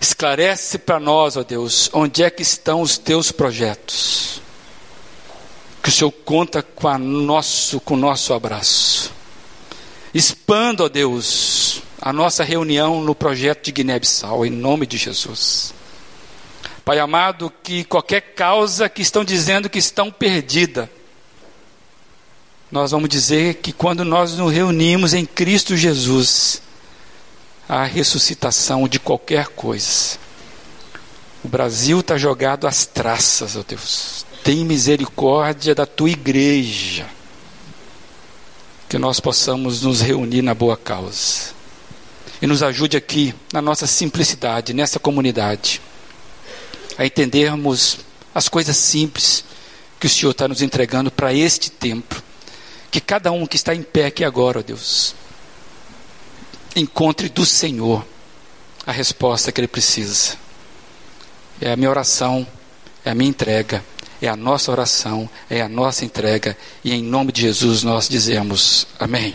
Esclarece 0.00 0.78
para 0.78 1.00
nós, 1.00 1.36
ó 1.36 1.42
Deus, 1.42 1.90
onde 1.92 2.22
é 2.22 2.30
que 2.30 2.42
estão 2.42 2.82
os 2.82 2.98
teus 2.98 3.32
projetos. 3.32 4.40
Que 5.82 5.88
o 5.88 5.92
Senhor 5.92 6.12
conta 6.12 6.62
com, 6.62 6.88
a 6.88 6.98
nosso, 6.98 7.80
com 7.80 7.94
o 7.94 7.96
nosso 7.96 8.32
abraço. 8.32 9.17
Expanda, 10.14 10.84
ó 10.84 10.88
Deus, 10.88 11.82
a 12.00 12.12
nossa 12.12 12.42
reunião 12.42 13.02
no 13.02 13.14
projeto 13.14 13.64
de 13.64 13.72
Guiné-Bissau, 13.72 14.46
em 14.46 14.50
nome 14.50 14.86
de 14.86 14.96
Jesus. 14.96 15.74
Pai 16.84 16.98
amado, 16.98 17.52
que 17.62 17.84
qualquer 17.84 18.34
causa 18.34 18.88
que 18.88 19.02
estão 19.02 19.22
dizendo 19.22 19.68
que 19.68 19.78
estão 19.78 20.10
perdida, 20.10 20.90
nós 22.70 22.90
vamos 22.90 23.08
dizer 23.08 23.54
que 23.54 23.72
quando 23.72 24.04
nós 24.04 24.36
nos 24.36 24.52
reunimos 24.52 25.12
em 25.12 25.26
Cristo 25.26 25.76
Jesus, 25.76 26.62
a 27.68 27.84
ressuscitação 27.84 28.88
de 28.88 28.98
qualquer 28.98 29.48
coisa. 29.48 30.16
O 31.44 31.48
Brasil 31.48 32.00
está 32.00 32.16
jogado 32.16 32.66
às 32.66 32.86
traças, 32.86 33.56
ó 33.56 33.62
Deus. 33.66 34.24
Tem 34.42 34.64
misericórdia 34.64 35.74
da 35.74 35.84
tua 35.84 36.10
igreja. 36.10 37.06
Que 38.88 38.98
nós 38.98 39.20
possamos 39.20 39.82
nos 39.82 40.00
reunir 40.00 40.42
na 40.42 40.54
boa 40.54 40.76
causa. 40.76 41.52
E 42.40 42.46
nos 42.46 42.62
ajude 42.62 42.96
aqui, 42.96 43.34
na 43.52 43.60
nossa 43.60 43.86
simplicidade, 43.86 44.72
nessa 44.72 44.98
comunidade, 44.98 45.80
a 46.96 47.04
entendermos 47.04 47.98
as 48.34 48.48
coisas 48.48 48.76
simples 48.76 49.44
que 49.98 50.06
o 50.06 50.10
Senhor 50.10 50.30
está 50.30 50.46
nos 50.46 50.62
entregando 50.62 51.10
para 51.10 51.32
este 51.32 51.70
tempo. 51.70 52.22
Que 52.90 53.00
cada 53.00 53.32
um 53.32 53.46
que 53.46 53.56
está 53.56 53.74
em 53.74 53.82
pé 53.82 54.06
aqui 54.06 54.24
agora, 54.24 54.60
ó 54.60 54.62
Deus, 54.62 55.14
encontre 56.74 57.28
do 57.28 57.44
Senhor 57.44 58.04
a 58.86 58.92
resposta 58.92 59.52
que 59.52 59.60
ele 59.60 59.68
precisa. 59.68 60.36
É 61.60 61.72
a 61.72 61.76
minha 61.76 61.90
oração, 61.90 62.46
é 63.04 63.10
a 63.10 63.14
minha 63.14 63.28
entrega, 63.28 63.84
é 64.20 64.28
a 64.28 64.36
nossa 64.36 64.70
oração, 64.70 65.28
é 65.48 65.60
a 65.60 65.68
nossa 65.68 66.04
entrega, 66.04 66.56
e 66.84 66.92
em 66.92 67.02
nome 67.02 67.32
de 67.32 67.42
Jesus 67.42 67.82
nós 67.82 68.08
dizemos 68.08 68.86
amém. 68.98 69.34